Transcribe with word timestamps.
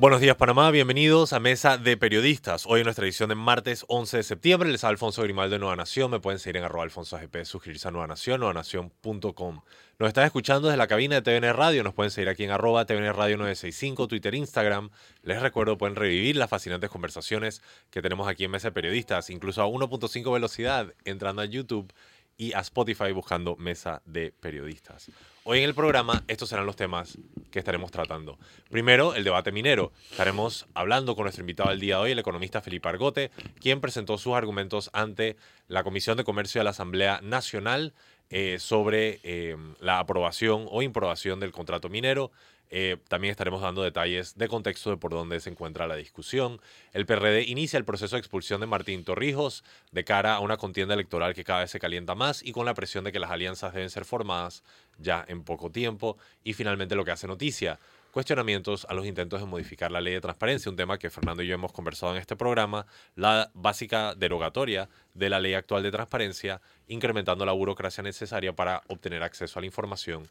Buenos 0.00 0.22
días 0.22 0.36
Panamá, 0.36 0.70
bienvenidos 0.70 1.34
a 1.34 1.40
Mesa 1.40 1.76
de 1.76 1.94
Periodistas. 1.98 2.64
Hoy 2.66 2.80
en 2.80 2.84
nuestra 2.84 3.04
edición 3.04 3.28
de 3.28 3.34
martes 3.34 3.84
11 3.86 4.16
de 4.16 4.22
septiembre 4.22 4.70
les 4.70 4.82
habla 4.82 4.94
Alfonso 4.94 5.22
Grimaldo 5.22 5.52
de 5.52 5.58
Nueva 5.58 5.76
Nación. 5.76 6.10
Me 6.10 6.20
pueden 6.20 6.38
seguir 6.38 6.56
en 6.56 6.64
arroba 6.64 6.84
alfonso 6.84 7.16
AGP, 7.16 7.44
suscribirse 7.44 7.86
a 7.86 7.90
Nueva 7.90 8.06
Nación, 8.06 8.40
nuevanación.com. 8.40 9.60
Nos 9.98 10.08
están 10.08 10.24
escuchando 10.24 10.68
desde 10.68 10.78
la 10.78 10.86
cabina 10.86 11.20
de 11.20 11.20
TVN 11.20 11.52
Radio, 11.52 11.84
nos 11.84 11.92
pueden 11.92 12.10
seguir 12.10 12.30
aquí 12.30 12.44
en 12.44 12.50
arroba 12.50 12.86
TVN 12.86 13.12
Radio 13.12 13.36
965, 13.36 14.08
Twitter, 14.08 14.34
Instagram. 14.34 14.88
Les 15.22 15.42
recuerdo, 15.42 15.76
pueden 15.76 15.96
revivir 15.96 16.34
las 16.34 16.48
fascinantes 16.48 16.88
conversaciones 16.88 17.60
que 17.90 18.00
tenemos 18.00 18.26
aquí 18.26 18.44
en 18.44 18.52
Mesa 18.52 18.68
de 18.68 18.72
Periodistas, 18.72 19.28
incluso 19.28 19.60
a 19.60 19.66
1.5 19.66 20.32
velocidad, 20.32 20.94
entrando 21.04 21.42
a 21.42 21.44
YouTube 21.44 21.92
y 22.38 22.54
a 22.54 22.60
Spotify 22.60 23.12
buscando 23.12 23.54
Mesa 23.56 24.00
de 24.06 24.32
Periodistas. 24.32 25.10
Hoy 25.42 25.60
en 25.60 25.64
el 25.64 25.74
programa 25.74 26.22
estos 26.28 26.50
serán 26.50 26.66
los 26.66 26.76
temas 26.76 27.16
que 27.50 27.58
estaremos 27.58 27.90
tratando. 27.90 28.38
Primero, 28.68 29.14
el 29.14 29.24
debate 29.24 29.52
minero. 29.52 29.90
Estaremos 30.10 30.66
hablando 30.74 31.16
con 31.16 31.24
nuestro 31.24 31.42
invitado 31.42 31.70
del 31.70 31.80
día 31.80 31.96
de 31.96 32.02
hoy, 32.02 32.10
el 32.12 32.18
economista 32.18 32.60
Felipe 32.60 32.90
Argote, 32.90 33.30
quien 33.58 33.80
presentó 33.80 34.18
sus 34.18 34.34
argumentos 34.34 34.90
ante 34.92 35.36
la 35.66 35.82
Comisión 35.82 36.18
de 36.18 36.24
Comercio 36.24 36.60
de 36.60 36.64
la 36.64 36.70
Asamblea 36.70 37.20
Nacional 37.22 37.94
eh, 38.28 38.58
sobre 38.58 39.18
eh, 39.22 39.56
la 39.80 39.98
aprobación 39.98 40.66
o 40.70 40.82
improbación 40.82 41.40
del 41.40 41.52
contrato 41.52 41.88
minero. 41.88 42.30
Eh, 42.72 42.98
también 43.08 43.32
estaremos 43.32 43.62
dando 43.62 43.82
detalles 43.82 44.38
de 44.38 44.46
contexto 44.46 44.90
de 44.90 44.96
por 44.96 45.10
dónde 45.10 45.40
se 45.40 45.50
encuentra 45.50 45.88
la 45.88 45.96
discusión. 45.96 46.60
El 46.92 47.04
PRD 47.04 47.42
inicia 47.48 47.78
el 47.78 47.84
proceso 47.84 48.14
de 48.14 48.20
expulsión 48.20 48.60
de 48.60 48.68
Martín 48.68 49.02
Torrijos 49.02 49.64
de 49.90 50.04
cara 50.04 50.36
a 50.36 50.40
una 50.40 50.56
contienda 50.56 50.94
electoral 50.94 51.34
que 51.34 51.42
cada 51.42 51.60
vez 51.60 51.70
se 51.72 51.80
calienta 51.80 52.14
más 52.14 52.44
y 52.44 52.52
con 52.52 52.66
la 52.66 52.74
presión 52.74 53.02
de 53.02 53.10
que 53.10 53.18
las 53.18 53.32
alianzas 53.32 53.74
deben 53.74 53.90
ser 53.90 54.04
formadas 54.04 54.62
ya 55.00 55.24
en 55.26 55.42
poco 55.42 55.70
tiempo. 55.70 56.16
Y 56.44 56.52
finalmente 56.52 56.94
lo 56.94 57.04
que 57.04 57.10
hace 57.10 57.26
noticia, 57.26 57.78
cuestionamientos 58.12 58.86
a 58.88 58.94
los 58.94 59.06
intentos 59.06 59.40
de 59.40 59.46
modificar 59.46 59.90
la 59.90 60.00
ley 60.00 60.14
de 60.14 60.20
transparencia, 60.20 60.70
un 60.70 60.76
tema 60.76 60.98
que 60.98 61.10
Fernando 61.10 61.42
y 61.42 61.46
yo 61.46 61.54
hemos 61.54 61.72
conversado 61.72 62.12
en 62.12 62.18
este 62.18 62.36
programa, 62.36 62.86
la 63.16 63.50
básica 63.54 64.14
derogatoria 64.14 64.88
de 65.14 65.30
la 65.30 65.40
ley 65.40 65.54
actual 65.54 65.82
de 65.82 65.90
transparencia, 65.90 66.60
incrementando 66.88 67.44
la 67.44 67.52
burocracia 67.52 68.02
necesaria 68.02 68.54
para 68.54 68.82
obtener 68.88 69.22
acceso 69.22 69.58
a 69.58 69.62
la 69.62 69.66
información 69.66 70.28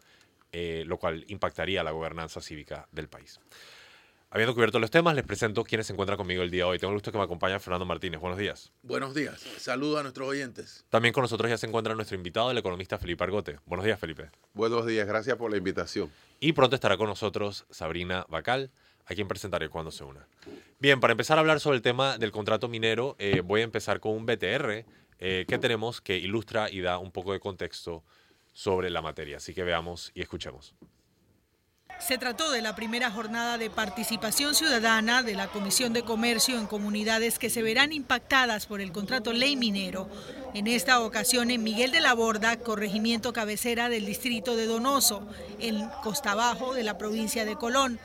eh, 0.51 0.83
lo 0.87 0.97
cual 0.97 1.25
impactaría 1.27 1.83
la 1.83 1.91
gobernanza 1.91 2.41
cívica 2.41 2.87
del 2.91 3.07
país. 3.07 3.39
Habiendo 4.31 4.53
cubierto 4.53 4.77
los 4.77 4.91
temas, 4.91 5.15
les 5.15 5.25
presento 5.25 5.63
quienes 5.63 5.87
se 5.87 5.93
encuentran 5.93 6.15
conmigo 6.15 6.43
el 6.43 6.51
día 6.51 6.65
de 6.65 6.69
hoy. 6.69 6.77
Tengo 6.77 6.91
el 6.91 6.97
gusto 6.97 7.11
que 7.11 7.17
me 7.17 7.23
acompaña 7.23 7.59
Fernando 7.59 7.85
Martínez. 7.85 8.21
Buenos 8.21 8.37
días. 8.37 8.71
Buenos 8.83 9.15
días. 9.15 9.39
Saludos 9.57 9.99
a 9.99 10.03
nuestros 10.03 10.27
oyentes. 10.27 10.85
También 10.89 11.13
con 11.13 11.23
nosotros 11.23 11.49
ya 11.49 11.57
se 11.57 11.65
encuentra 11.65 11.95
nuestro 11.95 12.15
invitado, 12.15 12.51
el 12.51 12.57
economista 12.59 12.99
Felipe 12.99 13.23
Argote. 13.23 13.57
Buenos 13.65 13.85
días, 13.85 13.99
Felipe. 13.99 14.29
Buenos 14.53 14.85
días, 14.85 15.07
gracias 15.07 15.35
por 15.35 15.49
la 15.49 15.57
invitación. 15.57 16.11
Y 16.39 16.53
pronto 16.53 16.75
estará 16.75 16.95
con 16.95 17.07
nosotros 17.07 17.65
Sabrina 17.71 18.27
Bacal, 18.29 18.69
a 19.07 19.15
quien 19.15 19.27
presentaré 19.27 19.67
cuando 19.67 19.89
se 19.89 20.03
una. 20.03 20.27
Bien, 20.77 20.99
para 20.99 21.13
empezar 21.13 21.39
a 21.39 21.41
hablar 21.41 21.59
sobre 21.59 21.77
el 21.77 21.81
tema 21.81 22.19
del 22.19 22.31
contrato 22.31 22.67
minero, 22.67 23.15
eh, 23.17 23.41
voy 23.41 23.61
a 23.61 23.63
empezar 23.63 23.99
con 23.99 24.11
un 24.11 24.27
BTR 24.27 24.85
eh, 25.17 25.45
que 25.47 25.57
tenemos 25.57 26.01
que 26.01 26.17
ilustra 26.17 26.69
y 26.69 26.81
da 26.81 26.99
un 26.99 27.11
poco 27.11 27.33
de 27.33 27.39
contexto 27.39 28.03
sobre 28.53 28.91
la 28.91 29.01
materia. 29.01 29.37
Así 29.37 29.55
que 29.55 29.63
veamos 29.63 30.11
y 30.13 30.21
escuchemos. 30.21 30.75
Se 31.99 32.17
trató 32.17 32.49
de 32.49 32.61
la 32.61 32.75
primera 32.75 33.11
jornada 33.11 33.57
de 33.57 33.69
participación 33.69 34.55
ciudadana 34.55 35.21
de 35.21 35.35
la 35.35 35.47
Comisión 35.47 35.91
de 35.93 36.03
Comercio 36.03 36.57
en 36.57 36.65
comunidades 36.65 37.37
que 37.37 37.49
se 37.49 37.61
verán 37.61 37.91
impactadas 37.91 38.65
por 38.65 38.79
el 38.81 38.91
contrato 38.91 39.33
ley 39.33 39.55
minero. 39.55 40.09
En 40.53 40.67
esta 40.67 41.01
ocasión 41.01 41.51
en 41.51 41.61
Miguel 41.61 41.91
de 41.91 41.99
la 41.99 42.13
Borda, 42.13 42.57
corregimiento 42.57 43.33
cabecera 43.33 43.89
del 43.89 44.05
distrito 44.05 44.55
de 44.55 44.65
Donoso, 44.65 45.27
en 45.59 45.87
Costa 46.01 46.35
Bajo 46.35 46.73
de 46.73 46.83
la 46.83 46.97
provincia 46.97 47.45
de 47.45 47.55
Colón, 47.57 47.99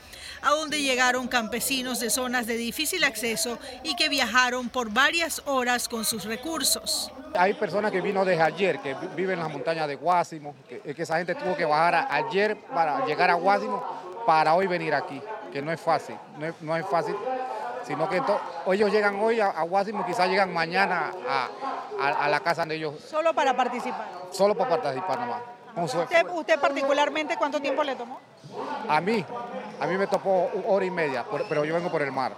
a 0.45 0.51
donde 0.51 0.81
llegaron 0.81 1.27
campesinos 1.27 1.99
de 1.99 2.09
zonas 2.11 2.45
de 2.45 2.55
difícil 2.55 3.03
acceso 3.03 3.57
y 3.83 3.95
que 3.95 4.09
viajaron 4.09 4.69
por 4.69 4.91
varias 4.91 5.41
horas 5.45 5.89
con 5.89 6.05
sus 6.05 6.23
recursos. 6.25 7.11
Hay 7.37 7.55
personas 7.55 7.91
que 7.91 7.99
vino 7.99 8.23
desde 8.23 8.43
ayer, 8.43 8.79
que 8.79 8.95
viven 9.15 9.39
en 9.39 9.43
las 9.43 9.51
montañas 9.51 9.87
de 9.87 9.95
Guásimo, 9.95 10.55
que, 10.69 10.79
que 10.79 11.01
esa 11.01 11.17
gente 11.17 11.33
tuvo 11.33 11.57
que 11.57 11.65
bajar 11.65 12.07
ayer 12.11 12.55
para 12.73 13.05
llegar 13.07 13.31
a 13.31 13.33
Guásimo 13.33 13.83
para 14.25 14.53
hoy 14.53 14.67
venir 14.67 14.93
aquí, 14.93 15.19
que 15.51 15.61
no 15.61 15.71
es 15.71 15.81
fácil, 15.81 16.15
no 16.37 16.45
es, 16.45 16.53
no 16.61 16.77
es 16.77 16.85
fácil, 16.85 17.15
sino 17.85 18.07
que 18.07 18.21
ellos 18.71 18.91
llegan 18.91 19.15
hoy 19.19 19.39
a, 19.39 19.47
a 19.47 19.63
Guásimo, 19.63 20.05
quizás 20.05 20.29
llegan 20.29 20.53
mañana 20.53 21.11
a, 21.27 21.49
a, 21.99 22.25
a, 22.25 22.29
la 22.29 22.39
casa 22.39 22.65
de 22.65 22.75
ellos. 22.75 22.93
¿Solo 23.09 23.33
para 23.33 23.55
participar? 23.55 24.07
Solo 24.31 24.55
para 24.55 24.81
participar 24.81 25.19
nomás. 25.19 25.54
¿Usted, 25.77 26.25
¿Usted 26.33 26.59
particularmente 26.59 27.35
cuánto 27.37 27.59
tiempo 27.59 27.83
le 27.83 27.95
tomó? 27.95 28.19
A 28.87 29.01
mí, 29.01 29.25
a 29.79 29.87
mí 29.87 29.97
me 29.97 30.07
topó 30.07 30.49
hora 30.67 30.85
y 30.85 30.91
media, 30.91 31.25
pero 31.49 31.65
yo 31.65 31.73
vengo 31.73 31.91
por 31.91 32.01
el 32.01 32.11
mar. 32.11 32.33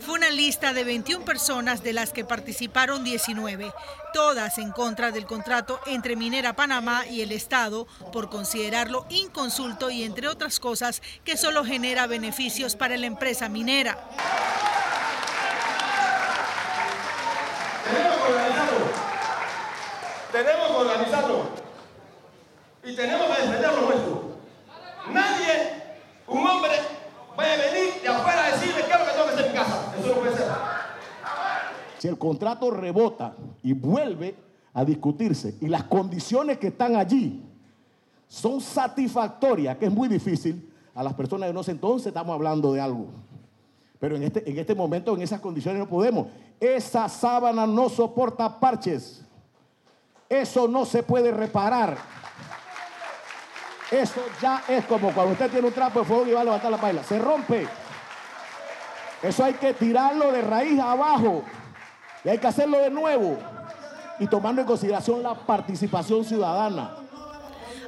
Fue 0.00 0.14
una 0.14 0.30
lista 0.30 0.72
de 0.72 0.84
21 0.84 1.24
personas 1.24 1.82
de 1.82 1.92
las 1.92 2.12
que 2.12 2.24
participaron 2.24 3.04
19, 3.04 3.72
todas 4.12 4.58
en 4.58 4.70
contra 4.70 5.10
del 5.10 5.26
contrato 5.26 5.80
entre 5.86 6.16
Minera 6.16 6.54
Panamá 6.54 7.06
y 7.06 7.20
el 7.20 7.32
Estado 7.32 7.86
por 8.12 8.30
considerarlo 8.30 9.06
inconsulto 9.08 9.90
y 9.90 10.04
entre 10.04 10.28
otras 10.28 10.60
cosas 10.60 11.02
que 11.24 11.36
solo 11.36 11.64
genera 11.64 12.06
beneficios 12.06 12.76
para 12.76 12.96
la 12.96 13.06
empresa 13.06 13.48
minera. 13.48 13.98
Tenemos 17.84 18.16
que 18.16 18.32
organizarlo. 18.32 18.86
Tenemos 20.32 20.66
que 20.68 20.74
organizarlo. 20.74 21.67
Y 22.88 22.96
tenemos 22.96 23.26
que 23.26 23.42
defender 23.42 23.70
lo 23.74 23.82
nuestro. 23.82 24.22
Nadie, 25.12 25.72
un 26.26 26.38
hombre, 26.38 26.72
vaya 27.36 27.52
a 27.52 27.56
venir 27.56 28.00
de 28.00 28.08
afuera 28.08 28.46
a 28.46 28.50
decirle 28.52 28.82
qué 28.86 28.92
es 28.92 28.98
lo 28.98 29.04
que 29.04 29.12
tengo 29.12 29.24
que 29.26 29.32
hacer 29.32 29.46
en 29.46 29.52
casa. 29.52 29.94
Eso 29.98 30.08
no 30.08 30.14
puede 30.14 30.36
ser. 30.36 30.46
Si 31.98 32.08
el 32.08 32.16
contrato 32.16 32.70
rebota 32.70 33.34
y 33.62 33.74
vuelve 33.74 34.36
a 34.72 34.86
discutirse 34.86 35.56
y 35.60 35.66
las 35.66 35.84
condiciones 35.84 36.56
que 36.56 36.68
están 36.68 36.96
allí 36.96 37.44
son 38.26 38.62
satisfactorias, 38.62 39.76
que 39.76 39.86
es 39.86 39.92
muy 39.92 40.08
difícil, 40.08 40.72
a 40.94 41.02
las 41.02 41.12
personas 41.12 41.48
de 41.48 41.52
no 41.52 41.62
sé, 41.62 41.72
entonces 41.72 42.06
estamos 42.06 42.34
hablando 42.34 42.72
de 42.72 42.80
algo. 42.80 43.08
Pero 44.00 44.16
en 44.16 44.22
este, 44.22 44.48
en 44.48 44.58
este 44.58 44.74
momento, 44.74 45.14
en 45.14 45.20
esas 45.20 45.40
condiciones 45.40 45.78
no 45.78 45.88
podemos. 45.88 46.28
Esa 46.58 47.06
sábana 47.10 47.66
no 47.66 47.90
soporta 47.90 48.58
parches. 48.58 49.24
Eso 50.28 50.66
no 50.66 50.86
se 50.86 51.02
puede 51.02 51.32
reparar. 51.32 51.98
Eso 53.90 54.22
ya 54.40 54.64
es 54.68 54.84
como 54.84 55.12
cuando 55.12 55.32
usted 55.32 55.50
tiene 55.50 55.66
un 55.66 55.72
trapo 55.72 56.00
de 56.00 56.04
fuego 56.04 56.26
y 56.26 56.32
va 56.32 56.42
a 56.42 56.44
levantar 56.44 56.70
la 56.70 56.78
paila. 56.78 57.02
Se 57.02 57.18
rompe. 57.18 57.66
Eso 59.22 59.44
hay 59.44 59.54
que 59.54 59.72
tirarlo 59.74 60.30
de 60.30 60.42
raíz 60.42 60.78
abajo. 60.78 61.42
Y 62.24 62.28
hay 62.28 62.38
que 62.38 62.46
hacerlo 62.46 62.78
de 62.78 62.90
nuevo. 62.90 63.38
Y 64.20 64.26
tomando 64.26 64.60
en 64.60 64.66
consideración 64.66 65.22
la 65.22 65.34
participación 65.34 66.24
ciudadana. 66.24 66.96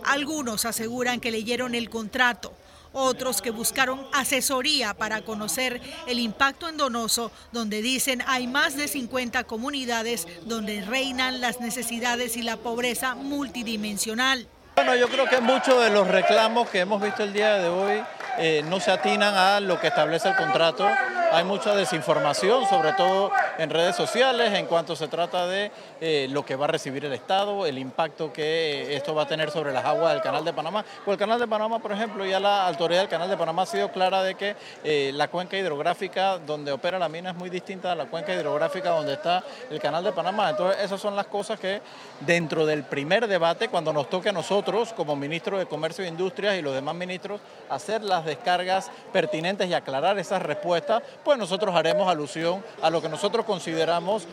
Algunos 0.05 0.65
aseguran 0.65 1.21
que 1.21 1.31
leyeron 1.31 1.75
el 1.75 1.91
contrato. 1.91 2.53
Otros 2.93 3.41
que 3.41 3.51
buscaron 3.51 4.05
asesoría 4.13 4.95
para 4.95 5.23
conocer 5.23 5.81
el 6.09 6.19
impacto 6.19 6.69
en 6.69 6.77
Donoso, 6.77 7.31
donde 7.53 7.83
dicen 7.83 8.23
hay 8.27 8.49
más 8.49 8.75
de 8.75 8.89
50 8.89 9.45
comunidades 9.45 10.27
donde 10.47 10.81
reinan 10.81 11.41
las 11.41 11.61
necesidades 11.61 12.37
y 12.37 12.43
la 12.43 12.57
pobreza 12.57 13.15
multidimensional. 13.15 14.49
Bueno, 14.83 14.97
yo 14.97 15.11
creo 15.11 15.27
que 15.27 15.43
muchos 15.43 15.85
de 15.85 15.91
los 15.91 16.09
reclamos 16.09 16.71
que 16.71 16.81
hemos 16.81 17.03
visto 17.03 17.23
el 17.23 17.35
día 17.35 17.57
de 17.57 17.69
hoy 17.69 18.03
eh, 18.39 18.65
no 18.67 18.81
se 18.81 18.91
atinan 18.91 19.35
a 19.35 19.61
lo 19.61 19.79
que 19.79 19.89
establece 19.89 20.31
el 20.31 20.37
contrato. 20.37 20.89
Hay 21.33 21.45
mucha 21.45 21.77
desinformación, 21.77 22.67
sobre 22.67 22.93
todo 22.95 23.31
en 23.57 23.71
redes 23.71 23.95
sociales, 23.95 24.53
en 24.53 24.67
cuanto 24.67 24.97
se 24.97 25.07
trata 25.07 25.47
de 25.47 25.71
eh, 26.01 26.27
lo 26.31 26.45
que 26.45 26.57
va 26.57 26.65
a 26.65 26.69
recibir 26.69 27.05
el 27.05 27.13
Estado, 27.13 27.67
el 27.67 27.79
impacto 27.79 28.33
que 28.33 28.97
esto 28.97 29.15
va 29.15 29.23
a 29.23 29.29
tener 29.29 29.51
sobre 29.53 29.73
las 29.73 29.85
aguas 29.85 30.13
del 30.13 30.23
Canal 30.23 30.45
de 30.45 30.53
Panamá. 30.53 30.85
Pues 31.05 31.15
el 31.15 31.19
Canal 31.19 31.39
de 31.39 31.47
Panamá, 31.47 31.79
por 31.79 31.93
ejemplo, 31.93 32.27
ya 32.27 32.41
la 32.41 32.67
autoridad 32.67 33.03
del 33.03 33.09
Canal 33.09 33.29
de 33.29 33.37
Panamá 33.37 33.63
ha 33.63 33.67
sido 33.67 33.93
clara 33.93 34.25
de 34.25 34.35
que 34.35 34.57
eh, 34.83 35.13
la 35.15 35.29
cuenca 35.29 35.57
hidrográfica 35.57 36.39
donde 36.39 36.73
opera 36.73 36.99
la 36.99 37.09
mina 37.09 37.31
es 37.31 37.37
muy 37.37 37.49
distinta 37.49 37.93
a 37.93 37.95
la 37.95 38.07
cuenca 38.07 38.35
hidrográfica 38.35 38.91
donde 38.91 39.13
está 39.13 39.45
el 39.71 39.79
Canal 39.79 40.03
de 40.03 40.11
Panamá. 40.11 40.51
Entonces, 40.51 40.83
esas 40.83 41.01
son 41.01 41.15
las 41.15 41.27
cosas 41.27 41.61
que 41.61 41.81
dentro 42.21 42.67
del 42.67 42.83
primer 42.83 43.29
debate, 43.29 43.69
cuando 43.69 43.93
nos 43.93 44.11
toque 44.11 44.31
a 44.31 44.33
nosotros, 44.33 44.93
como 44.95 45.15
ministro 45.15 45.59
de 45.59 45.67
Comercio 45.67 46.05
e 46.05 46.09
Industrias 46.09 46.57
y 46.57 46.63
los 46.63 46.75
demás 46.75 46.97
ministros, 46.97 47.41
hacer 47.69 48.03
las 48.03 48.25
descargas 48.25 48.91
pertinentes 49.13 49.69
y 49.69 49.75
aclarar 49.75 50.19
esas 50.19 50.43
respuestas, 50.43 51.03
pues 51.25 51.39
nosotros 51.39 51.75
haremos 51.75 52.09
alusión 52.09 52.65
a 52.83 52.91
lo 52.91 53.01
que 53.01 53.09
nosotros 53.09 53.45
consideramos. 53.45 54.27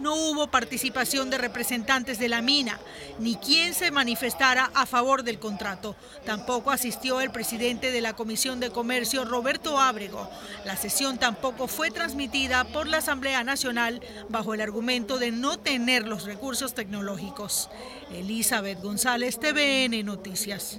no 0.00 0.14
hubo 0.14 0.46
participación 0.46 1.28
de 1.28 1.38
representantes 1.38 2.20
de 2.20 2.28
la 2.28 2.40
mina, 2.40 2.78
ni 3.18 3.34
quien 3.34 3.74
se 3.74 3.90
manifestara 3.90 4.70
a 4.74 4.86
favor 4.86 5.24
del 5.24 5.40
contrato. 5.40 5.96
Tampoco 6.24 6.70
asistió 6.70 7.20
el 7.20 7.32
presidente 7.32 7.90
de 7.90 8.00
la 8.00 8.14
Comisión 8.14 8.60
de 8.60 8.70
Comercio, 8.70 9.24
Roberto 9.24 9.80
Ábrego. 9.80 10.30
La 10.64 10.76
sesión 10.76 11.18
tampoco 11.18 11.66
fue 11.66 11.90
transmitida 11.90 12.62
por 12.64 12.86
la 12.86 12.98
Asamblea 12.98 13.42
Nacional 13.42 14.00
bajo 14.28 14.54
el 14.54 14.60
argumento 14.60 15.18
de 15.18 15.32
no 15.32 15.58
tener 15.58 16.06
los 16.06 16.26
recursos 16.26 16.74
tecnológicos. 16.74 17.68
Elizabeth 18.12 18.80
González, 18.80 19.40
TVN 19.40 20.04
Noticias. 20.04 20.78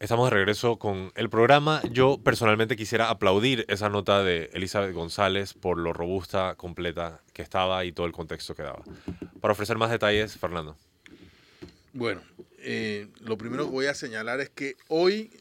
Estamos 0.00 0.30
de 0.30 0.36
regreso 0.36 0.78
con 0.78 1.10
el 1.16 1.28
programa. 1.28 1.82
Yo 1.90 2.20
personalmente 2.22 2.76
quisiera 2.76 3.10
aplaudir 3.10 3.64
esa 3.66 3.88
nota 3.88 4.22
de 4.22 4.48
Elizabeth 4.52 4.94
González 4.94 5.54
por 5.54 5.76
lo 5.76 5.92
robusta, 5.92 6.54
completa 6.54 7.20
que 7.32 7.42
estaba 7.42 7.84
y 7.84 7.90
todo 7.90 8.06
el 8.06 8.12
contexto 8.12 8.54
que 8.54 8.62
daba. 8.62 8.84
Para 9.40 9.52
ofrecer 9.52 9.76
más 9.76 9.90
detalles, 9.90 10.36
Fernando. 10.36 10.76
Bueno, 11.92 12.22
eh, 12.58 13.08
lo 13.18 13.36
primero 13.36 13.64
que 13.64 13.72
voy 13.72 13.86
a 13.86 13.94
señalar 13.94 14.38
es 14.38 14.50
que 14.50 14.76
hoy 14.86 15.32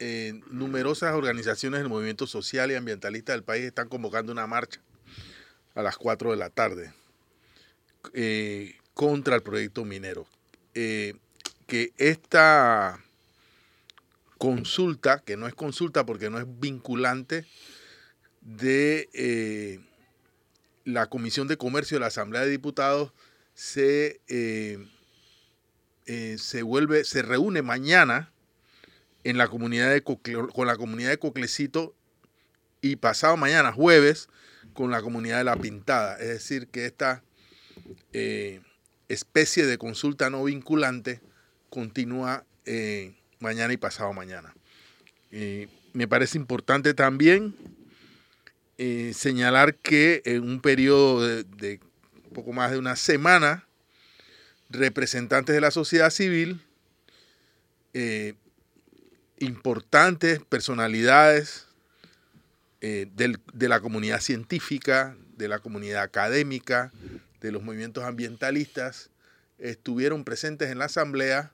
eh, 0.00 0.40
numerosas 0.50 1.14
organizaciones 1.14 1.78
del 1.78 1.88
movimiento 1.88 2.26
social 2.26 2.72
y 2.72 2.74
ambientalista 2.74 3.30
del 3.30 3.44
país 3.44 3.62
están 3.62 3.88
convocando 3.88 4.32
una 4.32 4.48
marcha 4.48 4.80
a 5.76 5.82
las 5.82 5.96
4 5.96 6.32
de 6.32 6.36
la 6.36 6.50
tarde 6.50 6.92
eh, 8.12 8.74
contra 8.92 9.36
el 9.36 9.42
proyecto 9.42 9.84
minero. 9.84 10.26
que 10.74 11.92
esta 11.96 12.98
consulta, 14.40 15.22
que 15.22 15.36
no 15.36 15.46
es 15.46 15.54
consulta 15.54 16.06
porque 16.06 16.30
no 16.30 16.38
es 16.38 16.46
vinculante, 16.48 17.44
de 18.40 19.10
eh, 19.12 19.80
la 20.86 21.08
Comisión 21.10 21.46
de 21.46 21.58
Comercio 21.58 21.96
de 21.96 22.00
la 22.00 22.06
Asamblea 22.06 22.40
de 22.40 22.48
Diputados 22.48 23.12
se, 23.52 24.22
eh, 24.28 24.78
eh, 26.06 26.36
se 26.38 26.62
vuelve, 26.62 27.04
se 27.04 27.20
reúne 27.20 27.60
mañana 27.60 28.32
en 29.24 29.36
la 29.36 29.46
comunidad 29.48 29.90
de 29.90 30.02
con 30.02 30.66
la 30.66 30.78
comunidad 30.78 31.10
de 31.10 31.18
Coclecito 31.18 31.94
y 32.80 32.96
pasado 32.96 33.36
mañana, 33.36 33.72
jueves, 33.72 34.30
con 34.72 34.90
la 34.90 35.02
comunidad 35.02 35.36
de 35.36 35.44
La 35.44 35.56
Pintada. 35.56 36.16
Es 36.18 36.28
decir, 36.28 36.68
que 36.68 36.86
esta 36.86 37.22
especie 39.08 39.66
de 39.66 39.76
consulta 39.76 40.30
no 40.30 40.44
vinculante 40.44 41.20
continúa 41.68 42.46
mañana 43.40 43.72
y 43.72 43.76
pasado 43.76 44.12
mañana. 44.12 44.54
me 45.92 46.06
parece 46.06 46.38
importante 46.38 46.94
también 46.94 47.54
eh, 48.82 49.12
señalar 49.12 49.74
que 49.74 50.22
en 50.24 50.42
un 50.42 50.62
periodo 50.62 51.20
de, 51.20 51.80
poco 52.32 52.54
más 52.54 52.70
de 52.70 52.78
una 52.78 52.96
semana, 52.96 53.66
representantes 54.70 55.54
de 55.54 55.60
la 55.60 55.70
sociedad 55.70 56.08
civil, 56.08 56.62
eh, 57.92 58.36
importantes 59.38 60.40
personalidades 60.48 61.66
eh, 62.80 63.06
de 63.12 63.68
la 63.68 63.80
comunidad 63.80 64.22
científica, 64.22 65.14
de 65.36 65.48
la 65.48 65.58
comunidad 65.58 66.02
académica, 66.02 66.90
de 67.42 67.52
los 67.52 67.62
movimientos 67.62 68.04
ambientalistas, 68.04 69.10
estuvieron 69.58 70.24
presentes 70.24 70.70
en 70.70 70.78
la 70.78 70.86
asamblea 70.86 71.52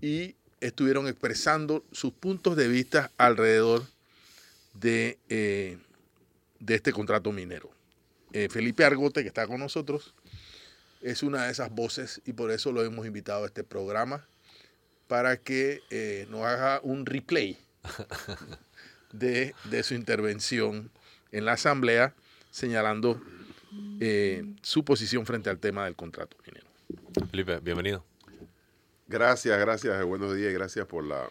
y 0.00 0.36
estuvieron 0.62 1.08
expresando 1.08 1.84
sus 1.90 2.12
puntos 2.12 2.56
de 2.56 2.68
vista 2.68 3.10
alrededor 3.18 3.84
de, 4.74 5.18
eh, 5.28 5.76
de 6.60 6.74
este 6.74 6.92
contrato 6.92 7.32
minero. 7.32 7.70
Eh, 8.32 8.48
Felipe 8.48 8.84
Argote, 8.84 9.22
que 9.22 9.28
está 9.28 9.46
con 9.46 9.60
nosotros, 9.60 10.14
es 11.02 11.22
una 11.22 11.46
de 11.46 11.52
esas 11.52 11.70
voces 11.70 12.22
y 12.24 12.32
por 12.32 12.50
eso 12.52 12.70
lo 12.70 12.84
hemos 12.84 13.06
invitado 13.06 13.42
a 13.42 13.46
este 13.46 13.64
programa 13.64 14.26
para 15.08 15.36
que 15.36 15.80
eh, 15.90 16.26
nos 16.30 16.46
haga 16.46 16.80
un 16.82 17.04
replay 17.06 17.58
de, 19.12 19.54
de, 19.64 19.82
su 19.82 19.94
intervención 19.94 20.90
en 21.32 21.44
la 21.44 21.52
Asamblea 21.52 22.14
señalando 22.50 23.20
su 24.62 24.84
posición 24.84 25.24
frente 25.26 25.48
al 25.48 25.58
tema 25.58 25.84
del 25.86 25.96
contrato 25.96 26.36
minero. 26.44 26.66
Felipe, 27.30 27.58
bienvenido. 27.60 28.11
Gracias, 29.12 29.60
gracias, 29.60 30.00
eh, 30.00 30.04
buenos 30.04 30.34
días 30.34 30.50
y 30.50 30.54
gracias 30.54 30.86
por 30.86 31.04
la 31.04 31.28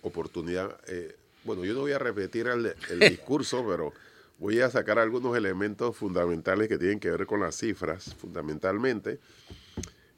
oportunidad. 0.00 0.74
Eh, 0.86 1.14
bueno, 1.44 1.66
yo 1.66 1.74
no 1.74 1.80
voy 1.80 1.92
a 1.92 1.98
repetir 1.98 2.46
el, 2.46 2.74
discurso, 2.98 3.62
pero 3.68 3.92
voy 4.38 4.62
a 4.62 4.70
sacar 4.70 4.98
algunos 4.98 5.36
elementos 5.36 5.94
fundamentales 5.94 6.66
que 6.68 6.78
tienen 6.78 6.98
que 6.98 7.10
ver 7.10 7.26
con 7.26 7.40
las 7.40 7.56
cifras, 7.56 8.14
fundamentalmente, 8.14 9.18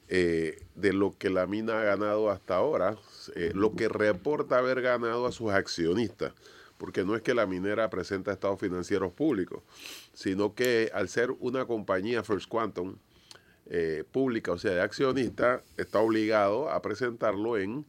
eh, 0.07 0.63
de 0.75 0.93
lo 0.93 1.17
que 1.17 1.29
la 1.29 1.45
mina 1.45 1.81
ha 1.81 1.83
ganado 1.83 2.29
hasta 2.31 2.55
ahora, 2.55 2.95
lo 3.53 3.75
que 3.75 3.89
reporta 3.89 4.59
haber 4.59 4.81
ganado 4.81 5.27
a 5.27 5.33
sus 5.33 5.51
accionistas, 5.51 6.31
porque 6.77 7.03
no 7.03 7.17
es 7.17 7.21
que 7.21 7.33
la 7.33 7.45
minera 7.45 7.89
presenta 7.89 8.31
estados 8.31 8.61
financieros 8.61 9.11
públicos, 9.11 9.61
sino 10.13 10.55
que 10.55 10.89
al 10.93 11.09
ser 11.09 11.31
una 11.41 11.65
compañía 11.65 12.23
First 12.23 12.47
Quantum, 12.47 12.95
eh, 13.75 14.03
pública, 14.11 14.51
o 14.51 14.57
sea, 14.59 14.71
de 14.71 14.81
accionista, 14.81 15.63
está 15.77 15.97
obligado 15.97 16.69
a 16.69 16.79
presentarlo 16.83 17.57
en, 17.57 17.87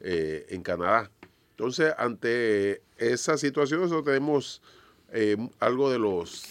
eh, 0.00 0.46
en 0.50 0.62
Canadá. 0.62 1.10
Entonces, 1.50 1.92
ante 1.98 2.80
esa 2.96 3.36
situación, 3.36 3.80
nosotros 3.80 4.04
tenemos 4.04 4.62
eh, 5.10 5.36
algo 5.58 5.90
de 5.90 5.98
los 5.98 6.44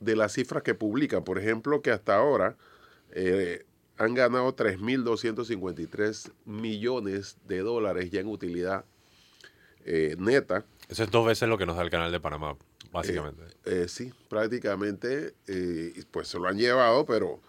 de 0.00 0.14
las 0.14 0.34
cifras 0.34 0.62
que 0.62 0.74
publican. 0.74 1.24
Por 1.24 1.38
ejemplo, 1.38 1.80
que 1.80 1.90
hasta 1.90 2.16
ahora 2.16 2.54
han 3.96 4.12
ganado 4.12 4.54
3.253 4.54 6.30
millones 6.44 7.38
de 7.48 7.60
dólares 7.60 8.10
ya 8.10 8.20
en 8.20 8.26
utilidad 8.26 8.84
neta. 10.18 10.66
Eso 10.90 11.02
es 11.02 11.10
dos 11.10 11.26
veces 11.26 11.48
lo 11.48 11.56
que 11.56 11.64
nos 11.64 11.76
da 11.76 11.82
el 11.82 11.88
canal 11.88 12.12
de 12.12 12.20
Panamá, 12.20 12.58
básicamente. 12.92 13.42
sí, 13.88 14.12
prácticamente, 14.28 15.32
pues 16.10 16.28
se 16.28 16.38
lo 16.38 16.46
han 16.46 16.58
llevado, 16.58 17.06
pero 17.06 17.40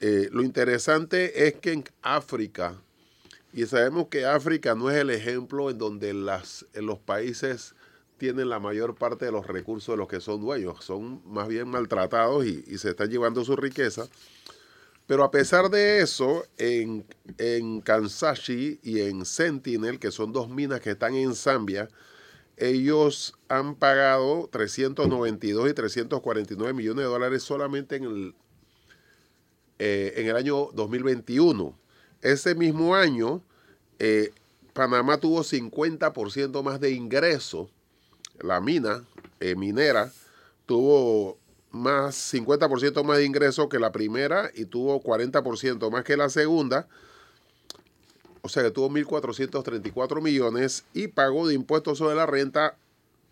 eh, 0.00 0.28
lo 0.32 0.42
interesante 0.42 1.46
es 1.46 1.54
que 1.54 1.72
en 1.72 1.84
África, 2.02 2.74
y 3.52 3.66
sabemos 3.66 4.08
que 4.08 4.26
África 4.26 4.74
no 4.74 4.90
es 4.90 4.96
el 4.96 5.10
ejemplo 5.10 5.70
en 5.70 5.78
donde 5.78 6.12
las, 6.12 6.66
en 6.74 6.86
los 6.86 6.98
países 6.98 7.74
tienen 8.18 8.48
la 8.48 8.58
mayor 8.58 8.94
parte 8.94 9.26
de 9.26 9.32
los 9.32 9.46
recursos 9.46 9.92
de 9.92 9.96
los 9.96 10.08
que 10.08 10.20
son 10.20 10.40
dueños, 10.40 10.84
son 10.84 11.22
más 11.26 11.48
bien 11.48 11.68
maltratados 11.68 12.44
y, 12.46 12.62
se 12.78 12.90
están 12.90 13.10
llevando 13.10 13.44
su 13.44 13.56
riqueza. 13.56 14.08
Pero 15.06 15.22
a 15.22 15.30
pesar 15.30 15.68
de 15.68 16.00
eso, 16.00 16.46
en, 16.56 17.04
en 17.38 17.80
Kansashi 17.82 18.80
y 18.82 19.00
en 19.00 19.26
Sentinel, 19.26 19.98
que 19.98 20.10
son 20.10 20.32
dos 20.32 20.48
minas 20.48 20.80
que 20.80 20.92
están 20.92 21.14
en 21.14 21.34
Zambia, 21.34 21.88
ellos 22.56 23.34
han 23.48 23.74
pagado 23.74 24.48
392 24.50 25.70
y 25.70 25.74
349 25.74 26.72
millones 26.72 27.04
de 27.04 27.10
dólares 27.10 27.42
solamente 27.42 27.96
en 27.96 28.04
el 28.04 28.34
eh, 29.78 30.14
en 30.16 30.28
el 30.28 30.36
año 30.36 30.68
2021. 30.72 31.76
Ese 32.22 32.54
mismo 32.54 32.94
año, 32.94 33.42
eh, 33.98 34.32
Panamá 34.72 35.18
tuvo 35.18 35.42
50% 35.42 36.62
más 36.62 36.80
de 36.80 36.92
ingreso. 36.92 37.70
La 38.40 38.60
mina 38.60 39.04
eh, 39.40 39.54
minera 39.54 40.12
tuvo 40.66 41.38
más 41.70 42.32
50% 42.32 43.04
más 43.04 43.18
de 43.18 43.24
ingreso 43.24 43.68
que 43.68 43.78
la 43.78 43.92
primera 43.92 44.50
y 44.54 44.64
tuvo 44.64 45.02
40% 45.02 45.90
más 45.90 46.04
que 46.04 46.16
la 46.16 46.28
segunda. 46.28 46.88
O 48.42 48.48
sea 48.48 48.62
que 48.62 48.70
tuvo 48.70 48.90
1.434 48.90 50.20
millones 50.20 50.84
y 50.92 51.08
pagó 51.08 51.48
de 51.48 51.54
impuestos 51.54 51.98
sobre 51.98 52.14
la 52.14 52.26
renta 52.26 52.76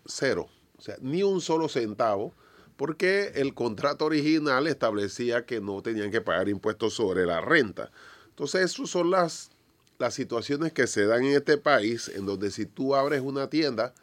cero. 0.05 0.47
O 0.77 0.81
sea, 0.81 0.97
ni 1.01 1.23
un 1.23 1.39
solo 1.39 1.69
centavo 1.69 2.33
porque 2.77 3.33
el 3.35 3.53
contrato 3.53 4.05
original 4.05 4.67
establecía 4.67 5.45
que 5.45 5.61
no 5.61 5.81
tenían 5.81 6.11
que 6.11 6.21
pagar 6.21 6.49
impuestos 6.49 6.93
sobre 6.93 7.25
la 7.25 7.41
renta. 7.41 7.91
Entonces, 8.29 8.61
esas 8.71 8.89
son 8.89 9.11
las, 9.11 9.51
las 9.99 10.13
situaciones 10.13 10.73
que 10.73 10.87
se 10.87 11.05
dan 11.05 11.23
en 11.23 11.35
este 11.35 11.57
país, 11.57 12.09
en 12.09 12.25
donde 12.25 12.51
si 12.51 12.65
tú 12.65 12.95
abres 12.95 13.21
una 13.21 13.49
tienda, 13.49 13.93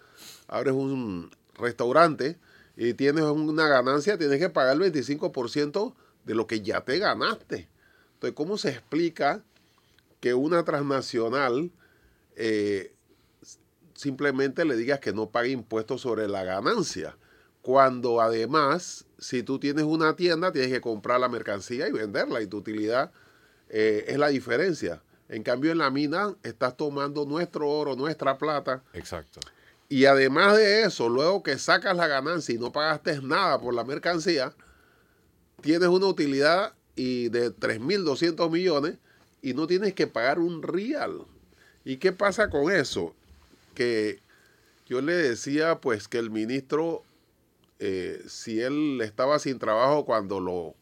abres 0.47 0.75
un 0.75 1.31
restaurante 1.55 2.39
y 2.77 2.95
tienes 2.95 3.25
una 3.25 3.69
ganancia, 3.69 4.17
tienes 4.17 4.39
que 4.39 4.51
pagar 4.51 4.81
el 4.81 4.93
25% 4.93 5.95
de 6.25 6.35
lo 6.35 6.47
que 6.47 6.61
ya 6.61 6.83
te 6.83 6.99
ganaste. 6.99 7.69
Entonces, 8.15 8.37
¿cómo 8.37 8.57
se 8.57 8.71
explica 8.71 9.43
que 10.21 10.35
una 10.35 10.65
transnacional 10.65 11.71
eh, 12.37 12.93
simplemente 13.95 14.65
le 14.65 14.77
digas 14.77 15.01
que 15.01 15.13
no 15.13 15.31
pague 15.31 15.51
impuestos 15.51 16.03
sobre 16.03 16.29
la 16.29 16.45
ganancia? 16.45 17.17
Cuando 17.63 18.21
además, 18.21 19.05
si 19.19 19.43
tú 19.43 19.59
tienes 19.59 19.85
una 19.85 20.17
tienda, 20.17 20.53
tienes 20.53 20.71
que 20.73 20.81
comprar 20.81 21.21
la 21.21 21.29
mercancía 21.29 21.89
y 21.89 21.93
venderla 21.93 22.41
y 22.41 22.47
tu 22.47 22.59
utilidad 22.59 23.13
eh, 23.69 24.05
es 24.09 24.19
la 24.19 24.29
diferencia. 24.29 25.03
En 25.29 25.43
cambio, 25.43 25.71
en 25.71 25.79
la 25.79 25.91
mina 25.91 26.35
estás 26.43 26.77
tomando 26.77 27.25
nuestro 27.25 27.69
oro, 27.69 27.95
nuestra 27.95 28.37
plata. 28.39 28.83
Exacto. 28.95 29.41
Y 29.89 30.05
además 30.05 30.57
de 30.57 30.83
eso, 30.85 31.09
luego 31.09 31.43
que 31.43 31.59
sacas 31.59 31.97
la 31.97 32.07
ganancia 32.07 32.55
y 32.55 32.59
no 32.59 32.73
pagaste 32.73 33.21
nada 33.23 33.61
por 33.61 33.75
la 33.75 33.85
mercancía, 33.85 34.53
tienes 35.61 35.89
una 35.89 36.07
utilidad 36.07 36.75
y 36.97 37.29
de 37.29 37.51
3.200 37.51 38.51
millones 38.51 38.99
y 39.43 39.55
no 39.55 39.67
tienes 39.67 39.95
que 39.95 40.07
pagar 40.07 40.39
un 40.39 40.63
real. 40.63 41.23
¿Y 41.85 41.97
qué 41.97 42.13
pasa 42.13 42.51
con 42.51 42.71
eso? 42.71 43.15
Que 43.75 44.21
yo 44.87 45.01
le 45.01 45.15
decía 45.15 45.81
pues 45.81 46.09
que 46.09 46.19
el 46.19 46.31
ministro, 46.31 47.03
eh, 47.81 48.23
si 48.29 48.61
él 48.61 49.01
estaba 49.03 49.39
sin 49.39 49.59
trabajo 49.59 50.05
cuando 50.05 50.39
lo 50.39 50.75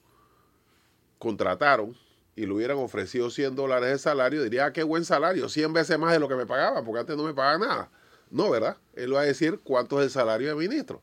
contrataron 1.18 1.96
y 2.36 2.46
le 2.46 2.52
hubieran 2.52 2.78
ofrecido 2.78 3.30
100 3.30 3.56
dólares 3.56 3.90
de 3.90 3.98
salario, 3.98 4.42
diría, 4.42 4.66
"Ah, 4.66 4.72
qué 4.72 4.82
buen 4.82 5.04
salario, 5.04 5.48
100 5.48 5.72
veces 5.72 5.98
más 5.98 6.12
de 6.12 6.20
lo 6.20 6.28
que 6.28 6.34
me 6.36 6.46
pagaba, 6.46 6.84
porque 6.84 7.00
antes 7.00 7.16
no 7.16 7.24
me 7.24 7.34
pagaba 7.34 7.58
nada. 7.58 7.90
No, 8.30 8.50
¿verdad? 8.50 8.76
Él 8.94 9.14
va 9.14 9.20
a 9.20 9.24
decir 9.24 9.60
cuánto 9.64 10.00
es 10.00 10.06
el 10.06 10.10
salario 10.10 10.48
de 10.48 10.54
ministro. 10.54 11.00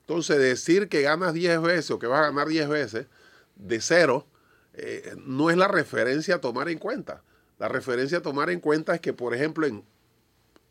Entonces, 0.00 0.38
decir 0.38 0.88
que 0.88 1.02
ganas 1.02 1.32
10 1.34 1.60
veces 1.62 1.90
o 1.92 1.98
que 1.98 2.06
vas 2.08 2.20
a 2.20 2.26
ganar 2.30 2.48
10 2.48 2.68
veces 2.68 3.06
de 3.56 3.80
cero, 3.80 4.26
eh, 4.74 5.14
no 5.24 5.50
es 5.50 5.56
la 5.56 5.68
referencia 5.68 6.36
a 6.36 6.40
tomar 6.40 6.68
en 6.68 6.78
cuenta. 6.78 7.22
La 7.58 7.68
referencia 7.68 8.18
a 8.18 8.22
tomar 8.22 8.50
en 8.50 8.60
cuenta 8.60 8.94
es 8.94 9.00
que, 9.00 9.12
por 9.12 9.34
ejemplo, 9.34 9.66
en 9.66 9.84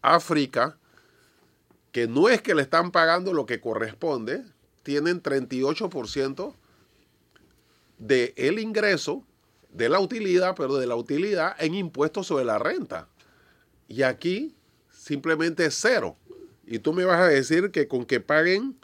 África, 0.01 0.77
que 1.91 2.07
no 2.07 2.29
es 2.29 2.41
que 2.41 2.55
le 2.55 2.61
están 2.61 2.91
pagando 2.91 3.33
lo 3.33 3.45
que 3.45 3.59
corresponde, 3.59 4.43
tienen 4.83 5.21
38% 5.21 6.53
de 7.97 8.33
el 8.37 8.59
ingreso, 8.59 9.23
de 9.71 9.89
la 9.89 9.99
utilidad, 9.99 10.55
pero 10.55 10.77
de 10.77 10.87
la 10.87 10.95
utilidad 10.95 11.55
en 11.59 11.75
impuestos 11.75 12.27
sobre 12.27 12.45
la 12.45 12.57
renta. 12.59 13.07
Y 13.87 14.03
aquí 14.03 14.55
simplemente 14.91 15.65
es 15.65 15.75
cero. 15.79 16.15
Y 16.65 16.79
tú 16.79 16.93
me 16.93 17.05
vas 17.05 17.19
a 17.19 17.27
decir 17.27 17.71
que 17.71 17.87
con 17.87 18.05
que 18.05 18.19
paguen 18.19 18.75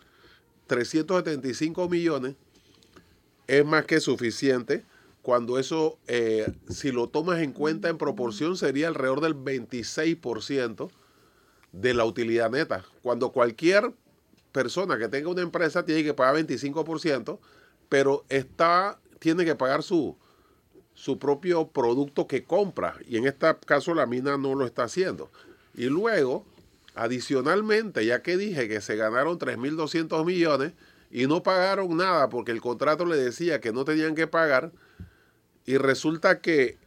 375 0.68 1.88
millones 1.88 2.36
es 3.48 3.66
más 3.66 3.86
que 3.86 4.00
suficiente 4.00 4.84
cuando 5.22 5.58
eso, 5.58 5.98
eh, 6.08 6.52
si 6.70 6.92
lo 6.92 7.10
tomas 7.10 7.42
en 7.42 7.52
cuenta 7.52 7.90
en 7.90 7.98
proporción, 7.98 8.58
sería 8.58 8.88
alrededor 8.88 9.22
del 9.22 9.36
26% 9.36 10.92
de 11.80 11.94
la 11.94 12.06
utilidad 12.06 12.50
neta. 12.50 12.86
Cuando 13.02 13.32
cualquier 13.32 13.92
persona 14.52 14.98
que 14.98 15.08
tenga 15.08 15.30
una 15.30 15.42
empresa 15.42 15.84
tiene 15.84 16.04
que 16.04 16.14
pagar 16.14 16.36
25%, 16.36 17.40
pero 17.90 18.26
está, 18.30 19.00
tiene 19.20 19.46
que 19.46 19.56
pagar 19.56 19.84
su, 19.84 20.18
su 20.94 21.20
propio 21.20 21.68
producto 21.68 22.28
que 22.28 22.44
compra. 22.44 22.96
Y 23.08 23.18
en 23.18 23.28
este 23.28 23.54
caso 23.66 23.94
la 23.94 24.06
mina 24.06 24.38
no 24.38 24.56
lo 24.56 24.66
está 24.66 24.84
haciendo. 24.84 25.30
Y 25.76 25.86
luego, 25.86 26.46
adicionalmente, 26.96 28.06
ya 28.06 28.22
que 28.22 28.38
dije 28.38 28.68
que 28.68 28.80
se 28.82 28.96
ganaron 28.96 29.38
3.200 29.38 30.26
millones 30.26 30.74
y 31.12 31.28
no 31.28 31.44
pagaron 31.44 31.98
nada 31.98 32.30
porque 32.30 32.52
el 32.52 32.62
contrato 32.62 33.06
le 33.06 33.18
decía 33.18 33.60
que 33.60 33.74
no 33.74 33.86
tenían 33.86 34.16
que 34.16 34.28
pagar, 34.28 34.72
y 35.66 35.78
resulta 35.78 36.40
que 36.42 36.78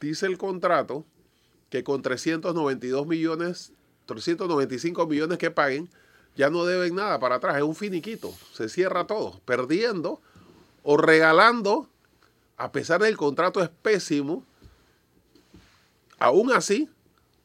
dice 0.00 0.26
el 0.26 0.36
contrato 0.36 1.06
que 1.70 1.84
con 1.84 2.02
392 2.02 3.06
millones, 3.06 3.72
395 4.08 5.06
millones 5.06 5.38
que 5.38 5.50
paguen, 5.50 5.88
ya 6.34 6.50
no 6.50 6.64
deben 6.64 6.94
nada 6.94 7.20
para 7.20 7.36
atrás, 7.36 7.56
es 7.56 7.62
un 7.62 7.76
finiquito, 7.76 8.34
se 8.52 8.68
cierra 8.68 9.06
todo, 9.06 9.40
perdiendo 9.44 10.20
o 10.82 10.96
regalando, 10.96 11.88
a 12.56 12.72
pesar 12.72 13.02
del 13.02 13.16
contrato 13.16 13.62
es 13.62 13.68
pésimo, 13.68 14.44
aún 16.18 16.50
así 16.52 16.88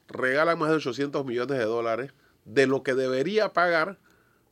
regalan 0.08 0.58
más 0.58 0.70
de 0.70 0.76
800 0.78 1.26
millones 1.26 1.58
de 1.58 1.66
dólares 1.66 2.12
de 2.46 2.66
lo 2.68 2.82
que 2.84 2.94
debería 2.94 3.54
pagar 3.54 3.98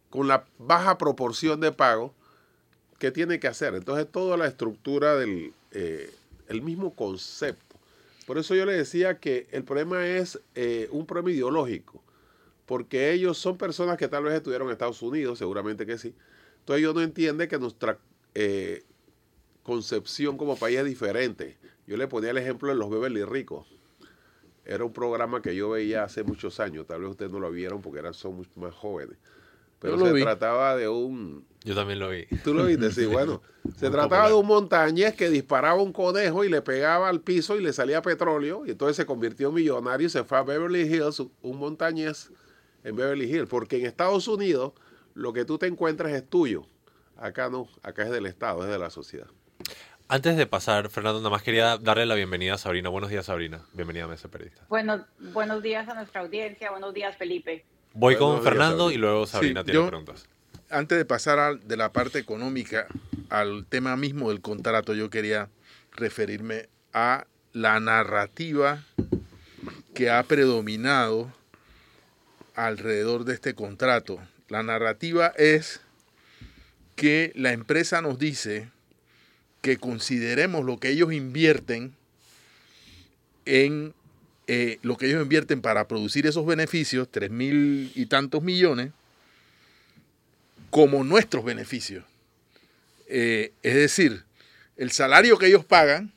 con 0.09 0.27
la 0.27 0.45
baja 0.57 0.97
proporción 0.97 1.61
de 1.61 1.71
pago 1.71 2.13
que 2.99 3.11
tiene 3.11 3.39
que 3.39 3.47
hacer. 3.47 3.73
Entonces 3.73 4.11
toda 4.11 4.37
la 4.37 4.47
estructura 4.47 5.15
del 5.15 5.53
eh, 5.71 6.13
el 6.47 6.61
mismo 6.61 6.93
concepto. 6.93 7.70
Por 8.31 8.37
eso 8.37 8.55
yo 8.55 8.65
le 8.65 8.71
decía 8.71 9.19
que 9.19 9.49
el 9.51 9.65
problema 9.65 10.07
es 10.07 10.39
eh, 10.55 10.87
un 10.91 11.05
problema 11.05 11.31
ideológico, 11.31 12.01
porque 12.65 13.11
ellos 13.11 13.37
son 13.37 13.57
personas 13.57 13.97
que 13.97 14.07
tal 14.07 14.23
vez 14.23 14.35
estuvieron 14.35 14.69
en 14.69 14.71
Estados 14.71 15.01
Unidos, 15.01 15.37
seguramente 15.37 15.85
que 15.85 15.97
sí. 15.97 16.15
Entonces 16.59 16.79
ellos 16.79 16.95
no 16.95 17.01
entienden 17.01 17.49
que 17.49 17.59
nuestra 17.59 17.99
eh, 18.33 18.85
concepción 19.63 20.37
como 20.37 20.55
país 20.55 20.79
es 20.79 20.85
diferente. 20.85 21.57
Yo 21.85 21.97
le 21.97 22.07
ponía 22.07 22.29
el 22.29 22.37
ejemplo 22.37 22.69
de 22.69 22.75
los 22.75 22.89
Beverly 22.89 23.25
Ricos. 23.25 23.67
Era 24.63 24.85
un 24.85 24.93
programa 24.93 25.41
que 25.41 25.53
yo 25.53 25.71
veía 25.71 26.05
hace 26.05 26.23
muchos 26.23 26.61
años, 26.61 26.87
tal 26.87 27.01
vez 27.01 27.09
ustedes 27.09 27.33
no 27.33 27.39
lo 27.41 27.51
vieron 27.51 27.81
porque 27.81 27.99
eran, 27.99 28.13
son 28.13 28.35
mucho 28.35 28.57
más 28.61 28.73
jóvenes. 28.73 29.17
Pero 29.79 29.99
se 29.99 30.13
vi. 30.13 30.21
trataba 30.21 30.77
de 30.77 30.87
un, 30.87 31.45
Yo 31.63 31.75
también 31.75 31.99
lo 31.99 32.09
vi. 32.09 32.25
Tú 32.43 32.53
lo 32.53 32.65
viste, 32.65 32.91
sí, 32.91 33.05
bueno. 33.05 33.41
Se 33.77 33.85
Muy 33.85 33.91
trataba 33.91 34.03
popular. 34.03 34.27
de 34.29 34.33
un 34.33 34.47
montañés 34.47 35.13
que 35.13 35.29
disparaba 35.29 35.81
un 35.81 35.93
conejo 35.93 36.43
y 36.43 36.49
le 36.49 36.61
pegaba 36.63 37.07
al 37.09 37.21
piso 37.21 37.55
y 37.57 37.61
le 37.61 37.71
salía 37.73 38.01
petróleo. 38.01 38.63
Y 38.65 38.71
entonces 38.71 38.95
se 38.97 39.05
convirtió 39.05 39.49
en 39.49 39.53
millonario 39.55 40.07
y 40.07 40.09
se 40.09 40.23
fue 40.23 40.39
a 40.39 40.43
Beverly 40.43 40.81
Hills, 40.81 41.19
un 41.41 41.57
montañés 41.59 42.31
en 42.83 42.95
Beverly 42.95 43.25
Hills. 43.31 43.47
Porque 43.47 43.77
en 43.79 43.85
Estados 43.85 44.27
Unidos 44.27 44.73
lo 45.13 45.33
que 45.33 45.45
tú 45.45 45.59
te 45.59 45.67
encuentras 45.67 46.11
es 46.13 46.27
tuyo. 46.27 46.63
Acá 47.17 47.49
no, 47.51 47.67
acá 47.83 48.03
es 48.03 48.09
del 48.09 48.25
Estado, 48.25 48.63
es 48.63 48.69
de 48.71 48.79
la 48.79 48.89
sociedad. 48.89 49.27
Antes 50.07 50.35
de 50.35 50.47
pasar, 50.47 50.89
Fernando, 50.89 51.19
nada 51.19 51.29
más 51.29 51.43
quería 51.43 51.77
darle 51.77 52.07
la 52.07 52.15
bienvenida 52.15 52.55
a 52.55 52.57
Sabrina. 52.57 52.89
Buenos 52.89 53.11
días, 53.11 53.27
Sabrina. 53.27 53.63
Bienvenida 53.73 54.05
a 54.05 54.07
Mesa 54.07 54.27
Periodista. 54.29 54.65
Buenos, 54.67 55.01
buenos 55.31 55.61
días 55.61 55.87
a 55.87 55.93
nuestra 55.93 56.21
audiencia, 56.21 56.71
buenos 56.71 56.93
días 56.95 57.15
Felipe. 57.15 57.63
Voy 57.93 58.15
Buenos 58.15 58.19
con 58.19 58.31
días, 58.37 58.43
Fernando 58.43 58.77
Sabrina. 58.85 58.93
y 58.97 58.97
luego 59.01 59.27
Sabrina 59.27 59.61
Sí, 59.61 59.65
tiene 59.65 59.79
yo- 59.79 59.87
preguntas. 59.87 60.27
Antes 60.71 60.97
de 60.97 61.03
pasar 61.03 61.59
de 61.59 61.75
la 61.75 61.91
parte 61.91 62.17
económica 62.17 62.87
al 63.29 63.65
tema 63.65 63.97
mismo 63.97 64.29
del 64.29 64.39
contrato, 64.39 64.93
yo 64.93 65.09
quería 65.09 65.49
referirme 65.91 66.69
a 66.93 67.27
la 67.51 67.81
narrativa 67.81 68.85
que 69.93 70.09
ha 70.09 70.23
predominado 70.23 71.31
alrededor 72.55 73.25
de 73.25 73.33
este 73.33 73.53
contrato. 73.53 74.19
La 74.47 74.63
narrativa 74.63 75.33
es 75.37 75.81
que 76.95 77.33
la 77.35 77.51
empresa 77.51 78.01
nos 78.01 78.17
dice 78.17 78.69
que 79.61 79.75
consideremos 79.75 80.63
lo 80.63 80.79
que 80.79 80.89
ellos 80.89 81.11
invierten 81.11 81.93
en 83.43 83.93
eh, 84.47 84.79
lo 84.83 84.97
que 84.97 85.07
ellos 85.07 85.21
invierten 85.21 85.61
para 85.61 85.87
producir 85.87 86.27
esos 86.27 86.45
beneficios, 86.45 87.09
tres 87.11 87.29
mil 87.29 87.91
y 87.93 88.05
tantos 88.05 88.41
millones, 88.41 88.91
como 90.71 91.03
nuestros 91.03 91.45
beneficios. 91.45 92.03
Eh, 93.07 93.53
es 93.61 93.75
decir, 93.75 94.23
el 94.77 94.91
salario 94.91 95.37
que 95.37 95.45
ellos 95.47 95.65
pagan, 95.65 96.13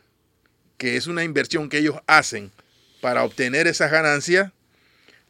que 0.78 0.96
es 0.96 1.06
una 1.06 1.24
inversión 1.24 1.68
que 1.68 1.78
ellos 1.78 1.96
hacen 2.06 2.50
para 3.02 3.24
obtener 3.24 3.66
esas 3.66 3.90
ganancias, 3.90 4.52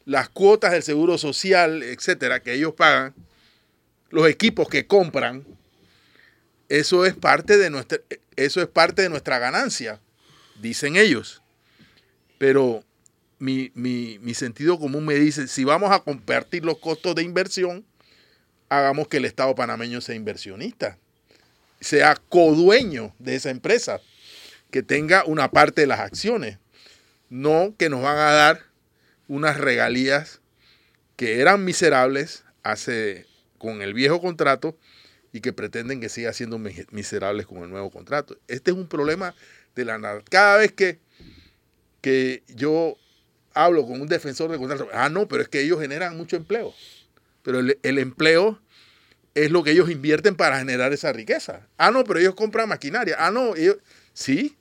las 0.05 0.29
cuotas 0.29 0.71
del 0.71 0.83
seguro 0.83 1.17
social, 1.17 1.83
etcétera, 1.83 2.39
que 2.41 2.53
ellos 2.53 2.73
pagan, 2.75 3.13
los 4.11 4.29
equipos 4.29 4.69
que 4.69 4.85
compran, 4.87 5.43
eso 6.69 7.05
es 7.05 7.15
parte 7.15 7.57
de 7.57 7.69
nuestra, 7.69 7.99
eso 8.35 8.61
es 8.61 8.67
parte 8.67 9.01
de 9.01 9.09
nuestra 9.09 9.39
ganancia, 9.39 9.99
dicen 10.61 10.95
ellos. 10.95 11.41
Pero 12.37 12.83
mi, 13.39 13.71
mi- 13.75 14.19
mi 14.19 14.33
sentido 14.33 14.79
común 14.79 15.05
me 15.05 15.15
dice, 15.15 15.47
si 15.47 15.63
vamos 15.63 15.91
a 15.91 15.99
compartir 15.99 16.63
los 16.65 16.77
costos 16.77 17.15
de 17.15 17.23
inversión, 17.23 17.85
hagamos 18.69 19.07
que 19.07 19.17
el 19.17 19.25
Estado 19.25 19.53
panameño 19.55 20.01
sea 20.01 20.15
inversionista, 20.15 20.97
sea 21.79 22.15
codueño 22.29 23.13
de 23.19 23.35
esa 23.35 23.49
empresa, 23.49 24.01
que 24.71 24.83
tenga 24.83 25.23
una 25.25 25.51
parte 25.51 25.81
de 25.81 25.87
las 25.87 25.99
acciones, 25.99 26.57
no 27.29 27.75
que 27.77 27.89
nos 27.89 28.01
van 28.01 28.17
a 28.17 28.31
dar 28.31 28.61
unas 29.27 29.57
regalías 29.57 30.41
que 31.15 31.39
eran 31.39 31.63
miserables 31.63 32.43
hace 32.63 33.25
con 33.57 33.81
el 33.81 33.93
viejo 33.93 34.21
contrato 34.21 34.77
y 35.31 35.41
que 35.41 35.53
pretenden 35.53 36.01
que 36.01 36.09
siga 36.09 36.33
siendo 36.33 36.57
mi- 36.59 36.73
miserables 36.91 37.45
con 37.45 37.63
el 37.63 37.69
nuevo 37.69 37.89
contrato. 37.89 38.37
Este 38.47 38.71
es 38.71 38.77
un 38.77 38.87
problema 38.87 39.33
de 39.75 39.85
la 39.85 39.97
nada. 39.97 40.21
Cada 40.29 40.57
vez 40.57 40.71
que, 40.71 40.99
que 42.01 42.43
yo 42.47 42.97
hablo 43.53 43.85
con 43.85 44.01
un 44.01 44.07
defensor 44.07 44.51
de 44.51 44.57
contrato, 44.57 44.87
ah, 44.93 45.09
no, 45.09 45.27
pero 45.27 45.41
es 45.41 45.49
que 45.49 45.61
ellos 45.61 45.79
generan 45.79 46.15
mucho 46.17 46.35
empleo. 46.35 46.73
Pero 47.45 47.59
el, 47.59 47.99
empleo 47.99 48.59
es 49.35 49.51
lo 49.51 49.63
que 49.63 49.69
ellos 49.69 49.91
invierten 49.91 50.35
para 50.35 50.57
generar 50.57 50.91
esa 50.93 51.13
riqueza. 51.13 51.67
Ah, 51.77 51.91
no, 51.91 52.03
pero 52.03 52.19
ellos 52.19 52.33
compran 52.33 52.67
maquinaria. 52.67 53.15
Ah, 53.19 53.29
no, 53.29 53.55
ellos, 53.55 53.77
sí, 54.13 54.57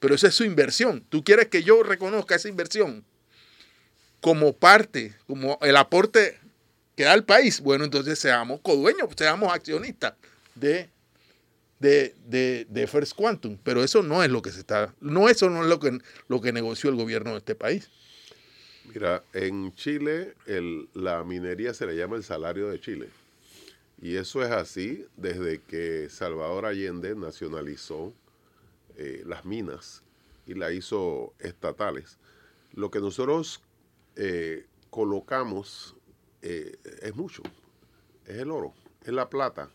pero 0.00 0.14
esa 0.14 0.28
es 0.28 0.34
su 0.34 0.42
inversión. 0.42 1.04
¿Tú 1.10 1.22
quieres 1.22 1.48
que 1.48 1.62
yo 1.62 1.82
reconozca 1.82 2.34
esa 2.34 2.48
inversión 2.48 3.04
como 4.22 4.54
parte, 4.54 5.14
como 5.26 5.58
el 5.60 5.76
aporte 5.76 6.38
que 6.96 7.04
da 7.04 7.12
el 7.12 7.24
país? 7.24 7.60
Bueno, 7.60 7.84
entonces 7.84 8.18
seamos 8.18 8.62
codueños, 8.62 9.10
seamos 9.14 9.52
accionistas 9.52 10.14
de, 10.54 10.88
de, 11.78 12.14
de, 12.24 12.66
de 12.70 12.86
First 12.86 13.12
Quantum. 13.14 13.58
Pero 13.62 13.84
eso 13.84 14.02
no 14.02 14.24
es 14.24 14.30
lo 14.30 14.40
que 14.40 14.50
se 14.50 14.60
está, 14.60 14.94
no 14.98 15.28
eso 15.28 15.50
no 15.50 15.62
es 15.62 15.68
lo 15.68 15.78
que, 15.78 15.98
lo 16.28 16.40
que 16.40 16.52
negoció 16.54 16.88
el 16.88 16.96
gobierno 16.96 17.32
de 17.32 17.38
este 17.38 17.54
país. 17.54 17.90
Mira, 18.92 19.24
en 19.32 19.74
Chile 19.74 20.34
la 20.94 21.24
minería 21.24 21.72
se 21.72 21.86
le 21.86 21.96
llama 21.96 22.16
el 22.16 22.24
salario 22.24 22.68
de 22.68 22.80
Chile. 22.80 23.08
Y 24.00 24.16
eso 24.16 24.42
es 24.42 24.50
así 24.50 25.06
desde 25.16 25.60
que 25.62 26.08
Salvador 26.10 26.66
Allende 26.66 27.14
nacionalizó 27.14 28.12
eh, 28.96 29.22
las 29.26 29.44
minas 29.44 30.02
y 30.46 30.54
la 30.54 30.72
hizo 30.72 31.32
estatales. 31.38 32.18
Lo 32.74 32.90
que 32.90 33.00
nosotros 33.00 33.62
eh, 34.16 34.66
colocamos 34.90 35.96
eh, 36.42 36.76
es 37.00 37.16
mucho. 37.16 37.42
Es 38.26 38.38
el 38.38 38.50
oro, 38.50 38.74
es 39.02 39.12
la 39.12 39.30
plata, 39.30 39.70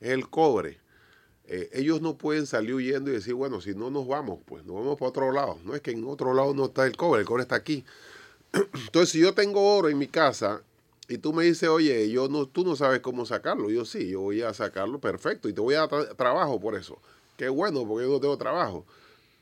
es 0.00 0.10
el 0.10 0.28
cobre. 0.28 0.78
ellos 1.46 2.00
no 2.00 2.16
pueden 2.16 2.46
salir 2.46 2.74
huyendo 2.74 3.10
y 3.10 3.14
decir, 3.14 3.34
bueno, 3.34 3.60
si 3.60 3.74
no 3.74 3.90
nos 3.90 4.06
vamos, 4.06 4.40
pues 4.46 4.64
nos 4.64 4.76
vamos 4.76 4.98
para 4.98 5.10
otro 5.10 5.32
lado. 5.32 5.58
No 5.64 5.74
es 5.74 5.82
que 5.82 5.90
en 5.90 6.04
otro 6.06 6.32
lado 6.32 6.54
no 6.54 6.66
está 6.66 6.86
el 6.86 6.96
cobre, 6.96 7.20
el 7.20 7.26
cobre 7.26 7.42
está 7.42 7.56
aquí. 7.56 7.84
Entonces, 8.86 9.10
si 9.10 9.20
yo 9.20 9.34
tengo 9.34 9.76
oro 9.76 9.88
en 9.88 9.98
mi 9.98 10.06
casa 10.06 10.62
y 11.08 11.18
tú 11.18 11.32
me 11.32 11.44
dices, 11.44 11.68
oye, 11.68 12.10
yo 12.10 12.28
no, 12.28 12.46
tú 12.46 12.64
no 12.64 12.76
sabes 12.76 13.00
cómo 13.00 13.26
sacarlo, 13.26 13.70
yo 13.70 13.84
sí, 13.84 14.08
yo 14.10 14.20
voy 14.20 14.42
a 14.42 14.54
sacarlo, 14.54 14.98
perfecto, 15.00 15.48
y 15.48 15.52
te 15.52 15.60
voy 15.60 15.74
a 15.74 15.86
dar 15.86 16.14
trabajo 16.14 16.60
por 16.60 16.76
eso. 16.76 16.98
Qué 17.36 17.48
bueno, 17.48 17.86
porque 17.86 18.06
yo 18.06 18.12
no 18.12 18.20
tengo 18.20 18.38
trabajo. 18.38 18.86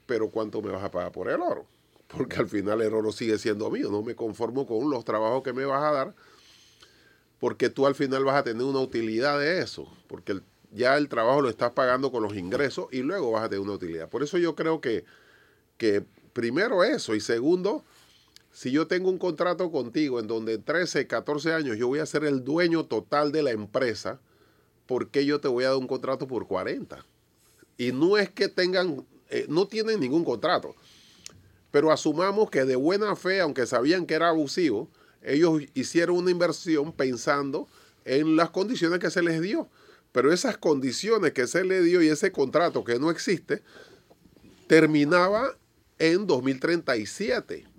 Pero 0.07 0.29
¿cuánto 0.31 0.63
me 0.63 0.73
vas 0.73 0.83
a 0.83 0.91
pagar 0.91 1.13
por 1.13 1.29
el 1.29 1.41
oro? 1.41 1.67
Porque 2.09 2.37
al 2.37 2.49
final 2.49 2.81
el 2.83 2.93
oro 2.93 3.13
sigue 3.13 3.39
siendo 3.39 3.71
mío, 3.71 3.91
no 3.91 4.03
me 4.03 4.15
conformo 4.15 4.67
con 4.67 4.91
los 4.91 5.05
trabajos 5.05 5.43
que 5.43 5.53
me 5.53 5.65
vas 5.65 5.83
a 5.83 5.93
dar, 5.93 6.15
porque 7.39 7.71
tú 7.71 7.87
al 7.87 7.95
final 7.95 8.25
vas 8.25 8.37
a 8.37 8.45
tener 8.45 8.63
una 8.63 8.81
utilidad 8.81 9.39
de 9.39 9.61
eso, 9.61 9.89
porque 10.09 10.41
ya 10.73 10.97
el 10.97 11.09
trabajo 11.09 11.41
lo 11.41 11.49
estás 11.49 11.73
pagando 11.73 12.11
con 12.13 12.23
los 12.23 12.37
ingresos 12.37 12.87
y 12.93 12.99
luego 12.99 13.31
vas 13.31 13.45
a 13.45 13.49
tener 13.49 13.61
una 13.61 13.73
utilidad. 13.73 14.09
Por 14.09 14.23
eso 14.23 14.39
yo 14.39 14.55
creo 14.55 14.81
que, 14.81 15.05
que 15.77 16.05
primero 16.33 16.85
eso 16.85 17.15
y 17.15 17.21
segundo, 17.21 17.85
si 18.53 18.71
yo 18.71 18.87
tengo 18.87 19.09
un 19.09 19.19
contrato 19.19 19.71
contigo 19.73 20.21
en 20.21 20.27
donde 20.27 20.55
en 20.55 20.63
13, 20.63 21.07
14 21.07 21.53
años 21.53 21.79
yo 21.79 21.89
voy 21.89 22.01
a 22.01 22.07
ser 22.07 22.25
el 22.25 22.45
dueño 22.45 22.85
total 22.85 23.33
de 23.33 23.43
la 23.43 23.51
empresa, 23.51 24.21
¿por 24.87 25.09
qué 25.09 25.25
yo 25.25 25.41
te 25.41 25.49
voy 25.49 25.65
a 25.65 25.71
dar 25.71 25.79
un 25.79 25.87
contrato 25.87 26.27
por 26.27 26.47
40? 26.47 27.05
Y 27.79 27.93
no 27.93 28.19
es 28.19 28.31
que 28.31 28.49
tengan, 28.49 29.07
eh, 29.31 29.47
no 29.49 29.67
tienen 29.67 30.01
ningún 30.01 30.25
contrato, 30.25 30.75
pero 31.71 31.91
asumamos 31.91 32.51
que 32.51 32.65
de 32.65 32.77
buena 32.77 33.17
fe, 33.17 33.41
aunque 33.41 33.67
sabían 33.67 34.05
que 34.05 34.15
era 34.15 34.29
abusivo, 34.29 34.91
ellos 35.23 35.63
hicieron 35.75 36.17
una 36.17 36.31
inversión 36.31 36.93
pensando 36.93 37.67
en 38.05 38.37
las 38.37 38.51
condiciones 38.51 38.99
que 38.99 39.11
se 39.11 39.23
les 39.23 39.41
dio. 39.41 39.69
Pero 40.13 40.33
esas 40.33 40.59
condiciones 40.59 41.33
que 41.33 41.47
se 41.47 41.65
le 41.65 41.81
dio 41.83 42.03
y 42.03 42.09
ese 42.09 42.33
contrato 42.33 42.85
que 42.85 42.99
no 42.99 43.11
existe, 43.11 43.63
terminaba 44.67 45.57
en 45.99 46.27
2037. 46.27 47.72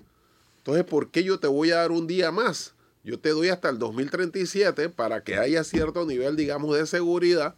Entonces, 0.63 0.85
¿por 0.85 1.11
qué 1.11 1.25
yo 1.25 1.41
te 1.41 1.47
voy 1.47 1.71
a 1.71 1.75
dar 1.75 1.91
un 1.91 2.07
día 2.07 2.31
más? 2.31 2.73
Yo 3.03 3.19
te 3.19 3.31
doy 3.31 3.49
hasta 3.49 3.67
el 3.67 3.79
2037 3.79 4.87
para 4.87 5.21
que 5.21 5.35
haya 5.35 5.61
cierto 5.65 6.05
nivel, 6.05 6.37
digamos, 6.37 6.77
de 6.77 6.87
seguridad, 6.87 7.55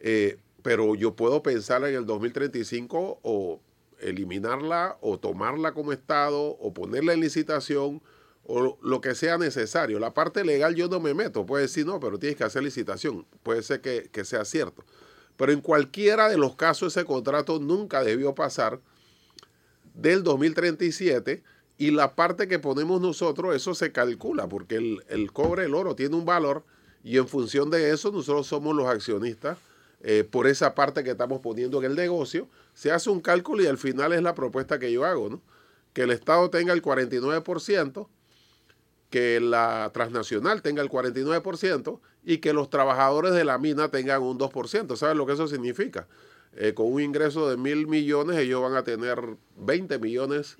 eh, 0.00 0.38
pero 0.62 0.94
yo 0.94 1.14
puedo 1.14 1.42
pensar 1.42 1.84
en 1.84 1.94
el 1.94 2.06
2035 2.06 3.20
o 3.22 3.60
eliminarla 4.00 4.96
o 5.02 5.18
tomarla 5.18 5.74
como 5.74 5.92
Estado 5.92 6.40
o 6.40 6.72
ponerla 6.72 7.12
en 7.12 7.20
licitación 7.20 8.00
o 8.44 8.78
lo 8.80 9.02
que 9.02 9.14
sea 9.14 9.36
necesario. 9.36 9.98
La 9.98 10.14
parte 10.14 10.46
legal 10.46 10.74
yo 10.74 10.88
no 10.88 11.00
me 11.00 11.12
meto, 11.12 11.44
puede 11.44 11.64
decir 11.64 11.84
no, 11.84 12.00
pero 12.00 12.18
tienes 12.18 12.38
que 12.38 12.44
hacer 12.44 12.62
licitación, 12.62 13.26
puede 13.42 13.62
ser 13.62 13.82
que, 13.82 14.08
que 14.10 14.24
sea 14.24 14.46
cierto. 14.46 14.82
Pero 15.36 15.52
en 15.52 15.60
cualquiera 15.60 16.30
de 16.30 16.38
los 16.38 16.56
casos 16.56 16.96
ese 16.96 17.04
contrato 17.04 17.58
nunca 17.58 18.02
debió 18.02 18.34
pasar 18.34 18.80
del 19.92 20.22
2037 20.22 21.42
y 21.78 21.92
la 21.92 22.16
parte 22.16 22.48
que 22.48 22.58
ponemos 22.58 23.00
nosotros, 23.00 23.54
eso 23.54 23.72
se 23.72 23.92
calcula, 23.92 24.48
porque 24.48 25.00
el, 25.08 25.32
cobre, 25.32 25.64
el 25.64 25.74
oro 25.76 25.94
tiene 25.94 26.16
un 26.16 26.24
valor 26.24 26.64
y 27.04 27.18
en 27.18 27.28
función 27.28 27.70
de 27.70 27.90
eso 27.90 28.10
nosotros 28.10 28.48
somos 28.48 28.74
los 28.74 28.88
accionistas. 28.88 29.56
Eh, 30.00 30.24
por 30.28 30.46
esa 30.46 30.74
parte 30.74 31.02
que 31.02 31.10
estamos 31.10 31.40
poniendo 31.40 31.78
en 31.78 31.84
el 31.84 31.96
negocio, 31.96 32.48
se 32.74 32.90
hace 32.90 33.10
un 33.10 33.20
cálculo 33.20 33.62
y 33.62 33.66
al 33.66 33.78
final 33.78 34.12
es 34.12 34.22
la 34.22 34.34
propuesta 34.34 34.78
que 34.78 34.92
yo 34.92 35.04
hago, 35.04 35.28
¿no? 35.28 35.40
Que 35.92 36.02
el 36.02 36.10
Estado 36.10 36.50
tenga 36.50 36.72
el 36.72 36.82
49%, 36.82 38.08
que 39.10 39.40
la 39.40 39.90
transnacional 39.94 40.62
tenga 40.62 40.82
el 40.82 40.88
49% 40.88 42.00
y 42.24 42.38
que 42.38 42.52
los 42.52 42.70
trabajadores 42.70 43.32
de 43.32 43.44
la 43.44 43.58
mina 43.58 43.88
tengan 43.90 44.22
un 44.22 44.38
2%. 44.38 44.96
¿Sabes 44.96 45.16
lo 45.16 45.26
que 45.26 45.32
eso 45.32 45.46
significa? 45.46 46.08
Eh, 46.54 46.74
con 46.74 46.92
un 46.92 47.00
ingreso 47.00 47.48
de 47.48 47.56
mil 47.56 47.86
millones, 47.86 48.36
ellos 48.36 48.62
van 48.62 48.74
a 48.74 48.82
tener 48.82 49.36
20 49.56 49.98
millones 49.98 50.58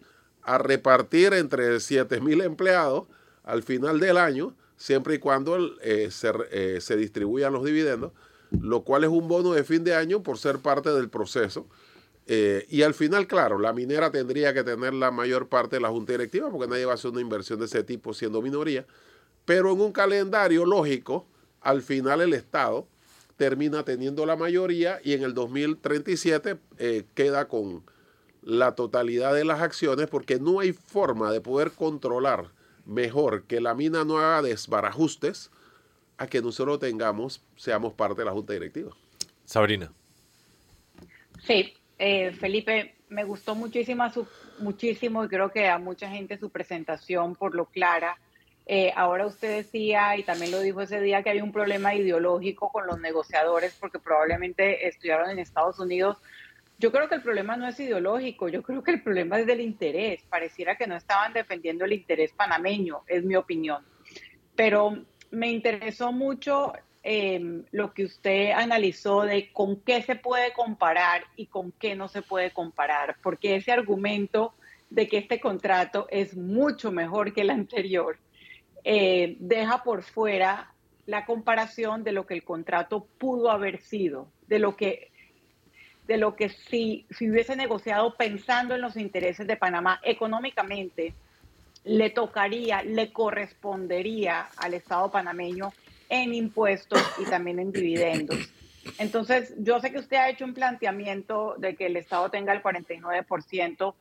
a 0.49 0.57
repartir 0.57 1.35
entre 1.35 1.79
7 1.79 2.23
mil 2.23 2.41
empleados 2.41 3.05
al 3.45 3.63
final 3.63 4.01
del 4.01 4.17
año, 4.17 4.55
siempre 4.79 5.17
y 5.17 5.19
cuando 5.19 5.59
eh, 5.83 6.09
eh, 6.51 6.79
se, 6.81 6.97
distribuyan 6.97 7.53
los 7.53 7.65
dividendos, 7.65 8.13
lo 8.59 8.81
cual 8.81 9.05
es 9.05 9.11
un 9.11 9.29
bono 9.29 9.53
de 9.53 9.63
fin 9.63 9.85
de 9.85 9.95
año 9.95 10.23
por 10.23 10.39
ser 10.39 10.61
parte 10.61 10.89
del 10.91 11.11
proceso. 11.11 11.67
Eh, 12.27 12.67
y 12.71 12.81
al 12.81 12.95
final, 12.95 13.27
claro, 13.27 13.59
la 13.59 13.75
minera 13.75 14.11
tendría 14.11 14.55
que 14.55 14.65
tener 14.65 14.95
la 14.95 15.11
mayor 15.11 15.49
parte 15.49 15.77
de 15.77 15.81
la 15.81 15.91
junta 15.91 16.13
directiva 16.13 16.51
porque 16.51 16.67
nadie 16.67 16.87
va 16.87 16.93
a 16.93 16.95
hacer 16.95 17.11
una 17.11 17.21
inversión 17.21 17.59
de 17.59 17.67
ese 17.67 17.85
tipo 17.85 18.15
siendo 18.15 18.41
minoría. 18.41 18.87
Pero 19.45 19.73
en 19.73 19.83
un 19.83 19.93
calendario 19.93 20.65
lógico, 20.65 21.27
al 21.61 21.83
final 21.83 22.23
el 22.23 22.33
Estado 22.33 22.87
termina 23.37 23.85
teniendo 23.85 24.25
la 24.25 24.37
mayoría 24.37 24.99
y 25.05 25.13
en 25.13 25.25
el 25.25 25.35
2037 25.35 26.57
queda 27.15 27.49
con 27.49 27.83
la 28.49 28.75
totalidad 28.75 29.35
de 29.35 29.45
las 29.45 29.61
acciones 29.61 30.07
porque 30.07 30.41
no 30.41 30.61
hay 30.61 30.73
forma 30.73 31.31
de 31.31 31.43
poder 31.43 31.71
controlar 31.73 32.47
mejor 32.87 33.43
que 33.43 33.61
la 33.61 33.75
mina 33.75 34.07
no 34.07 34.17
haga 34.17 34.41
desbarajustes 34.41 35.51
a 36.17 36.27
que 36.29 36.41
nosotros 36.41 36.79
tengamos, 36.79 37.43
seamos 37.57 37.93
parte 37.93 38.23
de 38.23 38.25
la 38.25 38.33
junta 38.33 38.55
directiva. 38.55 38.91
Sabrina. 39.45 39.93
Sí, 41.47 41.75
eh, 41.99 42.33
Felipe, 42.33 42.95
me 43.11 43.25
gustó 43.25 43.55
muchísimo, 43.55 44.09
su, 44.11 44.27
muchísimo 44.61 45.27
y 45.27 45.29
creo 45.29 45.51
que 45.51 45.69
a 45.69 45.79
mucha 45.79 46.09
gente 46.09 46.39
su 46.39 46.49
presentación 46.49 47.35
por 47.35 47.55
lo 47.55 47.67
clara. 47.67 48.17
Eh, 48.65 48.95
ahora 48.97 49.27
usted 49.27 49.57
decía, 49.57 50.17
y 50.17 50.23
también 50.23 50.53
lo 50.53 50.61
dijo 50.61 50.81
ese 50.81 51.03
día, 51.03 51.23
que 51.23 51.29
hay 51.29 51.43
un 51.43 51.53
problema 51.53 51.95
ideológico 51.95 52.73
con 52.73 52.87
los 52.87 52.99
negociadores 52.99 53.77
porque 53.79 53.99
probablemente 53.99 54.89
estudiaron 54.89 55.29
en 55.29 55.39
Estados 55.39 55.79
Unidos 55.79 56.17
yo 56.79 56.93
creo 56.93 57.09
que 57.09 57.17
el 57.17 57.23
problema 57.23 57.57
no 57.57 57.67
es 57.67 57.79
ideológico, 57.81 58.49
yo 58.49 58.63
creo 58.63 58.83
que 58.85 58.93
el 58.93 59.03
problema 59.03 59.41
es 59.41 59.47
del 59.47 59.61
interés. 59.61 60.23
Pareciera 60.29 60.77
que 60.77 60.87
no 60.87 60.97
estaban 60.97 61.33
defendiendo 61.33 61.85
el 61.85 61.93
interés 61.93 62.33
panameño, 62.33 63.03
es 63.09 63.25
mi 63.25 63.35
opinión. 63.35 63.85
Pero 64.55 65.05
me 65.33 65.51
interesó 65.51 66.13
mucho 66.13 66.73
em, 67.03 67.65
lo 67.73 67.93
que 67.93 68.05
usted 68.05 68.53
analizó 68.53 69.23
de 69.23 69.53
con 69.53 69.81
qué 69.81 70.03
se 70.03 70.15
puede 70.15 70.53
comparar 70.53 71.25
y 71.35 71.47
con 71.47 71.73
qué 71.73 71.97
no 71.97 72.07
se 72.07 72.23
puede 72.23 72.53
comparar, 72.53 73.17
porque 73.23 73.57
ese 73.57 73.73
argumento 73.73 74.55
de 74.89 75.09
que 75.09 75.19
este 75.19 75.41
contrato 75.41 76.07
es 76.11 76.37
mucho 76.37 76.93
mejor 76.93 77.33
que 77.35 77.43
el 77.43 77.51
anterior 77.51 78.19
eh, 78.85 79.37
deja 79.41 79.83
por 79.83 80.03
fuera 80.03 80.73
la 81.07 81.27
comparación 81.27 82.05
de 82.05 82.13
lo 82.13 82.27
que 82.27 82.35
el 82.35 82.45
contrato 82.45 83.07
pudo 83.19 83.51
haber 83.51 83.81
sido, 83.81 84.31
de 84.47 84.59
lo 84.61 84.77
que 84.77 85.11
de 86.09 86.17
lo 86.17 86.35
que 86.35 86.49
si, 86.49 87.07
si 87.11 87.31
hubiese 87.31 87.55
negociado 87.55 88.17
pensando 88.17 88.75
en 88.75 88.81
los 88.81 88.97
intereses 88.97 89.47
de 89.47 89.57
Panamá 89.57 90.01
económicamente, 90.03 91.13
le 91.85 92.09
tocaría, 92.11 92.83
le 92.83 93.13
correspondería 93.13 94.49
al 94.57 94.73
Estado 94.73 95.11
panameño 95.11 95.73
en 96.09 96.35
impuestos 96.35 97.01
y 97.19 97.27
también 97.27 97.59
en 97.59 97.73
dividendos. 97.73 98.39
Entonces, 98.99 99.53
yo 99.59 99.81
sé 99.81 99.93
que 99.93 99.99
usted 99.99 100.17
ha 100.17 100.31
hecho 100.31 100.47
un 100.47 100.55
planteamiento 100.55 101.55
de 101.59 101.77
que 101.77 101.87
el 101.87 101.97
Estado 101.99 102.31
tenga 102.31 102.55
el 102.55 102.63
49%, 102.63 103.95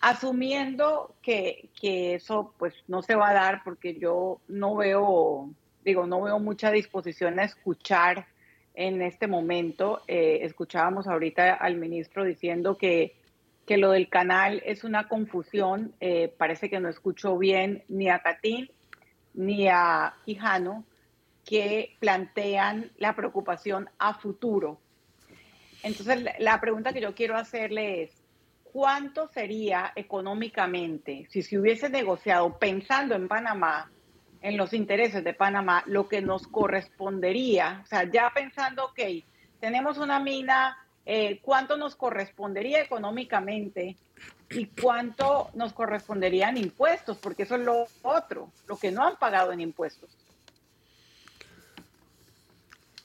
asumiendo 0.00 1.14
que, 1.20 1.68
que 1.78 2.14
eso 2.14 2.54
pues 2.58 2.74
no 2.88 3.02
se 3.02 3.14
va 3.14 3.28
a 3.28 3.34
dar 3.34 3.62
porque 3.62 3.98
yo 3.98 4.40
no 4.48 4.74
veo, 4.74 5.50
digo, 5.84 6.06
no 6.06 6.22
veo 6.22 6.38
mucha 6.38 6.70
disposición 6.70 7.38
a 7.38 7.44
escuchar 7.44 8.26
en 8.74 9.02
este 9.02 9.26
momento. 9.26 10.02
Eh, 10.08 10.40
escuchábamos 10.42 11.06
ahorita 11.06 11.54
al 11.54 11.76
ministro 11.76 12.24
diciendo 12.24 12.76
que, 12.76 13.14
que, 13.66 13.76
lo 13.76 13.90
del 13.90 14.08
canal 14.08 14.62
es 14.64 14.84
una 14.84 15.08
confusión. 15.08 15.94
Eh, 16.00 16.32
parece 16.36 16.70
que 16.70 16.80
no 16.80 16.88
escuchó 16.88 17.36
bien 17.38 17.84
ni 17.88 18.08
a 18.08 18.20
Catín 18.20 18.70
ni 19.34 19.66
a 19.68 20.14
Quijano, 20.24 20.84
que 21.44 21.96
plantean 21.98 22.90
la 22.98 23.16
preocupación 23.16 23.88
a 23.98 24.14
futuro. 24.14 24.78
Entonces, 25.82 26.24
la 26.38 26.60
pregunta 26.60 26.92
que 26.92 27.00
yo 27.00 27.14
quiero 27.14 27.36
hacerle 27.36 28.02
es, 28.02 28.22
¿cuánto 28.62 29.28
sería 29.28 29.92
económicamente 29.96 31.26
si 31.30 31.42
se 31.42 31.58
hubiese 31.58 31.88
negociado 31.88 32.58
pensando 32.58 33.14
en 33.14 33.26
Panamá 33.26 33.90
en 34.42 34.56
los 34.56 34.72
intereses 34.72 35.24
de 35.24 35.34
Panamá 35.34 35.84
lo 35.86 36.08
que 36.08 36.20
nos 36.20 36.46
correspondería, 36.46 37.80
o 37.84 37.86
sea, 37.86 38.10
ya 38.10 38.30
pensando, 38.34 38.86
ok, 38.86 39.00
tenemos 39.60 39.98
una 39.98 40.18
mina 40.18 40.76
eh, 41.06 41.40
cuánto 41.42 41.76
nos 41.76 41.94
correspondería 41.94 42.82
económicamente 42.82 43.96
y 44.50 44.66
cuánto 44.66 45.50
nos 45.54 45.72
correspondería 45.72 46.48
en 46.48 46.58
impuestos, 46.58 47.16
porque 47.18 47.44
eso 47.44 47.54
es 47.54 47.62
lo 47.62 47.86
otro, 48.02 48.50
lo 48.66 48.76
que 48.76 48.90
no 48.90 49.06
han 49.06 49.16
pagado 49.16 49.52
en 49.52 49.60
impuestos. 49.60 50.10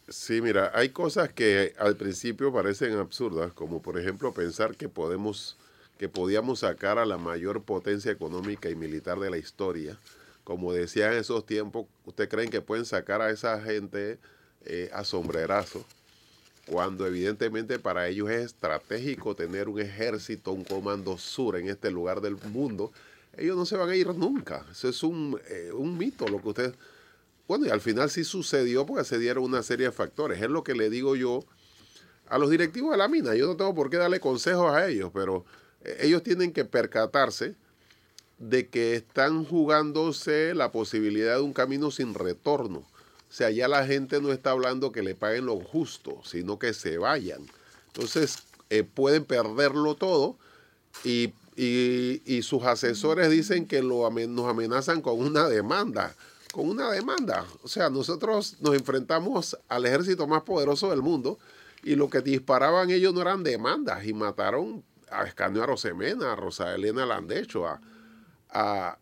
Sí, 0.09 0.41
mira, 0.41 0.71
hay 0.73 0.89
cosas 0.89 1.33
que 1.33 1.73
al 1.77 1.97
principio 1.97 2.53
parecen 2.53 2.97
absurdas, 2.97 3.51
como 3.53 3.81
por 3.81 3.99
ejemplo 3.99 4.33
pensar 4.33 4.75
que 4.75 4.87
podemos, 4.87 5.57
que 5.97 6.07
podíamos 6.07 6.59
sacar 6.59 6.97
a 6.97 7.05
la 7.05 7.17
mayor 7.17 7.63
potencia 7.63 8.11
económica 8.11 8.69
y 8.69 8.75
militar 8.75 9.19
de 9.19 9.29
la 9.29 9.37
historia. 9.37 9.97
Como 10.47 10.71
decía 10.71 11.11
en 11.11 11.17
esos 11.17 11.45
tiempos, 11.45 11.87
¿usted 12.05 12.29
creen 12.29 12.49
que 12.49 12.61
pueden 12.61 12.85
sacar 12.85 13.21
a 13.21 13.31
esa 13.31 13.61
gente 13.61 14.17
eh, 14.63 14.89
a 14.93 15.03
sombrerazo? 15.03 15.83
Cuando 16.67 17.05
evidentemente 17.05 17.79
para 17.79 18.07
ellos 18.07 18.29
es 18.29 18.45
estratégico 18.45 19.35
tener 19.35 19.67
un 19.67 19.81
ejército, 19.81 20.53
un 20.53 20.63
comando 20.63 21.17
sur 21.17 21.57
en 21.57 21.67
este 21.67 21.91
lugar 21.91 22.21
del 22.21 22.37
mundo. 22.53 22.93
Ellos 23.35 23.57
no 23.57 23.65
se 23.65 23.75
van 23.75 23.89
a 23.89 23.95
ir 23.97 24.07
nunca. 24.15 24.65
Eso 24.71 24.87
es 24.87 25.03
un, 25.03 25.37
eh, 25.49 25.71
un 25.73 25.97
mito, 25.97 26.25
lo 26.29 26.41
que 26.41 26.47
ustedes 26.47 26.73
bueno, 27.45 27.65
y 27.65 27.69
al 27.69 27.81
final 27.81 28.09
sí 28.09 28.23
sucedió 28.23 28.85
porque 28.85 29.03
se 29.03 29.19
dieron 29.19 29.43
una 29.43 29.63
serie 29.63 29.87
de 29.87 29.91
factores. 29.91 30.41
Es 30.41 30.49
lo 30.49 30.63
que 30.63 30.75
le 30.75 30.89
digo 30.89 31.17
yo 31.17 31.43
a 32.29 32.37
los 32.37 32.49
directivos 32.49 32.91
de 32.91 32.97
la 32.97 33.09
mina. 33.09 33.35
Yo 33.35 33.47
no 33.47 33.57
tengo 33.57 33.75
por 33.75 33.89
qué 33.89 33.97
darle 33.97 34.21
consejos 34.21 34.73
a 34.73 34.87
ellos, 34.87 35.11
pero 35.13 35.43
eh, 35.83 35.97
ellos 36.03 36.23
tienen 36.23 36.53
que 36.53 36.63
percatarse 36.63 37.55
de 38.39 38.67
que 38.67 38.95
están 38.95 39.45
jugándose 39.45 40.53
la 40.53 40.71
posibilidad 40.71 41.35
de 41.35 41.41
un 41.41 41.53
camino 41.53 41.91
sin 41.91 42.13
retorno. 42.13 42.79
O 42.79 43.33
sea, 43.33 43.49
ya 43.49 43.67
la 43.67 43.85
gente 43.85 44.21
no 44.21 44.31
está 44.31 44.51
hablando 44.51 44.91
que 44.91 45.03
le 45.03 45.15
paguen 45.15 45.45
lo 45.45 45.59
justo, 45.59 46.21
sino 46.23 46.59
que 46.59 46.73
se 46.73 46.97
vayan. 46.97 47.45
Entonces, 47.87 48.43
eh, 48.69 48.83
pueden 48.83 49.25
perderlo 49.25 49.95
todo 49.95 50.37
y, 51.03 51.33
sus 52.43 52.63
asesores 52.63 53.31
dicen 53.31 53.65
que 53.65 53.81
lo, 53.81 54.09
nos 54.09 54.47
amenazan 54.47 55.01
con 55.01 55.19
una 55.19 55.49
demanda 55.49 56.15
con 56.51 56.69
una 56.69 56.89
demanda. 56.91 57.45
O 57.61 57.67
sea, 57.67 57.89
nosotros 57.89 58.57
nos 58.61 58.73
enfrentamos 58.73 59.57
al 59.67 59.85
ejército 59.85 60.25
más 60.25 60.41
poderoso 60.41 60.89
del 60.89 61.03
mundo 61.03 61.37
y 61.83 61.95
lo 61.95 62.09
que 62.09 62.21
disparaban 62.21 62.89
ellos 62.89 63.13
no 63.13 63.21
eran 63.21 63.43
demandas 63.43 64.05
y 64.05 64.13
mataron 64.13 64.83
a 65.11 65.23
Escanio 65.25 65.61
Arosemena, 65.61 66.33
a 66.33 66.35
Rosa 66.35 66.73
Elena 66.73 67.05
Landecho, 67.05 67.67
a, 67.67 67.79
a 68.49 68.97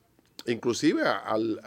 inclusive 0.47 1.01
al, 1.03 1.59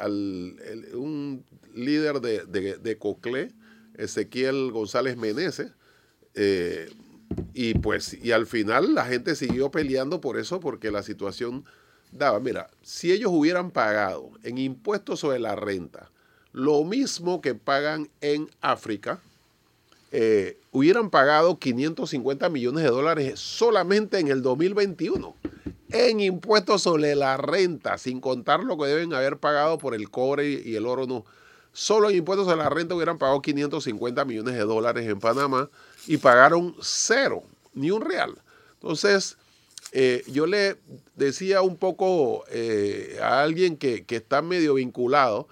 un 0.95 1.45
líder 1.75 2.21
de, 2.21 2.45
de, 2.79 2.99
Coclé, 2.99 3.53
Ezequiel 3.95 4.71
González 4.71 5.17
Meneses, 5.17 5.73
eh, 6.35 6.88
y 7.55 7.75
pues, 7.75 8.14
y 8.14 8.33
al 8.33 8.47
final 8.47 8.95
la 8.95 9.05
gente 9.05 9.35
siguió 9.35 9.71
peleando 9.71 10.21
por 10.21 10.38
eso, 10.38 10.61
porque 10.61 10.91
la 10.91 11.03
situación 11.03 11.64
daba, 12.12 12.41
mira, 12.41 12.71
si 12.83 13.12
ellos 13.12 13.33
hubieran 13.33 13.71
pagado 13.71 14.31
en 14.45 14.59
impuestos 14.59 15.21
sobre 15.21 15.38
la 15.38 15.57
renta 15.57 16.11
lo 16.53 16.83
mismo 16.85 17.41
que 17.41 17.55
pagan 17.55 18.11
en 18.21 18.49
África, 18.61 19.21
eh, 20.11 20.57
hubieran 20.73 21.11
pagado 21.11 21.59
550 21.59 22.49
millones 22.49 22.85
de 22.85 22.90
dólares 22.90 23.38
solamente 23.38 24.18
en 24.18 24.29
el 24.29 24.42
2021 24.42 25.35
en 25.90 26.21
impuestos 26.21 26.83
sobre 26.83 27.14
la 27.14 27.37
renta, 27.37 27.99
sin 27.99 28.21
contar 28.21 28.62
lo 28.62 28.77
que 28.77 28.87
deben 28.87 29.14
haber 29.14 29.38
pagado 29.38 29.79
por 29.79 29.94
el 29.94 30.11
cobre 30.11 30.49
y 30.51 30.77
el 30.77 30.87
oro, 30.87 31.07
no. 31.07 31.25
Solo 31.73 32.11
en 32.11 32.16
impuestos 32.16 32.47
sobre 32.47 32.59
la 32.59 32.68
renta 32.68 32.94
hubieran 32.94 33.18
pagado 33.18 33.40
550 33.40 34.25
millones 34.25 34.55
de 34.55 34.64
dólares 34.64 35.09
en 35.09 35.18
Panamá 35.18 35.71
y 36.07 36.16
pagaron 36.18 36.75
cero, 36.81 37.42
ni 37.75 37.90
un 37.90 38.03
real. 38.03 38.35
Entonces, 38.75 39.37
eh, 39.92 40.25
yo 40.27 40.47
le 40.47 40.77
decía 41.16 41.62
un 41.62 41.77
poco 41.77 42.44
eh, 42.51 43.18
a 43.23 43.42
alguien 43.42 43.77
que, 43.77 44.05
está 44.09 44.42
medio 44.42 44.75
vinculado 44.75 45.49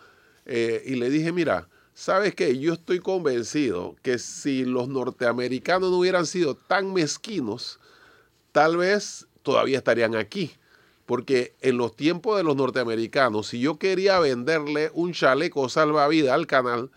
y 0.47 0.95
le 0.95 1.11
dije, 1.11 1.33
mira, 1.33 1.67
¿sabes 1.97 2.35
qué? 2.35 2.59
Yo 2.59 2.75
estoy 2.75 3.01
convencido 3.01 3.97
que 4.03 4.19
si 4.19 4.67
los 4.67 4.87
norteamericanos 4.87 5.91
no 5.91 5.99
hubieran 5.99 6.27
sido 6.27 6.55
tan 6.55 6.93
mezquinos, 6.93 7.81
tal 8.53 8.77
vez 8.77 9.27
todavía 9.43 9.79
estarían 9.79 10.15
aquí. 10.15 10.53
Porque 11.07 11.55
en 11.63 11.79
los 11.79 11.97
tiempos 11.97 12.37
de 12.37 12.43
los 12.45 12.55
norteamericanos, 12.55 13.47
si 13.49 13.61
yo 13.61 13.79
quería 13.79 14.19
venderle 14.19 14.91
un 14.93 15.15
chaleco 15.15 15.69
salvavidas 15.71 16.35
al 16.35 16.47
canal, 16.47 16.91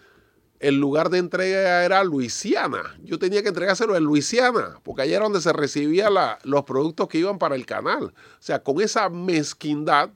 el 0.60 0.76
lugar 0.76 1.10
de 1.10 1.20
entrega 1.20 1.86
era 1.86 2.04
Luisiana. 2.04 2.98
Yo 3.02 3.18
tenía 3.20 3.42
que 3.42 3.50
entregárselo 3.50 3.96
en 3.96 4.04
Luisiana, 4.04 4.82
porque 4.84 5.04
allá 5.04 5.16
era 5.16 5.24
donde 5.24 5.40
se 5.40 5.54
recibían 5.54 6.14
los 6.44 6.66
productos 6.66 7.08
que 7.08 7.20
iban 7.20 7.40
para 7.40 7.56
el 7.56 7.66
canal. 7.66 8.04
O 8.04 8.42
sea, 8.42 8.62
con 8.64 8.82
esa 8.82 9.08
mezquindad 9.08 10.10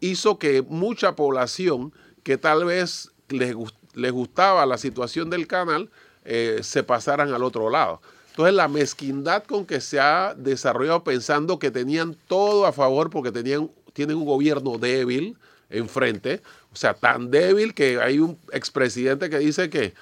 hizo 0.00 0.38
que 0.40 0.62
mucha 0.62 1.14
población 1.14 1.92
que 2.24 2.38
tal 2.38 2.64
vez 2.64 3.12
les, 3.28 4.12
gustaba 4.12 4.66
la 4.66 4.78
situación 4.78 5.30
del 5.30 5.46
canal 5.46 5.90
eh, 6.24 6.60
se 6.62 6.82
pasaran 6.82 7.32
al 7.32 7.42
otro 7.42 7.70
lado. 7.70 8.00
Entonces 8.30 8.54
la 8.54 8.68
mezquindad 8.68 9.44
con 9.44 9.66
que 9.66 9.80
se 9.80 9.98
ha 9.98 10.34
desarrollado 10.36 11.02
pensando 11.02 11.58
que 11.58 11.70
tenían 11.70 12.16
todo 12.28 12.66
a 12.66 12.72
favor 12.72 13.10
porque 13.10 13.32
tenían, 13.32 13.70
tienen 13.92 14.16
un 14.16 14.26
gobierno 14.26 14.78
débil 14.78 15.36
enfrente, 15.70 16.40
o 16.72 16.76
sea, 16.76 16.94
tan 16.94 17.30
débil 17.30 17.74
que 17.74 18.00
hay 18.00 18.20
un 18.20 18.38
expresidente 18.52 19.28
que 19.28 19.38
dice 19.38 19.68
que 19.68 19.94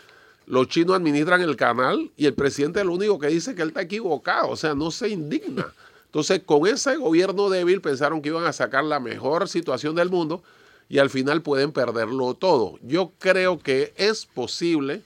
los 0.47 0.69
chinos 0.69 0.97
administran 0.97 1.41
el 1.43 1.57
canal 1.57 2.11
y 2.17 2.27
el 2.27 2.35
presidente 2.35 2.79
es 2.79 2.85
el 2.85 2.91
único 2.91 3.19
que 3.19 3.29
dice 3.29 3.55
que 3.55 3.63
él 3.63 3.69
está 3.69 3.83
equivocado, 3.83 4.51
o 4.51 4.57
sea, 4.57 4.75
no 4.75 4.91
se 4.91 5.09
indigna. 5.09 5.73
Entonces, 6.05 6.41
con 6.47 6.67
ese 6.67 6.97
gobierno 6.97 7.51
débil 7.51 7.81
pensaron 7.81 8.23
que 8.23 8.29
iban 8.29 8.45
a 8.45 8.53
sacar 8.53 8.85
la 8.85 9.01
mejor 9.01 9.49
situación 9.49 9.95
del 9.97 10.09
mundo 10.09 10.43
y 10.89 10.99
al 10.99 11.11
final 11.11 11.43
pueden 11.43 11.73
perderlo 11.73 12.35
todo. 12.35 12.79
Yo 12.83 13.13
creo 13.19 13.59
que 13.59 13.93
es 13.97 14.27
posible 14.27 15.03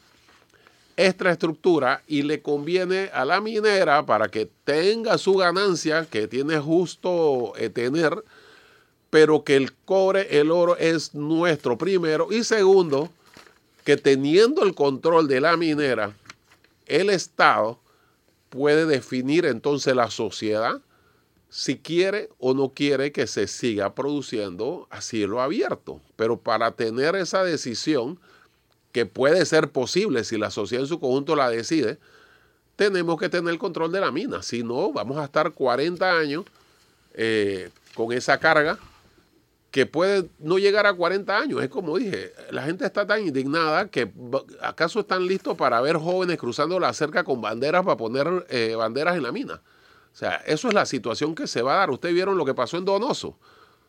esta 0.96 1.30
estructura 1.30 2.02
y 2.06 2.22
le 2.22 2.42
conviene 2.42 3.10
a 3.14 3.24
la 3.24 3.40
minera 3.40 4.04
para 4.04 4.28
que 4.28 4.50
tenga 4.64 5.16
su 5.16 5.34
ganancia 5.34 6.06
que 6.10 6.28
tiene 6.28 6.58
justo 6.58 7.54
eh, 7.56 7.70
tener 7.70 8.22
pero 9.10 9.42
que 9.42 9.56
el 9.56 9.72
cobre, 9.72 10.38
el 10.40 10.52
oro 10.52 10.76
es 10.76 11.14
nuestro 11.14 11.76
primero. 11.76 12.28
Y 12.30 12.44
segundo, 12.44 13.10
que 13.84 13.96
teniendo 13.96 14.62
el 14.62 14.74
control 14.74 15.26
de 15.26 15.40
la 15.40 15.56
minera, 15.56 16.14
el 16.86 17.10
Estado 17.10 17.78
puede 18.48 18.86
definir 18.86 19.46
entonces 19.46 19.94
la 19.94 20.10
sociedad 20.10 20.80
si 21.50 21.76
quiere 21.76 22.30
o 22.38 22.54
no 22.54 22.70
quiere 22.70 23.12
que 23.12 23.26
se 23.26 23.46
siga 23.46 23.94
produciendo 23.94 24.86
a 24.88 25.02
cielo 25.02 25.42
abierto. 25.42 26.00
Pero 26.16 26.38
para 26.38 26.70
tener 26.72 27.16
esa 27.16 27.44
decisión, 27.44 28.18
que 28.92 29.06
puede 29.06 29.44
ser 29.46 29.70
posible 29.70 30.24
si 30.24 30.38
la 30.38 30.50
sociedad 30.50 30.84
en 30.84 30.88
su 30.88 31.00
conjunto 31.00 31.36
la 31.36 31.50
decide, 31.50 31.98
tenemos 32.76 33.18
que 33.20 33.28
tener 33.28 33.52
el 33.52 33.58
control 33.58 33.92
de 33.92 34.00
la 34.00 34.10
mina. 34.10 34.42
Si 34.42 34.62
no, 34.62 34.92
vamos 34.92 35.18
a 35.18 35.24
estar 35.24 35.52
40 35.52 36.18
años 36.18 36.44
eh, 37.14 37.70
con 37.94 38.12
esa 38.12 38.38
carga 38.38 38.78
que 39.70 39.86
puede 39.86 40.28
no 40.38 40.58
llegar 40.58 40.86
a 40.86 40.94
40 40.94 41.36
años. 41.36 41.62
Es 41.62 41.68
como 41.68 41.98
dije, 41.98 42.32
la 42.50 42.62
gente 42.62 42.84
está 42.84 43.06
tan 43.06 43.26
indignada 43.26 43.88
que 43.88 44.10
acaso 44.60 45.00
están 45.00 45.26
listos 45.26 45.56
para 45.56 45.80
ver 45.80 45.96
jóvenes 45.96 46.38
cruzando 46.38 46.80
la 46.80 46.92
cerca 46.92 47.22
con 47.22 47.40
banderas 47.40 47.84
para 47.84 47.96
poner 47.96 48.46
eh, 48.48 48.74
banderas 48.76 49.16
en 49.16 49.22
la 49.22 49.30
mina. 49.30 49.60
O 50.12 50.16
sea, 50.16 50.36
eso 50.46 50.68
es 50.68 50.74
la 50.74 50.86
situación 50.86 51.34
que 51.34 51.46
se 51.46 51.62
va 51.62 51.74
a 51.74 51.76
dar. 51.78 51.90
Ustedes 51.90 52.14
vieron 52.14 52.36
lo 52.36 52.44
que 52.44 52.54
pasó 52.54 52.76
en 52.76 52.84
Donoso. 52.84 53.28
O 53.28 53.38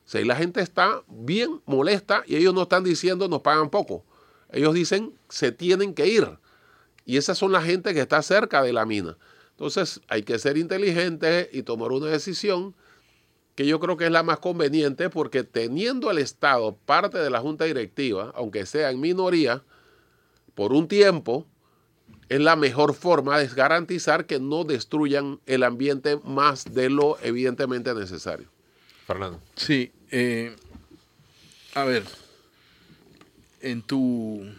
sea, 0.06 0.24
la 0.26 0.36
gente 0.36 0.62
está 0.62 1.04
bien 1.08 1.62
molesta 1.66 2.24
y 2.26 2.36
ellos 2.36 2.54
no 2.54 2.64
están 2.64 2.84
diciendo 2.84 3.28
nos 3.28 3.42
pagan 3.42 3.70
poco. 3.70 4.04
Ellos 4.52 4.74
dicen 4.74 5.14
se 5.30 5.52
tienen 5.52 5.94
que 5.94 6.08
ir. 6.08 6.28
Y 7.06 7.18
esas 7.18 7.38
son 7.38 7.52
la 7.52 7.62
gente 7.62 7.94
que 7.94 8.02
está 8.02 8.22
cerca 8.22 8.62
de 8.62 8.74
la 8.74 8.86
mina. 8.86 9.18
Entonces 9.52 10.02
hay 10.08 10.24
que 10.24 10.40
ser 10.40 10.58
inteligente 10.58 11.50
y 11.52 11.64
tomar 11.64 11.92
una 11.92 12.08
decisión 12.08 12.76
que 13.56 13.66
yo 13.68 13.80
creo 13.80 13.98
que 13.98 14.06
es 14.06 14.12
la 14.12 14.24
más 14.24 14.40
conveniente 14.40 15.10
porque 15.10 15.44
teniendo 15.44 16.10
el 16.10 16.18
Estado 16.18 16.76
parte 16.86 17.18
de 17.18 17.30
la 17.30 17.40
Junta 17.40 17.66
Directiva, 17.66 18.32
aunque 18.36 18.66
sea 18.66 18.92
en 18.92 19.00
minoría, 19.00 19.64
por 20.56 20.74
un 20.74 20.88
tiempo, 20.88 21.46
es 22.32 22.40
la 22.40 22.56
mejor 22.56 22.94
forma 22.94 23.38
de 23.40 23.48
garantizar 23.48 24.26
que 24.26 24.40
no 24.40 24.64
destruyan 24.64 25.42
el 25.48 25.64
ambiente 25.64 26.18
más 26.24 26.64
de 26.74 26.90
lo 26.90 27.18
evidentemente 27.22 27.94
necesario. 27.94 28.48
Fernando. 29.06 29.42
Sí, 29.58 29.92
eh, 30.12 30.56
a 31.74 31.84
ver, 31.84 32.06
en 33.60 33.82
tu 33.82 34.50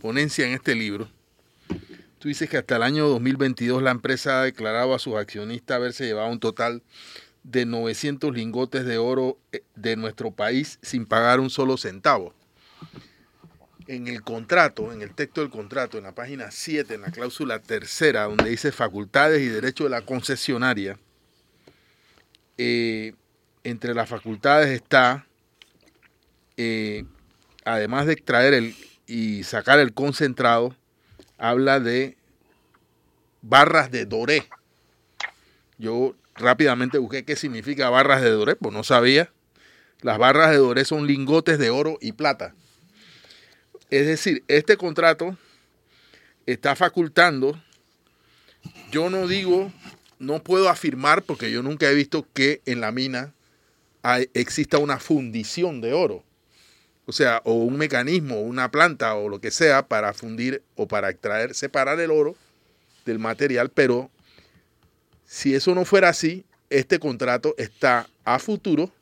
ponencia 0.00 0.46
en 0.46 0.54
este 0.54 0.74
libro, 0.74 1.10
tú 2.18 2.28
dices 2.28 2.48
que 2.48 2.56
hasta 2.56 2.76
el 2.76 2.82
año 2.82 3.06
2022 3.06 3.82
la 3.82 3.90
empresa 3.90 4.40
ha 4.40 4.44
declarado 4.44 4.94
a 4.94 4.98
sus 4.98 5.14
accionistas 5.16 5.76
haberse 5.76 6.06
llevado 6.06 6.30
un 6.30 6.40
total 6.40 6.82
de 7.42 7.66
900 7.66 8.34
lingotes 8.34 8.86
de 8.86 8.96
oro 8.96 9.36
eh, 9.52 9.62
de 9.74 9.96
nuestro 9.96 10.30
país 10.30 10.78
sin 10.80 11.04
pagar 11.04 11.38
un 11.38 11.50
solo 11.50 11.76
centavo. 11.76 12.32
En 13.88 14.06
el 14.06 14.22
contrato, 14.22 14.92
en 14.92 15.00
el 15.00 15.14
texto 15.14 15.40
del 15.40 15.50
contrato, 15.50 15.96
en 15.96 16.04
la 16.04 16.14
página 16.14 16.50
7, 16.50 16.94
en 16.94 17.00
la 17.00 17.10
cláusula 17.10 17.58
tercera, 17.58 18.24
donde 18.24 18.50
dice 18.50 18.70
facultades 18.70 19.40
y 19.40 19.46
derechos 19.46 19.86
de 19.86 19.90
la 19.90 20.02
concesionaria, 20.02 20.98
eh, 22.58 23.14
entre 23.64 23.94
las 23.94 24.08
facultades 24.08 24.68
está, 24.68 25.26
eh, 26.58 27.06
además 27.64 28.06
de 28.06 28.12
extraer 28.12 28.52
el, 28.52 28.76
y 29.06 29.42
sacar 29.44 29.78
el 29.78 29.94
concentrado, 29.94 30.76
habla 31.38 31.80
de 31.80 32.18
barras 33.40 33.90
de 33.90 34.04
doré. 34.04 34.50
Yo 35.78 36.14
rápidamente 36.34 36.98
busqué 36.98 37.24
qué 37.24 37.36
significa 37.36 37.88
barras 37.88 38.20
de 38.20 38.30
doré, 38.30 38.54
pues 38.54 38.74
no 38.74 38.84
sabía. 38.84 39.32
Las 40.02 40.18
barras 40.18 40.50
de 40.50 40.58
doré 40.58 40.84
son 40.84 41.06
lingotes 41.06 41.58
de 41.58 41.70
oro 41.70 41.96
y 42.02 42.12
plata. 42.12 42.54
Es 43.90 44.06
decir, 44.06 44.44
este 44.48 44.76
contrato 44.76 45.36
está 46.46 46.76
facultando, 46.76 47.60
yo 48.90 49.08
no 49.08 49.26
digo, 49.26 49.72
no 50.18 50.42
puedo 50.42 50.68
afirmar 50.68 51.22
porque 51.22 51.50
yo 51.50 51.62
nunca 51.62 51.90
he 51.90 51.94
visto 51.94 52.26
que 52.34 52.60
en 52.66 52.80
la 52.80 52.92
mina 52.92 53.34
exista 54.34 54.78
una 54.78 54.98
fundición 54.98 55.80
de 55.80 55.92
oro. 55.92 56.24
O 57.06 57.12
sea, 57.12 57.40
o 57.44 57.54
un 57.54 57.78
mecanismo, 57.78 58.42
una 58.42 58.70
planta 58.70 59.14
o 59.14 59.30
lo 59.30 59.40
que 59.40 59.50
sea 59.50 59.88
para 59.88 60.12
fundir 60.12 60.62
o 60.76 60.86
para 60.86 61.08
extraer, 61.08 61.54
separar 61.54 61.98
el 62.00 62.10
oro 62.10 62.36
del 63.06 63.18
material, 63.18 63.70
pero 63.70 64.10
si 65.24 65.54
eso 65.54 65.74
no 65.74 65.86
fuera 65.86 66.10
así, 66.10 66.44
este 66.68 66.98
contrato 66.98 67.54
está 67.56 68.08
a 68.24 68.38
futuro 68.38 68.92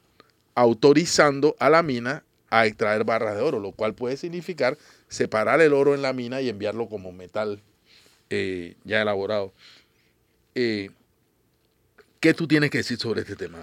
autorizando 0.54 1.56
a 1.58 1.68
la 1.68 1.82
mina 1.82 2.22
a 2.50 2.66
extraer 2.66 3.04
barras 3.04 3.36
de 3.36 3.42
oro, 3.42 3.60
lo 3.60 3.72
cual 3.72 3.94
puede 3.94 4.16
significar 4.16 4.78
separar 5.08 5.60
el 5.60 5.72
oro 5.72 5.94
en 5.94 6.02
la 6.02 6.12
mina 6.12 6.40
y 6.40 6.48
enviarlo 6.48 6.88
como 6.88 7.12
metal 7.12 7.62
eh, 8.30 8.76
ya 8.84 9.02
elaborado. 9.02 9.52
Eh, 10.54 10.90
¿Qué 12.20 12.34
tú 12.34 12.46
tienes 12.48 12.70
que 12.70 12.78
decir 12.78 12.98
sobre 12.98 13.20
este 13.20 13.36
tema? 13.36 13.58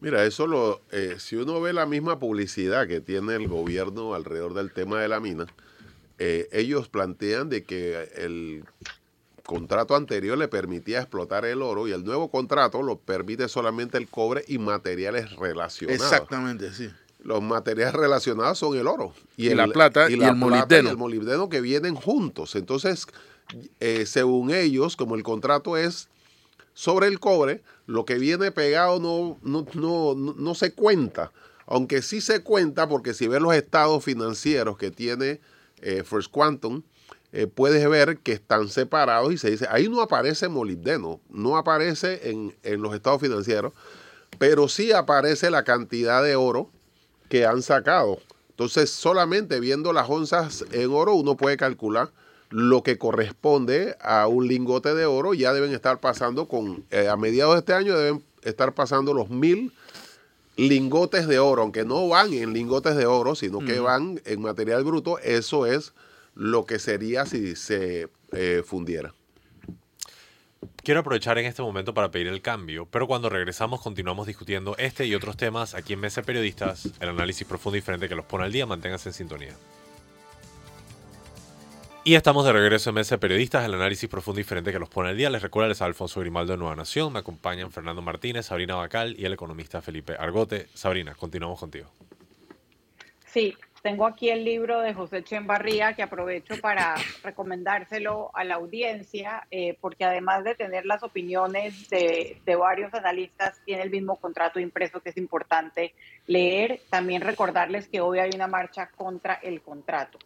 Mira, 0.00 0.24
eso 0.24 0.46
lo, 0.46 0.82
eh, 0.90 1.16
si 1.18 1.36
uno 1.36 1.60
ve 1.60 1.72
la 1.72 1.86
misma 1.86 2.18
publicidad 2.18 2.86
que 2.86 3.00
tiene 3.00 3.34
el 3.36 3.48
gobierno 3.48 4.14
alrededor 4.14 4.54
del 4.54 4.72
tema 4.72 5.00
de 5.00 5.08
la 5.08 5.20
mina, 5.20 5.46
ellos 6.18 6.88
plantean 6.88 7.48
de 7.48 7.64
que 7.64 8.08
el 8.14 8.64
contrato 9.44 9.94
anterior 9.94 10.38
le 10.38 10.48
permitía 10.48 11.00
explotar 11.00 11.44
el 11.44 11.60
oro 11.60 11.86
y 11.86 11.92
el 11.92 12.04
nuevo 12.04 12.30
contrato 12.30 12.82
lo 12.82 12.98
permite 12.98 13.48
solamente 13.48 13.98
el 13.98 14.08
cobre 14.08 14.44
y 14.48 14.58
materiales 14.58 15.32
relacionados. 15.36 16.00
Exactamente, 16.00 16.72
sí. 16.72 16.90
Los 17.24 17.42
materiales 17.42 17.94
relacionados 17.94 18.58
son 18.58 18.76
el 18.76 18.86
oro 18.86 19.14
y, 19.36 19.48
la 19.54 19.66
plata 19.66 20.10
y, 20.10 20.14
el 20.14 20.36
molibdeno. 20.36 20.90
el 20.90 20.96
molibdeno 20.96 21.48
que 21.48 21.60
vienen 21.60 21.94
juntos. 21.94 22.54
Entonces, 22.54 23.06
eh, 23.80 24.04
según 24.06 24.50
ellos, 24.50 24.94
como 24.94 25.14
el 25.14 25.22
contrato 25.22 25.76
es 25.76 26.08
sobre 26.74 27.06
el 27.08 27.20
cobre, 27.20 27.62
lo 27.86 28.04
que 28.04 28.18
viene 28.18 28.52
pegado 28.52 29.00
no, 29.00 29.38
no, 29.42 29.66
no, 29.74 30.14
no 30.14 30.54
se 30.54 30.72
cuenta. 30.72 31.32
Aunque 31.66 32.02
sí 32.02 32.20
se 32.20 32.42
cuenta 32.42 32.88
porque 32.88 33.14
si 33.14 33.26
ves 33.26 33.40
los 33.40 33.54
estados 33.54 34.04
financieros 34.04 34.76
que 34.76 34.90
tiene 34.90 35.40
eh, 35.80 36.02
First 36.04 36.30
Quantum, 36.30 36.82
eh, 37.32 37.46
puedes 37.46 37.88
ver 37.88 38.18
que 38.18 38.32
están 38.32 38.68
separados 38.68 39.32
y 39.32 39.38
se 39.38 39.50
dice, 39.50 39.66
ahí 39.70 39.88
no 39.88 40.00
aparece 40.00 40.48
molibdeno, 40.48 41.20
no 41.30 41.56
aparece 41.56 42.30
en, 42.30 42.54
en 42.62 42.82
los 42.82 42.94
estados 42.94 43.20
financieros, 43.20 43.72
pero 44.38 44.68
sí 44.68 44.92
aparece 44.92 45.50
la 45.50 45.64
cantidad 45.64 46.22
de 46.22 46.36
oro 46.36 46.70
que 47.34 47.46
han 47.46 47.62
sacado. 47.62 48.20
Entonces, 48.50 48.90
solamente 48.90 49.58
viendo 49.58 49.92
las 49.92 50.08
onzas 50.08 50.64
en 50.70 50.92
oro, 50.92 51.16
uno 51.16 51.36
puede 51.36 51.56
calcular 51.56 52.12
lo 52.48 52.84
que 52.84 52.96
corresponde 52.96 53.96
a 54.00 54.28
un 54.28 54.46
lingote 54.46 54.94
de 54.94 55.04
oro. 55.04 55.34
Ya 55.34 55.52
deben 55.52 55.74
estar 55.74 55.98
pasando 55.98 56.46
con, 56.46 56.84
eh, 56.92 57.08
a 57.08 57.16
mediados 57.16 57.54
de 57.54 57.58
este 57.58 57.74
año 57.74 57.98
deben 57.98 58.22
estar 58.42 58.72
pasando 58.72 59.14
los 59.14 59.30
mil 59.30 59.72
lingotes 60.54 61.26
de 61.26 61.40
oro, 61.40 61.62
aunque 61.62 61.84
no 61.84 62.06
van 62.06 62.32
en 62.32 62.52
lingotes 62.52 62.94
de 62.94 63.06
oro, 63.06 63.34
sino 63.34 63.58
que 63.58 63.80
van 63.80 64.20
en 64.26 64.40
material 64.40 64.84
bruto. 64.84 65.18
Eso 65.18 65.66
es 65.66 65.92
lo 66.36 66.66
que 66.66 66.78
sería 66.78 67.26
si 67.26 67.56
se 67.56 68.06
eh, 68.30 68.62
fundiera. 68.64 69.12
Quiero 70.84 71.00
aprovechar 71.00 71.38
en 71.38 71.46
este 71.46 71.62
momento 71.62 71.94
para 71.94 72.10
pedir 72.10 72.26
el 72.26 72.42
cambio, 72.42 72.86
pero 72.90 73.06
cuando 73.06 73.30
regresamos 73.30 73.80
continuamos 73.80 74.26
discutiendo 74.26 74.76
este 74.76 75.06
y 75.06 75.14
otros 75.14 75.34
temas 75.34 75.72
aquí 75.72 75.94
en 75.94 76.00
Mesa 76.00 76.20
Periodistas, 76.20 76.90
el 77.00 77.08
análisis 77.08 77.46
profundo 77.46 77.78
y 77.78 77.80
diferente 77.80 78.06
que 78.06 78.14
los 78.14 78.26
pone 78.26 78.44
al 78.44 78.52
día, 78.52 78.66
manténganse 78.66 79.08
en 79.08 79.14
sintonía. 79.14 79.54
Y 82.04 82.16
estamos 82.16 82.44
de 82.44 82.52
regreso 82.52 82.90
en 82.90 82.96
Mesa 82.96 83.16
Periodistas, 83.16 83.64
el 83.64 83.72
análisis 83.72 84.10
profundo 84.10 84.40
y 84.40 84.42
diferente 84.42 84.72
que 84.72 84.78
los 84.78 84.90
pone 84.90 85.08
al 85.08 85.16
día. 85.16 85.30
Les 85.30 85.40
recuerdo, 85.40 85.70
les 85.70 85.80
Alfonso 85.80 86.20
Grimaldo 86.20 86.52
de 86.52 86.58
Nueva 86.58 86.76
Nación, 86.76 87.14
me 87.14 87.20
acompañan 87.20 87.72
Fernando 87.72 88.02
Martínez, 88.02 88.44
Sabrina 88.44 88.74
Bacal 88.74 89.16
y 89.18 89.24
el 89.24 89.32
economista 89.32 89.80
Felipe 89.80 90.16
Argote. 90.18 90.68
Sabrina, 90.74 91.14
continuamos 91.14 91.60
contigo. 91.60 91.90
Sí, 93.24 93.56
tengo 93.84 94.06
aquí 94.06 94.30
el 94.30 94.46
libro 94.46 94.80
de 94.80 94.94
José 94.94 95.22
Chembarría 95.22 95.92
que 95.92 96.02
aprovecho 96.02 96.58
para 96.58 96.94
recomendárselo 97.22 98.30
a 98.32 98.42
la 98.42 98.54
audiencia, 98.54 99.46
eh, 99.50 99.76
porque 99.78 100.06
además 100.06 100.42
de 100.42 100.54
tener 100.54 100.86
las 100.86 101.02
opiniones 101.02 101.90
de, 101.90 102.40
varios 102.58 102.94
analistas, 102.94 103.60
tiene 103.66 103.82
el 103.82 103.90
mismo 103.90 104.16
contrato 104.16 104.58
impreso 104.58 105.00
que 105.00 105.10
es 105.10 105.18
importante 105.18 105.92
leer. 106.26 106.80
También 106.88 107.20
recordarles 107.20 107.86
que 107.86 108.00
hoy 108.00 108.20
hay 108.20 108.30
una 108.34 108.46
marcha 108.46 108.88
contra 108.88 109.34
el 109.34 109.60
contrato. 109.60 110.16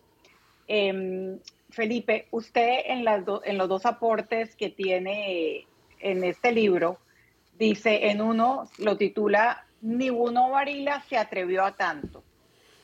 Em, 0.69 1.41
Felipe, 1.71 2.29
usted 2.31 2.83
en, 2.85 3.05
las 3.05 3.25
en 3.43 3.59
los 3.59 3.69
dos 3.69 3.87
aportes 3.87 4.55
que 4.55 4.71
tiene 4.71 5.67
en 5.99 6.23
este 6.23 6.53
libro, 6.53 6.99
dice 7.59 8.09
en 8.11 8.21
uno, 8.21 8.69
lo 8.79 8.97
titula, 8.97 9.67
Ninguno 9.81 10.51
Varila 10.51 11.03
se 11.09 11.17
atrevió 11.17 11.65
a 11.65 11.73
tanto 11.73 12.23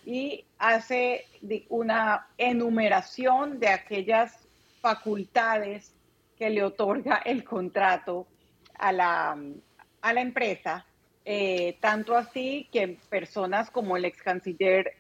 y 0.05 0.45
hace 0.59 1.25
una 1.69 2.29
enumeración 2.37 3.59
de 3.59 3.69
aquellas 3.69 4.47
facultades 4.81 5.95
que 6.37 6.51
le 6.51 6.63
otorga 6.63 7.17
el 7.25 7.45
contrato 7.45 8.27
a 8.79 8.93
la, 8.93 9.39
a 10.01 10.13
la 10.13 10.21
empresa, 10.21 10.87
eh, 11.25 11.79
tanto 11.81 12.17
así 12.17 12.69
que 12.71 12.99
personas 13.09 13.71
como 13.71 13.97
el 13.97 14.05
ex 14.05 14.21
canciller, 14.21 14.93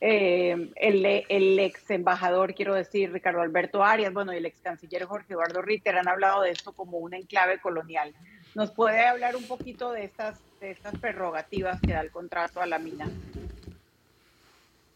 eh, 0.00 0.70
el, 0.76 1.24
el, 1.28 1.58
ex 1.58 1.90
embajador, 1.90 2.54
quiero 2.54 2.74
decir, 2.74 3.12
Ricardo 3.12 3.40
Alberto 3.40 3.82
Arias, 3.82 4.12
bueno, 4.12 4.32
y 4.32 4.36
el 4.36 4.46
ex 4.46 4.60
canciller 4.60 5.04
Jorge 5.04 5.32
Eduardo 5.32 5.62
Ritter 5.62 5.96
han 5.96 6.08
hablado 6.08 6.42
de 6.42 6.50
esto 6.50 6.72
como 6.72 6.98
un 6.98 7.14
enclave 7.14 7.60
colonial. 7.60 8.14
¿Nos 8.54 8.70
puede 8.70 9.06
hablar 9.06 9.34
un 9.34 9.44
poquito 9.44 9.92
de 9.92 10.04
estas, 10.04 10.40
de 10.60 10.72
estas 10.72 10.96
prerrogativas 10.98 11.80
que 11.80 11.94
da 11.94 12.00
el 12.00 12.10
contrato 12.10 12.60
a 12.60 12.66
la 12.66 12.78
mina? 12.78 13.08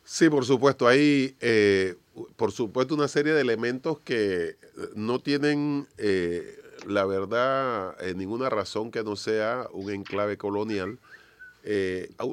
Sí, 0.07 0.31
por 0.31 0.45
supuesto. 0.47 0.87
Hay, 0.87 1.35
eh, 1.41 1.97
por 2.37 2.53
supuesto, 2.53 2.95
una 2.95 3.09
serie 3.09 3.33
de 3.33 3.41
elementos 3.41 3.99
que 3.99 4.57
no 4.95 5.19
tienen, 5.19 5.89
eh, 5.99 6.61
la 6.87 7.05
verdad, 7.05 7.97
eh, 8.01 8.15
ninguna 8.15 8.49
razón 8.49 8.93
que 8.93 9.03
no 9.03 9.17
sea 9.17 9.67
un 9.73 9.91
enclave 9.91 10.39
colonial. 10.39 10.99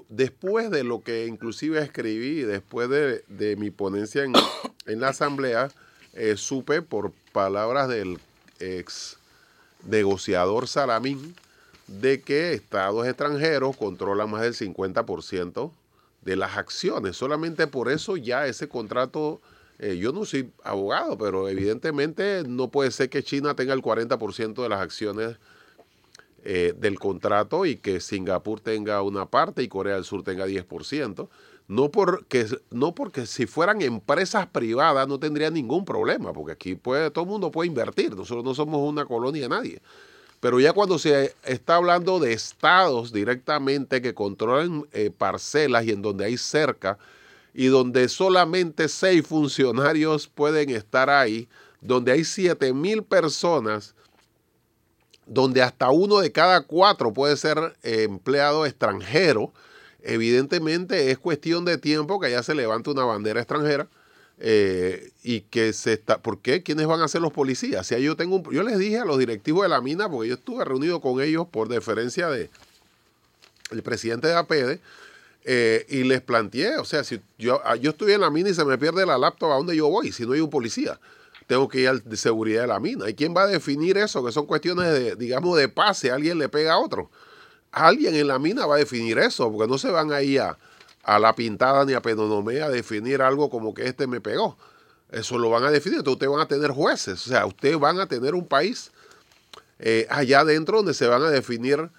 después 0.10 0.70
de 0.70 0.84
lo 0.84 1.02
que 1.02 1.26
inclusive 1.26 1.82
escribí, 1.82 2.42
después 2.44 2.88
de, 2.90 3.56
mi 3.58 3.72
ponencia 3.72 4.24
en, 4.24 4.34
en 4.86 5.00
la 5.00 5.10
asamblea, 5.10 5.72
supe 6.36 6.84
por 6.84 7.12
palabras 7.32 7.90
del 7.90 8.20
ex 8.60 9.18
negociador 9.88 10.68
Salamín 10.68 11.34
de 11.88 12.22
que 12.22 12.54
estados 12.54 13.08
extranjeros 13.08 13.76
controlan 13.76 14.30
más 14.30 14.44
del 14.44 14.54
50% 14.54 15.72
de 16.24 16.36
las 16.36 16.58
acciones. 16.58 17.18
Solamente 17.18 17.68
por 17.68 17.92
eso 17.92 18.18
ya 18.18 18.48
ese 18.48 18.68
contrato, 18.68 19.42
eh, 19.80 19.98
yo 19.98 20.12
no 20.12 20.26
soy 20.26 20.52
abogado, 20.64 21.18
pero 21.18 21.50
evidentemente 21.50 22.44
no 22.48 22.70
puede 22.70 22.92
ser 22.92 23.10
que 23.10 23.24
China 23.24 23.56
tenga 23.56 23.74
el 23.74 23.82
40% 23.82 24.62
de 24.62 24.70
las 24.70 24.82
acciones 24.82 25.38
eh, 26.46 26.74
del 26.78 27.00
contrato 27.00 27.66
y 27.66 27.78
que 27.78 28.00
Singapur 28.00 28.60
tenga 28.60 29.02
una 29.02 29.26
parte 29.26 29.64
y 29.64 29.68
Corea 29.68 29.96
del 29.96 30.04
Sur 30.04 30.24
tenga 30.24 30.46
10%. 30.46 31.30
No 31.70 31.90
porque, 31.90 32.46
no 32.70 32.94
porque 32.94 33.26
si 33.26 33.46
fueran 33.46 33.82
empresas 33.82 34.48
privadas 34.48 35.08
no 35.08 35.20
tendría 35.20 35.50
ningún 35.50 35.86
problema, 35.86 36.34
porque 36.34 36.52
aquí 36.52 36.76
puede, 36.76 37.10
todo 37.12 37.24
el 37.24 37.30
mundo 37.30 37.52
puede 37.52 37.70
invertir, 37.70 38.14
nosotros 38.16 38.44
no 38.44 38.54
somos 38.54 38.82
una 38.82 39.06
colonia 39.06 39.44
de 39.44 39.50
nadie. 39.50 39.82
Pero 40.44 40.60
ya 40.60 40.74
cuando 40.74 41.00
se 41.00 41.34
está 41.46 41.76
hablando 41.76 42.20
de 42.20 42.34
estados 42.34 43.14
directamente 43.14 44.02
que 44.02 44.14
controlan 44.14 44.86
eh, 44.92 45.10
parcelas 45.10 45.86
y 45.86 45.92
en 45.92 46.02
donde 46.02 46.26
hay 46.26 46.36
cerca 46.36 46.98
y 47.54 47.68
donde 47.68 48.10
solamente 48.10 48.90
seis 48.90 49.26
funcionarios 49.26 50.28
pueden 50.28 50.70
estar 50.72 51.10
ahí, 51.10 51.48
donde 51.80 52.12
hay 52.12 52.26
siete 52.26 52.74
mil 52.74 53.04
personas, 53.04 53.96
donde 55.26 55.62
hasta 55.62 55.92
uno 55.92 56.20
de 56.20 56.34
cada 56.34 56.64
cuatro 56.64 57.14
puede 57.14 57.38
ser 57.38 57.78
eh, 57.82 58.04
empleado 58.04 58.66
extranjero, 58.66 59.54
evidentemente 60.02 61.10
es 61.10 61.20
cuestión 61.20 61.64
de 61.64 61.78
tiempo 61.78 62.20
que 62.20 62.28
allá 62.28 62.44
se 62.44 62.54
levante 62.54 62.90
una 62.90 63.06
bandera 63.06 63.40
extranjera 63.40 63.88
eh, 64.40 65.12
y 65.24 65.42
que 65.42 65.74
se 65.74 65.94
está, 65.94 66.18
¿por 66.22 66.40
qué? 66.40 66.64
¿Quiénes 66.64 66.88
van 66.88 67.02
a 67.02 67.08
ser 67.08 67.22
los 67.22 67.32
policías? 67.32 67.86
Sea, 67.88 68.00
yo 68.00 68.16
tengo 68.16 68.38
un- 68.38 68.52
yo 68.52 68.64
les 68.64 68.78
dije 68.78 69.00
a 69.00 69.06
los 69.06 69.18
directivos 69.18 69.64
de 69.64 69.70
la 69.70 69.80
mina, 69.82 70.10
porque 70.10 70.30
yo 70.30 70.36
estuve 70.36 70.66
reunido 70.66 71.00
con 71.02 71.22
ellos 71.22 71.48
por 71.50 71.70
deferencia 71.70 72.28
de 72.30 72.50
el 73.72 73.82
presidente 73.84 74.28
de 74.28 74.36
APEDE, 74.36 74.80
eh, 75.46 75.86
y 75.90 76.04
les 76.04 76.22
planteé, 76.22 76.78
o 76.78 76.86
sea, 76.86 77.04
si 77.04 77.20
yo, 77.38 77.60
ah, 77.66 77.76
yo 77.76 77.92
estoy 77.92 78.14
en 78.14 78.22
la 78.22 78.30
mina 78.30 78.50
y 78.50 78.54
se 78.54 78.64
me 78.64 78.78
pierde 78.78 79.06
la 79.06 79.18
laptop, 79.18 79.52
¿a 79.52 79.56
dónde 79.56 79.76
yo 79.76 79.90
voy? 79.90 80.12
Si 80.12 80.26
no 80.26 80.34
hay 80.34 80.40
un 80.40 80.50
policía, 80.50 81.00
tengo 81.48 81.68
que 81.68 81.82
ir 81.82 81.90
al 81.90 82.02
de 82.04 82.16
seguridad 82.16 82.62
de 82.62 82.68
la 82.68 82.80
mina. 82.80 83.10
¿Y 83.10 83.14
quién 83.14 83.34
va 83.36 83.44
a 83.44 83.48
definir 83.48 83.98
eso? 83.98 84.24
Que 84.26 84.32
son 84.32 84.46
cuestiones 84.46 84.92
de, 84.94 85.16
digamos, 85.16 85.58
de 85.58 85.68
pase, 85.68 86.12
alguien 86.12 86.38
le 86.38 86.48
pega 86.48 86.74
a 86.74 86.80
otro. 86.80 87.10
Alguien 87.72 88.16
en 88.16 88.28
la 88.28 88.40
mina 88.40 88.66
va 88.66 88.76
a 88.76 88.78
definir 88.78 89.18
eso, 89.18 89.52
porque 89.52 89.70
no 89.70 89.78
se 89.78 89.90
van 89.90 90.14
ahí 90.14 90.38
a, 90.38 90.58
a 91.04 91.20
la 91.20 91.36
pintada 91.36 91.86
ni 91.86 91.94
a 91.94 92.02
Penonomé 92.02 92.62
a 92.62 92.70
definir 92.70 93.22
algo 93.22 93.50
como 93.50 93.74
que 93.74 93.86
este 93.86 94.08
me 94.08 94.22
pegó. 94.22 94.58
Eso 95.12 95.38
lo 95.38 95.50
van 95.50 95.64
a 95.64 95.72
definir. 95.72 96.00
Entonces 96.00 96.16
ustedes 96.16 96.32
van 96.32 96.42
a 96.42 96.48
tener 96.48 96.72
jueces. 96.72 97.28
O 97.28 97.30
sea, 97.30 97.46
ustedes 97.46 97.80
van 97.80 98.00
a 98.00 98.08
tener 98.08 98.34
un 98.34 98.48
país 98.48 98.92
eh, 99.80 100.08
allá 100.10 100.40
adentro 100.40 100.78
donde 100.78 100.94
se 100.94 101.08
van 101.08 101.22
a 101.24 101.30
definir 101.30 101.90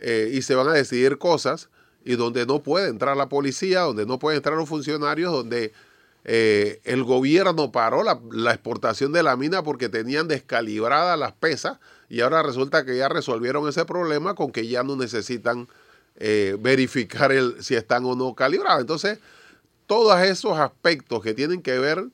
eh, 0.00 0.30
y 0.32 0.42
se 0.42 0.54
van 0.54 0.68
a 0.68 0.72
decidir 0.72 1.18
cosas 1.18 1.68
y 2.04 2.16
donde 2.16 2.46
no 2.46 2.62
puede 2.62 2.88
entrar 2.88 3.16
la 3.16 3.28
policía, 3.28 3.80
donde 3.80 4.06
no 4.06 4.18
pueden 4.18 4.36
entrar 4.36 4.56
los 4.56 4.68
funcionarios, 4.68 5.32
donde 5.32 5.72
eh, 6.24 6.80
el 6.84 7.02
gobierno 7.02 7.72
paró 7.72 8.02
la 8.02 8.52
exportación 8.52 9.12
de 9.12 9.22
la 9.22 9.36
mina 9.36 9.62
porque 9.62 9.88
tenían 9.88 10.28
descalibradas 10.28 11.18
las 11.18 11.32
pesas 11.32 11.78
y 12.08 12.20
ahora 12.20 12.42
resulta 12.42 12.84
que 12.84 12.96
ya 12.96 13.08
resolvieron 13.08 13.68
ese 13.68 13.84
problema 13.84 14.34
con 14.34 14.52
que 14.52 14.68
ya 14.68 14.82
no 14.84 14.96
necesitan 14.96 15.68
eh, 16.16 16.56
verificar 16.60 17.32
el, 17.32 17.62
si 17.62 17.74
están 17.74 18.04
o 18.04 18.14
no 18.14 18.34
calibradas. 18.34 18.80
Entonces, 18.80 19.18
todos 19.86 20.18
esos 20.20 20.58
aspectos 20.58 21.22
que 21.22 21.34
tienen 21.34 21.62
que 21.62 21.78
ver 21.78 22.06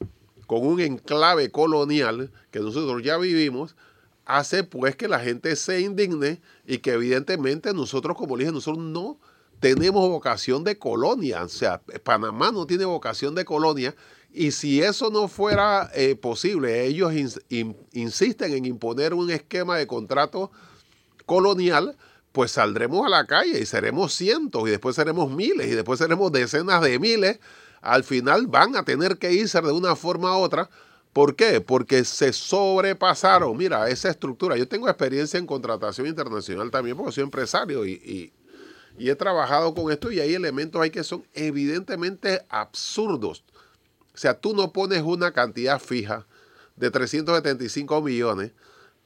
con 0.46 0.66
un 0.66 0.80
enclave 0.80 1.50
colonial 1.50 2.30
que 2.50 2.60
nosotros 2.60 3.02
ya 3.02 3.16
vivimos, 3.18 3.76
hace 4.24 4.64
pues 4.64 4.96
que 4.96 5.08
la 5.08 5.20
gente 5.20 5.54
se 5.56 5.80
indigne 5.80 6.40
y 6.66 6.78
que 6.78 6.92
evidentemente 6.92 7.72
nosotros, 7.72 8.16
como 8.16 8.36
dije, 8.36 8.50
nosotros 8.52 8.82
no 8.84 9.18
tenemos 9.60 10.08
vocación 10.08 10.64
de 10.64 10.78
colonia. 10.78 11.44
O 11.44 11.48
sea, 11.48 11.80
Panamá 12.02 12.50
no 12.50 12.66
tiene 12.66 12.84
vocación 12.84 13.34
de 13.34 13.44
colonia. 13.44 13.94
Y 14.32 14.52
si 14.52 14.80
eso 14.82 15.10
no 15.10 15.26
fuera 15.28 15.90
eh, 15.94 16.14
posible, 16.14 16.86
ellos 16.86 17.12
ins- 17.12 17.42
in- 17.48 17.76
insisten 17.92 18.52
en 18.52 18.64
imponer 18.64 19.12
un 19.12 19.30
esquema 19.30 19.76
de 19.76 19.86
contrato 19.86 20.50
colonial, 21.26 21.96
pues 22.32 22.52
saldremos 22.52 23.04
a 23.04 23.08
la 23.08 23.26
calle 23.26 23.58
y 23.60 23.66
seremos 23.66 24.14
cientos 24.14 24.66
y 24.68 24.70
después 24.70 24.94
seremos 24.96 25.30
miles 25.30 25.66
y 25.68 25.74
después 25.74 25.98
seremos 25.98 26.30
decenas 26.32 26.80
de 26.82 26.98
miles. 26.98 27.40
Al 27.80 28.04
final 28.04 28.46
van 28.46 28.76
a 28.76 28.84
tener 28.84 29.18
que 29.18 29.32
irse 29.32 29.60
de 29.60 29.72
una 29.72 29.96
forma 29.96 30.36
u 30.36 30.40
otra. 30.42 30.70
¿Por 31.12 31.34
qué? 31.34 31.60
Porque 31.60 32.04
se 32.04 32.32
sobrepasaron. 32.32 33.56
Mira, 33.56 33.88
esa 33.88 34.10
estructura. 34.10 34.56
Yo 34.56 34.68
tengo 34.68 34.88
experiencia 34.88 35.38
en 35.38 35.46
contratación 35.46 36.06
internacional 36.06 36.70
también 36.70 36.96
porque 36.96 37.12
soy 37.12 37.24
empresario 37.24 37.84
y, 37.84 37.92
y- 37.92 38.32
he 39.08 39.14
trabajado 39.16 39.74
con 39.74 39.90
esto 39.90 40.12
y 40.12 40.20
hay 40.20 40.34
elementos 40.34 40.80
ahí 40.80 40.90
que 40.90 41.02
son 41.02 41.24
evidentemente 41.34 42.42
absurdos. 42.48 43.42
O 44.14 44.18
sea, 44.18 44.34
tú 44.38 44.54
no 44.54 44.72
pones 44.72 45.02
una 45.02 45.32
cantidad 45.32 45.80
fija 45.80 46.26
de 46.76 46.90
375 46.90 48.02
millones 48.02 48.52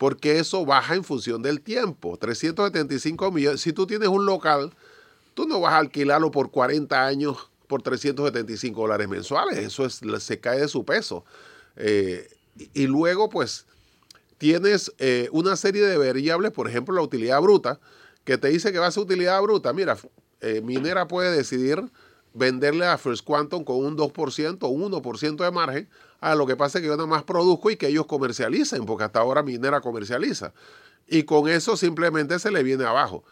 porque 0.04 0.38
eso 0.38 0.66
baja 0.66 0.94
en 0.96 1.02
función 1.02 1.40
del 1.40 1.62
tiempo. 1.62 2.18
375 2.18 3.30
millones. 3.32 3.62
Si 3.62 3.72
tú 3.72 3.86
tienes 3.86 4.08
un 4.08 4.26
local, 4.26 4.70
tú 5.32 5.48
no 5.48 5.60
vas 5.60 5.72
a 5.72 5.78
alquilarlo 5.78 6.30
por 6.30 6.50
40 6.50 7.06
años 7.06 7.48
por 7.68 7.80
375 7.80 8.82
dólares 8.82 9.08
mensuales. 9.08 9.56
Eso 9.56 9.86
es, 9.86 10.02
se 10.22 10.40
cae 10.40 10.60
de 10.60 10.68
su 10.68 10.84
peso. 10.84 11.24
Eh, 11.76 12.28
y, 12.74 12.86
luego, 12.86 13.30
pues, 13.30 13.64
tienes 14.36 14.92
eh, 14.98 15.30
una 15.32 15.56
serie 15.56 15.80
de 15.86 15.96
variables, 15.96 16.52
por 16.52 16.68
ejemplo, 16.68 16.94
la 16.94 17.00
utilidad 17.00 17.40
bruta, 17.40 17.80
que 18.24 18.36
te 18.36 18.48
dice 18.48 18.72
que 18.72 18.78
va 18.80 18.88
a 18.88 18.90
ser 18.90 19.04
utilidad 19.04 19.40
bruta. 19.40 19.72
Mira, 19.72 19.96
eh, 20.42 20.60
Minera 20.60 21.08
puede 21.08 21.34
decidir 21.34 21.82
venderle 22.34 22.84
a 22.84 22.98
First 22.98 23.24
Quantum 23.24 23.64
con 23.64 23.76
un 23.76 23.96
2% 23.96 24.58
o 24.60 24.68
un 24.68 24.92
1% 24.92 25.42
de 25.42 25.50
margen. 25.50 25.88
A 26.24 26.34
lo 26.34 26.46
que 26.46 26.56
pasa 26.56 26.78
es 26.78 26.82
que 26.82 26.88
yo 26.88 26.96
nada 26.96 27.06
más 27.06 27.22
produzco 27.22 27.70
y 27.70 27.76
que 27.76 27.88
ellos 27.88 28.06
comercialicen, 28.06 28.86
porque 28.86 29.04
hasta 29.04 29.20
ahora 29.20 29.42
Minera 29.42 29.82
comercializa. 29.82 30.54
Y 31.06 31.24
con 31.24 31.50
eso 31.50 31.76
simplemente 31.76 32.38
se 32.38 32.50
le 32.50 32.62
viene 32.62 32.84
abajo 32.84 33.24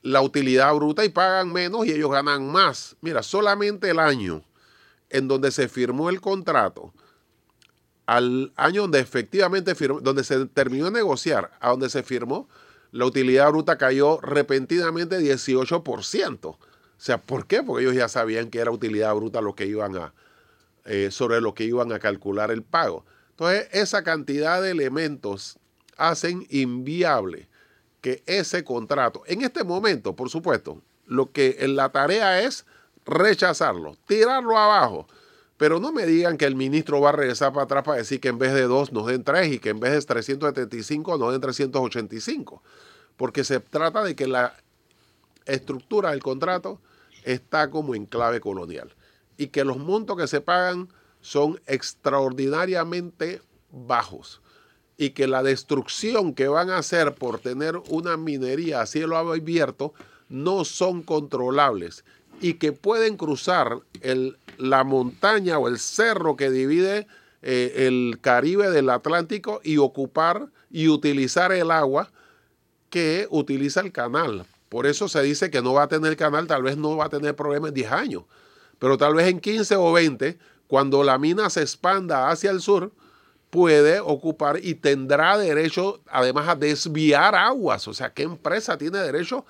la 0.00 0.22
utilidad 0.22 0.74
bruta 0.74 1.04
y 1.04 1.10
pagan 1.10 1.52
menos 1.52 1.84
y 1.84 1.92
ellos 1.92 2.10
ganan 2.10 2.50
más. 2.50 2.96
Mira, 3.02 3.22
solamente 3.22 3.90
el 3.90 3.98
año 3.98 4.42
en 5.10 5.28
donde 5.28 5.50
se 5.50 5.68
firmó 5.68 6.08
el 6.08 6.22
contrato, 6.22 6.94
al 8.06 8.50
año 8.56 8.82
donde 8.82 9.00
efectivamente 9.00 9.74
firmó, 9.74 10.00
donde 10.00 10.24
se 10.24 10.46
terminó 10.46 10.86
de 10.86 10.92
negociar, 10.92 11.50
a 11.60 11.68
donde 11.68 11.90
se 11.90 12.02
firmó, 12.02 12.48
la 12.92 13.04
utilidad 13.04 13.50
bruta 13.50 13.76
cayó 13.76 14.20
repentinamente 14.22 15.18
18%. 15.18 16.46
O 16.46 16.58
sea, 16.96 17.18
¿por 17.20 17.46
qué? 17.46 17.62
Porque 17.62 17.84
ellos 17.84 17.94
ya 17.94 18.08
sabían 18.08 18.48
que 18.48 18.60
era 18.60 18.70
utilidad 18.70 19.14
bruta 19.14 19.42
lo 19.42 19.54
que 19.54 19.66
iban 19.66 19.96
a, 19.96 20.14
eh, 20.84 21.10
sobre 21.10 21.40
lo 21.40 21.54
que 21.54 21.64
iban 21.64 21.92
a 21.92 21.98
calcular 21.98 22.50
el 22.50 22.62
pago. 22.62 23.04
Entonces, 23.30 23.68
esa 23.72 24.02
cantidad 24.02 24.60
de 24.62 24.70
elementos 24.70 25.58
hacen 25.96 26.46
inviable 26.50 27.48
que 28.00 28.22
ese 28.26 28.64
contrato, 28.64 29.22
en 29.26 29.42
este 29.42 29.64
momento, 29.64 30.16
por 30.16 30.30
supuesto, 30.30 30.82
lo 31.06 31.30
que 31.32 31.56
la 31.68 31.90
tarea 31.90 32.42
es 32.42 32.64
rechazarlo, 33.04 33.96
tirarlo 34.06 34.56
abajo. 34.56 35.06
Pero 35.56 35.80
no 35.80 35.92
me 35.92 36.06
digan 36.06 36.36
que 36.36 36.44
el 36.44 36.54
ministro 36.54 37.00
va 37.00 37.08
a 37.08 37.12
regresar 37.12 37.52
para 37.52 37.64
atrás 37.64 37.84
para 37.84 37.98
decir 37.98 38.20
que 38.20 38.28
en 38.28 38.38
vez 38.38 38.54
de 38.54 38.62
dos 38.62 38.92
nos 38.92 39.06
den 39.06 39.24
tres 39.24 39.52
y 39.52 39.58
que 39.58 39.70
en 39.70 39.80
vez 39.80 39.92
de 39.92 40.00
375 40.02 41.18
nos 41.18 41.32
den 41.32 41.40
385. 41.40 42.62
Porque 43.16 43.42
se 43.42 43.58
trata 43.58 44.04
de 44.04 44.14
que 44.14 44.28
la 44.28 44.54
estructura 45.46 46.10
del 46.10 46.22
contrato 46.22 46.80
está 47.24 47.70
como 47.70 47.94
en 47.96 48.06
clave 48.06 48.40
colonial 48.40 48.94
y 49.38 49.46
que 49.46 49.64
los 49.64 49.78
montos 49.78 50.18
que 50.18 50.26
se 50.26 50.42
pagan 50.42 50.88
son 51.22 51.60
extraordinariamente 51.66 53.40
bajos. 53.70 54.42
Y 54.98 55.10
que 55.10 55.28
la 55.28 55.42
destrucción 55.42 56.34
que 56.34 56.48
van 56.48 56.70
a 56.70 56.78
hacer 56.78 57.14
por 57.14 57.38
tener 57.38 57.76
una 57.88 58.16
minería 58.16 58.82
a 58.82 58.86
cielo 58.86 59.16
abierto 59.16 59.94
no 60.28 60.64
son 60.64 61.02
controlables. 61.02 62.04
Y 62.40 62.54
que 62.54 62.72
pueden 62.72 63.16
cruzar 63.16 63.78
el, 64.00 64.36
la 64.58 64.84
montaña 64.84 65.58
o 65.58 65.68
el 65.68 65.78
cerro 65.78 66.36
que 66.36 66.50
divide 66.50 67.06
eh, 67.42 67.86
el 67.86 68.18
Caribe 68.20 68.70
del 68.70 68.90
Atlántico 68.90 69.60
y 69.62 69.78
ocupar 69.78 70.48
y 70.70 70.88
utilizar 70.88 71.52
el 71.52 71.70
agua 71.70 72.10
que 72.90 73.28
utiliza 73.30 73.80
el 73.80 73.92
canal. 73.92 74.46
Por 74.68 74.86
eso 74.86 75.08
se 75.08 75.22
dice 75.22 75.50
que 75.50 75.62
no 75.62 75.74
va 75.74 75.84
a 75.84 75.88
tener 75.88 76.16
canal, 76.16 76.46
tal 76.46 76.62
vez 76.62 76.76
no 76.76 76.96
va 76.96 77.06
a 77.06 77.08
tener 77.08 77.36
problemas 77.36 77.68
en 77.68 77.74
10 77.74 77.92
años, 77.92 78.24
pero 78.78 78.96
tal 78.96 79.14
vez 79.14 79.28
en 79.28 79.40
15 79.40 79.76
o 79.76 79.92
20, 79.92 80.38
cuando 80.66 81.02
la 81.02 81.18
mina 81.18 81.50
se 81.50 81.62
expanda 81.62 82.30
hacia 82.30 82.50
el 82.50 82.60
sur, 82.60 82.92
puede 83.50 84.00
ocupar 84.00 84.60
y 84.62 84.74
tendrá 84.74 85.38
derecho 85.38 86.00
además 86.10 86.48
a 86.48 86.54
desviar 86.54 87.34
aguas. 87.34 87.88
O 87.88 87.94
sea, 87.94 88.12
¿qué 88.12 88.22
empresa 88.22 88.76
tiene 88.76 88.98
derecho 88.98 89.44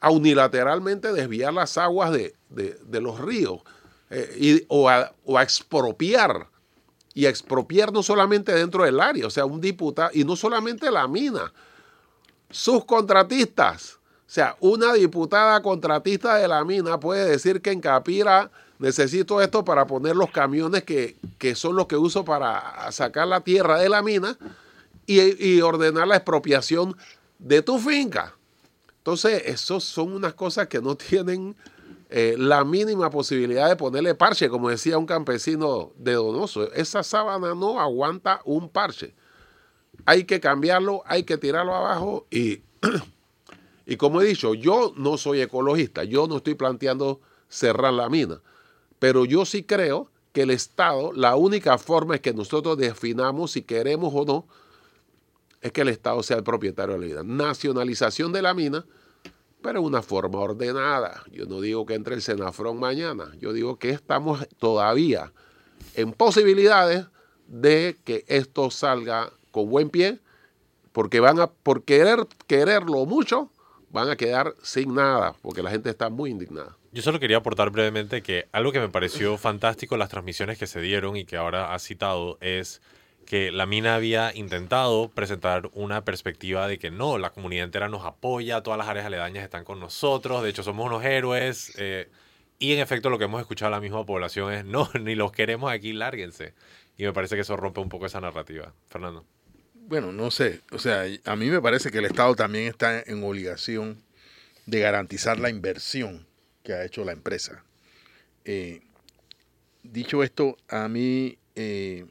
a 0.00 0.10
unilateralmente 0.10 1.12
desviar 1.12 1.52
las 1.52 1.78
aguas 1.78 2.12
de, 2.12 2.34
de, 2.48 3.00
los 3.00 3.20
ríos 3.20 3.60
eh, 4.10 4.36
y, 4.38 4.64
o, 4.68 4.88
a, 4.88 5.12
o, 5.24 5.38
a, 5.38 5.42
expropiar? 5.42 6.48
Y 7.14 7.26
a 7.26 7.28
expropiar 7.28 7.92
no 7.92 8.02
solamente 8.02 8.52
dentro 8.52 8.84
del 8.84 9.00
área, 9.00 9.26
o 9.26 9.30
sea, 9.30 9.44
un 9.44 9.60
diputado, 9.60 10.10
y 10.14 10.24
no 10.24 10.36
solamente 10.36 10.90
la 10.90 11.08
mina, 11.08 11.52
sus 12.50 12.84
contratistas. 12.84 13.99
O 14.30 14.32
sea, 14.32 14.56
una 14.60 14.92
diputada 14.92 15.60
contratista 15.60 16.36
de 16.36 16.46
la 16.46 16.64
mina 16.64 17.00
puede 17.00 17.28
decir 17.28 17.60
que 17.60 17.72
en 17.72 17.80
Capira 17.80 18.48
necesito 18.78 19.40
esto 19.40 19.64
para 19.64 19.88
poner 19.88 20.14
los 20.14 20.30
camiones 20.30 20.84
que, 20.84 21.16
que 21.36 21.56
son 21.56 21.74
los 21.74 21.88
que 21.88 21.96
uso 21.96 22.24
para 22.24 22.92
sacar 22.92 23.26
la 23.26 23.40
tierra 23.40 23.80
de 23.80 23.88
la 23.88 24.02
mina 24.02 24.38
y, 25.04 25.44
y 25.44 25.60
ordenar 25.62 26.06
la 26.06 26.14
expropiación 26.14 26.96
de 27.40 27.60
tu 27.62 27.80
finca. 27.80 28.36
Entonces, 28.98 29.42
esos 29.46 29.82
son 29.82 30.12
unas 30.12 30.34
cosas 30.34 30.68
que 30.68 30.80
no 30.80 30.94
tienen 30.94 31.56
eh, 32.08 32.36
la 32.38 32.62
mínima 32.62 33.10
posibilidad 33.10 33.68
de 33.68 33.74
ponerle 33.74 34.14
parche, 34.14 34.48
como 34.48 34.68
decía 34.68 34.96
un 34.96 35.06
campesino 35.06 35.90
de 35.96 36.12
Donoso. 36.12 36.72
Esa 36.72 37.02
sábana 37.02 37.56
no 37.56 37.80
aguanta 37.80 38.42
un 38.44 38.68
parche. 38.68 39.12
Hay 40.06 40.22
que 40.22 40.38
cambiarlo, 40.38 41.02
hay 41.04 41.24
que 41.24 41.36
tirarlo 41.36 41.74
abajo 41.74 42.28
y, 42.30 42.62
y 43.90 43.96
como 43.96 44.20
he 44.20 44.24
dicho, 44.24 44.54
yo 44.54 44.94
no 44.96 45.18
soy 45.18 45.40
ecologista, 45.40 46.04
yo 46.04 46.28
no 46.28 46.36
estoy 46.36 46.54
planteando 46.54 47.20
cerrar 47.48 47.92
la 47.92 48.08
mina, 48.08 48.40
pero 49.00 49.24
yo 49.24 49.44
sí 49.44 49.64
creo 49.64 50.12
que 50.32 50.42
el 50.42 50.50
Estado, 50.50 51.12
la 51.12 51.34
única 51.34 51.76
forma 51.76 52.14
es 52.14 52.20
que 52.20 52.32
nosotros 52.32 52.78
definamos 52.78 53.50
si 53.50 53.62
queremos 53.62 54.12
o 54.14 54.24
no, 54.24 54.46
es 55.60 55.72
que 55.72 55.80
el 55.80 55.88
Estado 55.88 56.22
sea 56.22 56.36
el 56.36 56.44
propietario 56.44 57.00
de 57.00 57.00
la 57.00 57.24
mina. 57.24 57.46
Nacionalización 57.46 58.30
de 58.30 58.42
la 58.42 58.54
mina, 58.54 58.86
pero 59.60 59.82
una 59.82 60.02
forma 60.02 60.38
ordenada. 60.38 61.24
Yo 61.32 61.46
no 61.46 61.60
digo 61.60 61.84
que 61.84 61.94
entre 61.94 62.14
el 62.14 62.22
Senafrón 62.22 62.78
mañana, 62.78 63.32
yo 63.40 63.52
digo 63.52 63.76
que 63.80 63.90
estamos 63.90 64.46
todavía 64.60 65.32
en 65.96 66.12
posibilidades 66.12 67.06
de 67.48 67.98
que 68.04 68.24
esto 68.28 68.70
salga 68.70 69.32
con 69.50 69.68
buen 69.68 69.90
pie, 69.90 70.20
porque 70.92 71.18
van 71.18 71.40
a, 71.40 71.48
por 71.48 71.82
querer 71.82 72.28
quererlo 72.46 73.04
mucho, 73.04 73.50
van 73.90 74.08
a 74.08 74.16
quedar 74.16 74.54
sin 74.62 74.94
nada, 74.94 75.34
porque 75.42 75.62
la 75.62 75.70
gente 75.70 75.90
está 75.90 76.08
muy 76.08 76.30
indignada. 76.30 76.76
Yo 76.92 77.02
solo 77.02 77.20
quería 77.20 77.36
aportar 77.36 77.70
brevemente 77.70 78.22
que 78.22 78.48
algo 78.52 78.72
que 78.72 78.80
me 78.80 78.88
pareció 78.88 79.36
fantástico 79.38 79.96
las 79.96 80.08
transmisiones 80.08 80.58
que 80.58 80.66
se 80.66 80.80
dieron 80.80 81.16
y 81.16 81.24
que 81.24 81.36
ahora 81.36 81.74
ha 81.74 81.78
citado 81.78 82.38
es 82.40 82.80
que 83.26 83.52
la 83.52 83.66
mina 83.66 83.94
había 83.94 84.34
intentado 84.34 85.08
presentar 85.08 85.70
una 85.74 86.04
perspectiva 86.04 86.66
de 86.66 86.78
que 86.78 86.90
no, 86.90 87.18
la 87.18 87.30
comunidad 87.30 87.64
entera 87.64 87.88
nos 87.88 88.04
apoya, 88.04 88.62
todas 88.62 88.78
las 88.78 88.88
áreas 88.88 89.06
aledañas 89.06 89.44
están 89.44 89.64
con 89.64 89.78
nosotros, 89.78 90.42
de 90.42 90.50
hecho 90.50 90.62
somos 90.62 90.86
unos 90.86 91.04
héroes. 91.04 91.72
eh, 91.78 92.08
y 92.58 92.74
en 92.74 92.80
efecto 92.80 93.08
lo 93.08 93.18
que 93.18 93.24
hemos 93.24 93.40
escuchado 93.40 93.68
a 93.68 93.70
la 93.70 93.80
misma 93.80 94.04
población 94.04 94.52
es, 94.52 94.64
no, 94.64 94.88
ni 95.00 95.14
los 95.14 95.32
queremos 95.32 95.72
aquí, 95.72 95.92
lárguense. 95.92 96.54
Y 96.98 97.04
me 97.04 97.12
parece 97.12 97.34
que 97.34 97.40
eso 97.40 97.56
rompe 97.56 97.80
un 97.80 97.88
poco 97.88 98.06
esa 98.06 98.20
narrativa. 98.20 98.74
Fernando. 98.88 99.24
Bueno, 99.90 100.12
no 100.12 100.30
sé. 100.30 100.60
O 100.70 100.78
sea, 100.78 101.02
a 101.24 101.34
mí 101.34 101.50
me 101.50 101.60
parece 101.60 101.90
que 101.90 101.98
el 101.98 102.04
Estado 102.04 102.36
también 102.36 102.68
está 102.68 103.02
en 103.04 103.24
obligación 103.24 104.00
de 104.66 104.78
garantizar 104.78 105.40
la 105.40 105.50
inversión 105.50 106.28
que 106.62 106.74
ha 106.74 106.84
hecho 106.84 107.04
la 107.04 107.10
empresa. 107.10 107.64
Eh, 108.44 108.82
dicho 109.82 110.22
esto, 110.22 110.56
a 110.68 110.86
mí 110.86 111.38
eh, 111.56 112.06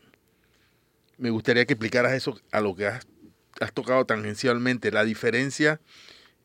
me 1.17 1.30
gustaría 1.30 1.65
que 1.65 1.71
explicaras 1.71 2.11
eso 2.11 2.38
a 2.51 2.59
lo 2.59 2.75
que 2.75 2.88
has, 2.88 3.07
tocado 3.73 4.03
tangencialmente, 4.03 4.91
la 4.91 5.05
diferencia 5.05 5.80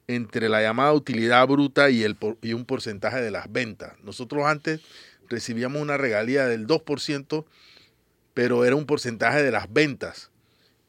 entre 0.07 0.49
la 0.49 0.63
llamada 0.63 0.93
utilidad 0.93 1.45
bruta 1.49 1.91
y, 1.91 2.07
y 2.43 2.53
un 2.53 2.65
porcentaje 2.65 3.21
de 3.21 3.33
las 3.33 3.51
ventas. 3.51 3.95
Nosotros 4.05 4.45
antes 4.47 4.83
recibíamos 5.29 5.83
una 5.83 5.97
regalía 5.97 6.47
del 6.47 6.69
2%, 6.69 7.45
pero 8.35 8.65
era 8.65 8.77
un 8.77 8.87
porcentaje 8.87 9.43
de 9.43 9.51
las 9.51 9.73
ventas. 9.73 10.31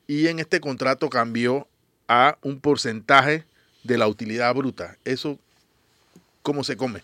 Y 0.08 0.28
en 0.28 0.40
este 0.40 0.60
contrato 0.60 1.10
cambió 1.10 1.68
a 2.08 2.38
un 2.42 2.60
porcentaje 2.60 3.46
de 3.84 3.98
la 3.98 4.08
utilidad 4.08 4.54
bruta. 4.54 4.98
Eso, 5.06 5.40
¿cómo 6.42 6.64
se 6.64 6.78
come? 6.78 7.02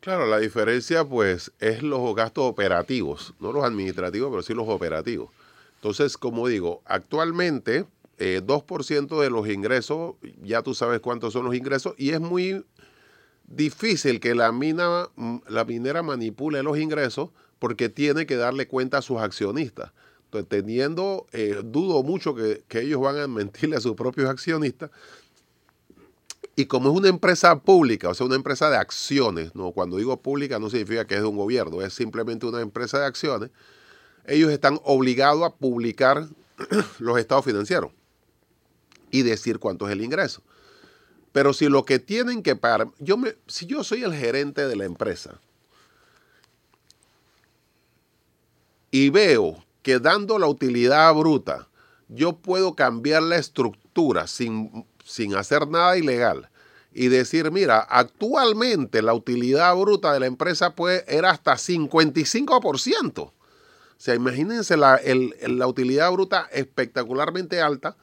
Claro, 0.00 0.26
la 0.26 0.38
diferencia 0.38 1.04
pues 1.04 1.52
es 1.58 1.82
los 1.82 2.14
gastos 2.14 2.44
operativos, 2.44 3.34
no 3.38 3.52
los 3.52 3.64
administrativos, 3.64 4.30
pero 4.30 4.42
sí 4.42 4.54
los 4.54 4.68
operativos. 4.68 5.30
Entonces, 5.76 6.16
como 6.16 6.48
digo, 6.48 6.82
actualmente 6.86 7.86
eh, 8.18 8.40
2% 8.44 9.20
de 9.20 9.30
los 9.30 9.48
ingresos, 9.48 10.14
ya 10.42 10.62
tú 10.62 10.74
sabes 10.74 11.00
cuántos 11.00 11.34
son 11.34 11.44
los 11.44 11.54
ingresos, 11.54 11.94
y 11.98 12.10
es 12.10 12.20
muy 12.20 12.64
difícil 13.46 14.20
que 14.20 14.34
la 14.34 14.52
mina, 14.52 15.08
la 15.48 15.64
minera 15.64 16.02
manipule 16.02 16.62
los 16.62 16.78
ingresos 16.78 17.30
porque 17.58 17.88
tiene 17.88 18.24
que 18.24 18.36
darle 18.36 18.66
cuenta 18.68 18.98
a 18.98 19.02
sus 19.02 19.18
accionistas. 19.18 19.92
Teniendo, 20.48 21.26
eh, 21.32 21.60
dudo 21.64 22.02
mucho 22.02 22.34
que, 22.34 22.62
que 22.68 22.82
ellos 22.82 23.00
van 23.00 23.18
a 23.18 23.26
mentirle 23.26 23.76
a 23.76 23.80
sus 23.80 23.94
propios 23.94 24.28
accionistas, 24.28 24.90
y 26.56 26.66
como 26.66 26.90
es 26.90 26.96
una 26.96 27.08
empresa 27.08 27.58
pública, 27.58 28.10
o 28.10 28.14
sea, 28.14 28.26
una 28.26 28.36
empresa 28.36 28.68
de 28.68 28.76
acciones, 28.76 29.54
no, 29.54 29.72
cuando 29.72 29.96
digo 29.96 30.20
pública 30.20 30.58
no 30.58 30.68
significa 30.68 31.06
que 31.06 31.14
es 31.14 31.22
de 31.22 31.26
un 31.26 31.36
gobierno, 31.36 31.80
es 31.80 31.94
simplemente 31.94 32.44
una 32.44 32.60
empresa 32.60 32.98
de 32.98 33.06
acciones, 33.06 33.50
ellos 34.26 34.50
están 34.50 34.78
obligados 34.84 35.42
a 35.42 35.54
publicar 35.54 36.28
los 36.98 37.18
estados 37.18 37.44
financieros 37.44 37.92
y 39.10 39.22
decir 39.22 39.58
cuánto 39.58 39.86
es 39.86 39.92
el 39.92 40.02
ingreso. 40.02 40.42
Pero 41.32 41.52
si 41.52 41.68
lo 41.68 41.84
que 41.84 41.98
tienen 41.98 42.42
que 42.42 42.56
pagar, 42.56 42.88
yo 42.98 43.16
me, 43.16 43.36
si 43.46 43.66
yo 43.66 43.82
soy 43.84 44.02
el 44.02 44.12
gerente 44.12 44.66
de 44.66 44.76
la 44.76 44.84
empresa 44.84 45.40
y 48.90 49.10
veo 49.10 49.64
que 49.82 49.98
dando 49.98 50.38
la 50.38 50.46
utilidad 50.46 51.12
bruta, 51.14 51.68
yo 52.08 52.36
puedo 52.36 52.74
cambiar 52.74 53.22
la 53.22 53.36
estructura 53.36 54.26
sin, 54.26 54.86
sin 55.04 55.34
hacer 55.36 55.68
nada 55.68 55.96
ilegal 55.96 56.50
y 56.92 57.08
decir, 57.08 57.50
mira, 57.52 57.78
actualmente 57.78 59.00
la 59.00 59.14
utilidad 59.14 59.74
bruta 59.76 60.12
de 60.12 60.20
la 60.20 60.26
empresa 60.26 60.74
puede, 60.74 61.04
era 61.06 61.30
hasta 61.30 61.52
55%. 61.56 63.18
O 63.20 63.32
sea, 63.96 64.14
imagínense 64.14 64.76
la, 64.76 64.96
el- 64.96 65.34
la 65.46 65.66
utilidad 65.66 66.10
bruta 66.10 66.48
espectacularmente 66.52 67.60
alta, 67.60 67.96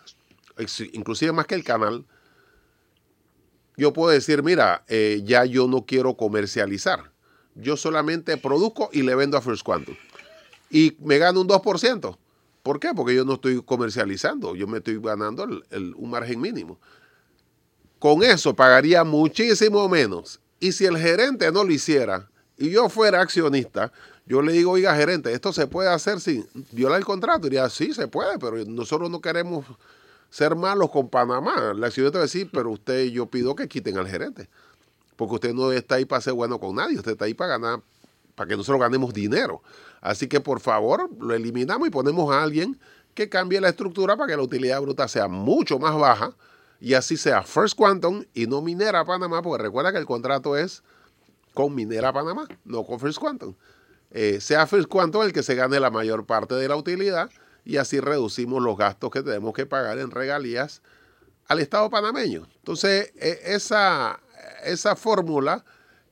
inclusive 0.93 1.31
más 1.33 1.47
que 1.47 1.55
el 1.55 1.63
canal. 1.63 2.05
Yo 3.75 3.93
puedo 3.93 4.11
decir, 4.11 4.41
mira, 4.41 4.83
eh, 4.87 5.21
ya 5.23 5.45
yo 5.45 5.67
no 5.67 5.85
quiero 5.85 6.15
comercializar. 6.15 7.11
Yo 7.55 7.77
solamente 7.77 8.37
produzco 8.37 8.89
y 8.91 9.01
le 9.01 9.15
vendo 9.15 9.37
a 9.37 9.41
First 9.41 9.63
Quantum. 9.63 9.95
Y 10.69 10.95
me 10.99 11.17
gano 11.17 11.41
un 11.41 11.47
2%. 11.47 12.17
¿Por 12.63 12.79
qué? 12.79 12.89
Porque 12.93 13.15
yo 13.15 13.23
no 13.23 13.35
estoy 13.35 13.61
comercializando. 13.63 14.55
Yo 14.55 14.67
me 14.67 14.79
estoy 14.79 14.99
ganando 14.99 15.43
el- 15.43 15.95
un 15.95 16.09
margen 16.09 16.41
mínimo. 16.41 16.77
Con 17.99 18.23
eso 18.23 18.55
pagaría 18.55 19.03
muchísimo 19.03 19.87
menos. 19.89 20.39
Y 20.59 20.71
si 20.71 20.85
el 20.85 20.97
gerente 20.97 21.51
no 21.51 21.63
lo 21.63 21.71
hiciera 21.71 22.29
y 22.57 22.69
yo 22.69 22.89
fuera 22.89 23.21
accionista, 23.21 23.91
yo 24.25 24.41
le 24.41 24.51
digo, 24.51 24.71
oiga, 24.71 24.95
gerente, 24.95 25.31
esto 25.31 25.53
se 25.53 25.67
puede 25.67 25.89
hacer 25.89 26.19
sin 26.19 26.45
violar 26.71 26.99
el 26.99 27.05
contrato. 27.05 27.43
Diría, 27.43 27.69
sí, 27.69 27.93
se 27.93 28.07
puede, 28.07 28.37
pero 28.37 28.63
nosotros 28.65 29.09
no 29.09 29.21
queremos 29.21 29.65
ser 30.29 30.55
malos 30.55 30.89
con 30.91 31.07
Panamá. 31.07 31.71
El 31.73 31.83
accionista 31.83 32.17
va 32.19 32.23
a 32.23 32.27
decir, 32.27 32.49
pero 32.51 32.71
usted, 32.71 33.05
yo 33.05 33.25
pido 33.27 33.55
que 33.55 33.67
quiten 33.67 33.97
al 33.97 34.07
gerente. 34.07 34.49
Porque 35.15 35.35
usted 35.35 35.53
no 35.53 35.71
está 35.71 35.95
ahí 35.95 36.05
para 36.05 36.21
ser 36.21 36.33
bueno 36.33 36.59
con 36.59 36.75
nadie, 36.75 36.97
usted 36.97 37.13
está 37.13 37.25
ahí 37.25 37.33
para 37.33 37.57
ganar, 37.57 37.81
para 38.37 38.49
que 38.49 38.55
nosotros 38.55 38.79
ganemos 38.79 39.15
dinero. 39.15 39.63
Así 39.99 40.27
que 40.27 40.39
por 40.39 40.59
favor, 40.59 41.09
lo 41.19 41.33
eliminamos 41.33 41.87
y 41.87 41.91
ponemos 41.91 42.31
a 42.31 42.43
alguien 42.43 42.79
que 43.15 43.29
cambie 43.29 43.59
la 43.59 43.69
estructura 43.69 44.15
para 44.15 44.29
que 44.29 44.37
la 44.37 44.43
utilidad 44.43 44.79
bruta 44.79 45.07
sea 45.07 45.27
mucho 45.27 45.79
más 45.79 45.97
baja 45.97 46.37
y 46.79 46.93
así 46.93 47.17
sea 47.17 47.41
First 47.41 47.75
Quantum 47.75 48.23
y 48.35 48.45
no 48.45 48.61
Minera 48.61 49.03
Panamá, 49.03 49.41
porque 49.41 49.63
recuerda 49.63 49.91
que 49.91 49.97
el 49.97 50.05
contrato 50.05 50.55
es 50.55 50.83
con 51.55 51.73
Minera 51.73 52.13
Panamá, 52.13 52.47
no 52.63 52.85
con 52.85 52.99
First 52.99 53.17
Quantum. 53.17 53.55
Eh, 54.11 54.39
sea 54.39 54.67
First 54.67 54.87
Quantum 54.87 55.23
el 55.23 55.33
que 55.33 55.41
se 55.41 55.55
gane 55.55 55.79
la 55.79 55.89
mayor 55.89 56.27
parte 56.27 56.53
de 56.53 56.67
la 56.67 56.75
utilidad 56.75 57.31
y 57.65 57.77
así 57.77 57.99
reducimos 57.99 58.61
los 58.61 58.77
gastos 58.77 59.09
que 59.09 59.23
tenemos 59.23 59.55
que 59.55 59.65
pagar 59.65 59.97
en 59.97 60.11
regalías 60.11 60.83
al 61.47 61.57
Estado 61.57 61.89
panameño. 61.89 62.47
Entonces, 62.57 63.13
eh, 63.15 63.39
esa, 63.45 64.19
esa 64.63 64.95
fórmula 64.95 65.65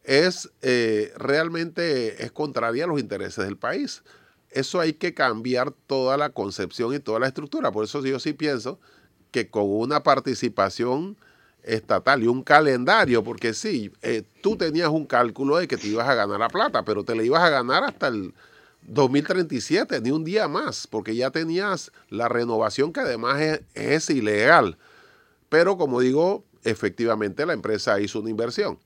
es 0.06 0.50
eh, 0.62 1.12
realmente 1.18 2.24
es 2.24 2.32
contraria 2.32 2.86
a 2.86 2.88
los 2.88 3.00
intereses 3.00 3.44
del 3.44 3.58
país. 3.58 4.04
Eso 4.52 4.80
hay 4.80 4.94
que 4.94 5.14
cambiar 5.14 5.72
toda 5.72 6.16
la 6.18 6.30
concepción 6.30 6.94
y 6.94 7.00
toda 7.00 7.20
la 7.20 7.28
estructura. 7.28 7.72
Por 7.72 7.84
eso 7.84 8.04
yo 8.06 8.20
sí 8.20 8.34
pienso 8.34 8.80
que 9.32 9.50
con 9.50 9.66
una 9.66 10.02
participación 10.04 11.18
estatal 11.64 12.24
y 12.24 12.28
un 12.28 12.44
calendario, 12.44 13.24
porque 13.24 13.54
sí, 13.54 13.92
eh, 14.02 14.24
tú 14.42 14.56
tenías 14.56 14.90
un 14.90 15.06
cálculo 15.06 15.58
de 15.58 15.68
que 15.68 15.78
te 15.78 15.88
ibas 15.88 16.08
a 16.08 16.14
ganar 16.14 16.40
la 16.40 16.48
plata, 16.50 16.86
pero 16.86 17.04
te 17.04 17.16
la 17.16 17.24
ibas 17.24 17.42
a 17.42 17.50
ganar 17.50 17.84
hasta 17.84 18.08
el 18.08 18.34
2037, 18.84 20.00
ni 20.02 20.12
un 20.12 20.24
día 20.24 20.48
más, 20.48 20.86
porque 20.88 21.16
ya 21.16 21.32
tenías 21.32 21.92
la 22.10 22.30
renovación 22.30 22.94
que 22.94 23.00
además 23.00 23.42
es, 23.42 23.62
es 23.74 24.10
ilegal. 24.12 24.78
Pero 25.50 25.78
como 25.78 26.00
digo, 26.02 26.44
efectivamente 26.64 27.46
la 27.46 27.54
empresa 27.54 28.00
hizo 28.00 28.20
una 28.20 28.30
inversión. 28.30 28.78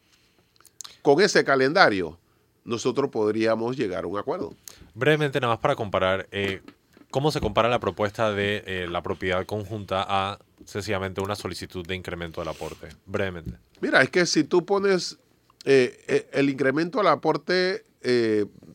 Con 1.02 1.22
ese 1.22 1.44
calendario, 1.44 2.18
nosotros 2.64 3.10
podríamos 3.10 3.78
llegar 3.78 4.04
a 4.04 4.08
un 4.08 4.18
acuerdo. 4.18 4.54
Brevemente, 4.94 5.40
nada 5.40 5.54
más 5.54 5.62
para 5.62 5.76
comparar, 5.76 6.28
eh, 6.32 6.62
¿cómo 7.10 7.32
se 7.32 7.40
compara 7.40 7.70
la 7.70 7.80
propuesta 7.80 8.32
de 8.32 8.64
eh, 8.66 8.88
la 8.90 9.02
propiedad 9.02 9.46
conjunta 9.46 10.06
a 10.08 10.40
sencillamente 10.66 11.22
una 11.22 11.36
solicitud 11.36 11.86
de 11.86 11.96
incremento 11.96 12.42
del 12.42 12.50
aporte? 12.50 12.90
Brevemente. 13.06 13.58
Mira, 13.82 14.02
es 14.02 14.10
que 14.10 14.26
si 14.26 14.44
tú 14.44 14.66
pones 14.66 15.18
eh, 15.66 16.30
el 16.32 16.50
incremento 16.50 17.00
al 17.00 17.08
aporte, 17.08 17.86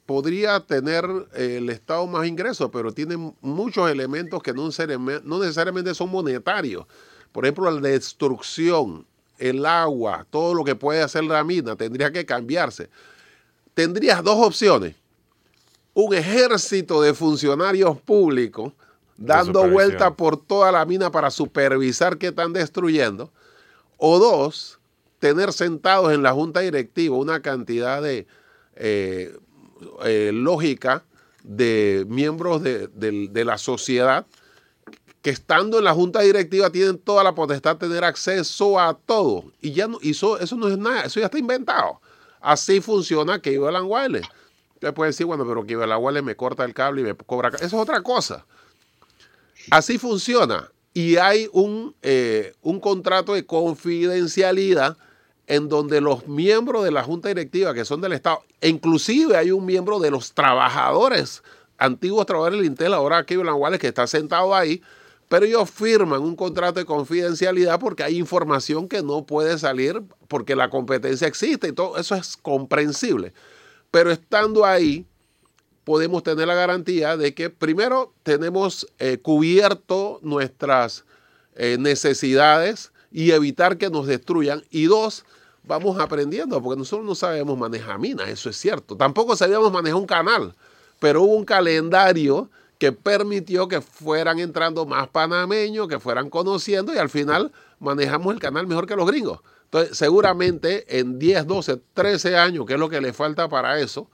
podría 0.04 0.60
tener 0.60 1.06
el 1.34 1.70
Estado 1.70 2.06
más 2.06 2.26
ingresos, 2.26 2.68
pero 2.70 2.92
tiene 2.92 3.16
muchos 3.40 3.90
elementos 3.90 4.42
que 4.42 4.52
no 4.52 4.66
necesariamente, 4.66 5.26
no 5.26 5.38
necesariamente 5.38 5.94
son 5.94 6.10
monetarios. 6.10 6.86
Por 7.32 7.44
ejemplo, 7.44 7.70
la 7.70 7.88
destrucción, 7.88 9.06
el 9.38 9.66
agua, 9.66 10.26
todo 10.30 10.54
lo 10.54 10.64
que 10.64 10.74
puede 10.76 11.02
hacer 11.02 11.24
la 11.24 11.42
mina, 11.44 11.76
tendría 11.76 12.10
que 12.12 12.24
cambiarse. 12.24 12.88
Tendrías 13.74 14.22
dos 14.22 14.36
opciones. 14.46 14.94
Un 15.92 16.14
ejército 16.14 17.02
de 17.02 17.14
funcionarios 17.14 18.00
públicos 18.00 18.72
dando 19.16 19.60
vuelta 19.72 20.14
por 20.16 20.36
toda 20.36 20.72
la 20.72 20.84
mina 20.84 21.10
para 21.10 21.30
supervisar 21.30 22.18
qué 22.18 22.28
están 22.28 22.52
destruyendo. 22.52 23.30
O 23.96 24.18
dos, 24.18 24.78
tener 25.20 25.52
sentados 25.52 26.12
en 26.12 26.22
la 26.22 26.32
junta 26.32 26.60
directiva 26.60 27.16
una 27.16 27.40
cantidad 27.40 28.02
de 28.02 28.26
eh, 28.76 29.36
eh, 30.04 30.30
lógica 30.34 31.04
de 31.44 32.04
miembros 32.08 32.62
de, 32.62 32.88
de- 32.88 33.28
de 33.30 33.44
la 33.44 33.56
sociedad 33.58 34.26
que 35.24 35.30
estando 35.30 35.78
en 35.78 35.84
la 35.84 35.94
junta 35.94 36.20
directiva 36.20 36.68
tienen 36.68 36.98
toda 36.98 37.24
la 37.24 37.34
potestad 37.34 37.76
de 37.76 37.88
tener 37.88 38.04
acceso 38.04 38.78
a 38.78 38.92
todo. 38.92 39.44
Y 39.62 39.72
ya 39.72 39.88
no, 39.88 39.98
eso, 40.02 40.38
eso 40.38 40.54
no 40.54 40.68
es 40.68 40.76
nada, 40.76 41.04
eso 41.04 41.18
ya 41.18 41.26
está 41.26 41.38
inventado. 41.38 41.98
Así 42.42 42.82
funciona 42.82 43.40
que 43.40 43.56
Alan 43.56 43.86
Wiley. 43.86 44.20
Usted 44.74 44.92
puede 44.92 45.12
decir, 45.12 45.24
bueno, 45.24 45.46
pero 45.48 45.64
que 45.64 45.76
le 45.76 46.22
me 46.22 46.36
corta 46.36 46.62
el 46.66 46.74
cable 46.74 47.00
y 47.00 47.04
me 47.04 47.14
cobra. 47.14 47.48
Eso 47.48 47.64
es 47.64 47.72
otra 47.72 48.02
cosa. 48.02 48.44
Así 49.70 49.96
funciona. 49.96 50.70
Y 50.92 51.16
hay 51.16 51.48
un, 51.52 51.94
eh, 52.02 52.52
un 52.60 52.78
contrato 52.78 53.32
de 53.32 53.46
confidencialidad 53.46 54.98
en 55.46 55.70
donde 55.70 56.02
los 56.02 56.28
miembros 56.28 56.84
de 56.84 56.90
la 56.90 57.02
junta 57.02 57.28
directiva 57.28 57.72
que 57.72 57.86
son 57.86 58.02
del 58.02 58.12
Estado, 58.12 58.42
e 58.60 58.68
inclusive 58.68 59.38
hay 59.38 59.52
un 59.52 59.64
miembro 59.64 60.00
de 60.00 60.10
los 60.10 60.34
trabajadores, 60.34 61.42
antiguos 61.78 62.26
trabajadores 62.26 62.58
del 62.58 62.66
Intel, 62.66 62.92
ahora 62.92 63.16
aquí 63.16 63.38
Wallace, 63.38 63.78
que 63.78 63.88
está 63.88 64.06
sentado 64.06 64.54
ahí, 64.54 64.82
pero 65.34 65.46
ellos 65.46 65.68
firman 65.68 66.22
un 66.22 66.36
contrato 66.36 66.78
de 66.78 66.86
confidencialidad 66.86 67.80
porque 67.80 68.04
hay 68.04 68.18
información 68.18 68.88
que 68.88 69.02
no 69.02 69.26
puede 69.26 69.58
salir 69.58 70.00
porque 70.28 70.54
la 70.54 70.70
competencia 70.70 71.26
existe 71.26 71.66
y 71.66 71.72
todo 71.72 71.98
eso 71.98 72.14
es 72.14 72.36
comprensible. 72.36 73.32
Pero 73.90 74.12
estando 74.12 74.64
ahí, 74.64 75.04
podemos 75.82 76.22
tener 76.22 76.46
la 76.46 76.54
garantía 76.54 77.16
de 77.16 77.34
que 77.34 77.50
primero 77.50 78.14
tenemos 78.22 78.86
eh, 79.00 79.18
cubierto 79.18 80.20
nuestras 80.22 81.04
eh, 81.56 81.78
necesidades 81.80 82.92
y 83.10 83.32
evitar 83.32 83.76
que 83.76 83.90
nos 83.90 84.06
destruyan. 84.06 84.62
Y 84.70 84.84
dos, 84.84 85.24
vamos 85.64 85.98
aprendiendo, 85.98 86.62
porque 86.62 86.78
nosotros 86.78 87.04
no 87.04 87.16
sabemos 87.16 87.58
manejar 87.58 87.98
minas, 87.98 88.28
eso 88.28 88.50
es 88.50 88.56
cierto. 88.56 88.96
Tampoco 88.96 89.34
sabíamos 89.34 89.72
manejar 89.72 89.98
un 89.98 90.06
canal, 90.06 90.54
pero 91.00 91.22
hubo 91.22 91.34
un 91.34 91.44
calendario 91.44 92.48
que 92.78 92.92
permitió 92.92 93.68
que 93.68 93.80
fueran 93.80 94.38
entrando 94.38 94.86
más 94.86 95.08
panameños, 95.08 95.88
que 95.88 95.98
fueran 95.98 96.30
conociendo 96.30 96.94
y 96.94 96.98
al 96.98 97.08
final 97.08 97.52
manejamos 97.78 98.34
el 98.34 98.40
canal 98.40 98.66
mejor 98.66 98.86
que 98.86 98.96
los 98.96 99.06
gringos. 99.06 99.40
Entonces, 99.64 99.96
seguramente 99.96 100.98
en 100.98 101.18
10, 101.18 101.46
12, 101.46 101.80
13 101.94 102.36
años, 102.36 102.66
que 102.66 102.74
es 102.74 102.78
lo 102.78 102.88
que 102.88 103.00
le 103.00 103.12
falta 103.12 103.48
para 103.48 103.78
eso, 103.80 104.08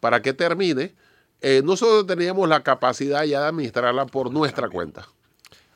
para 0.00 0.22
que 0.22 0.32
termine, 0.32 0.94
eh, 1.40 1.62
nosotros 1.64 2.06
teníamos 2.06 2.48
la 2.48 2.62
capacidad 2.62 3.24
ya 3.24 3.40
de 3.40 3.46
administrarla 3.48 4.06
por 4.06 4.30
nuestra 4.30 4.68
cuenta. 4.68 5.08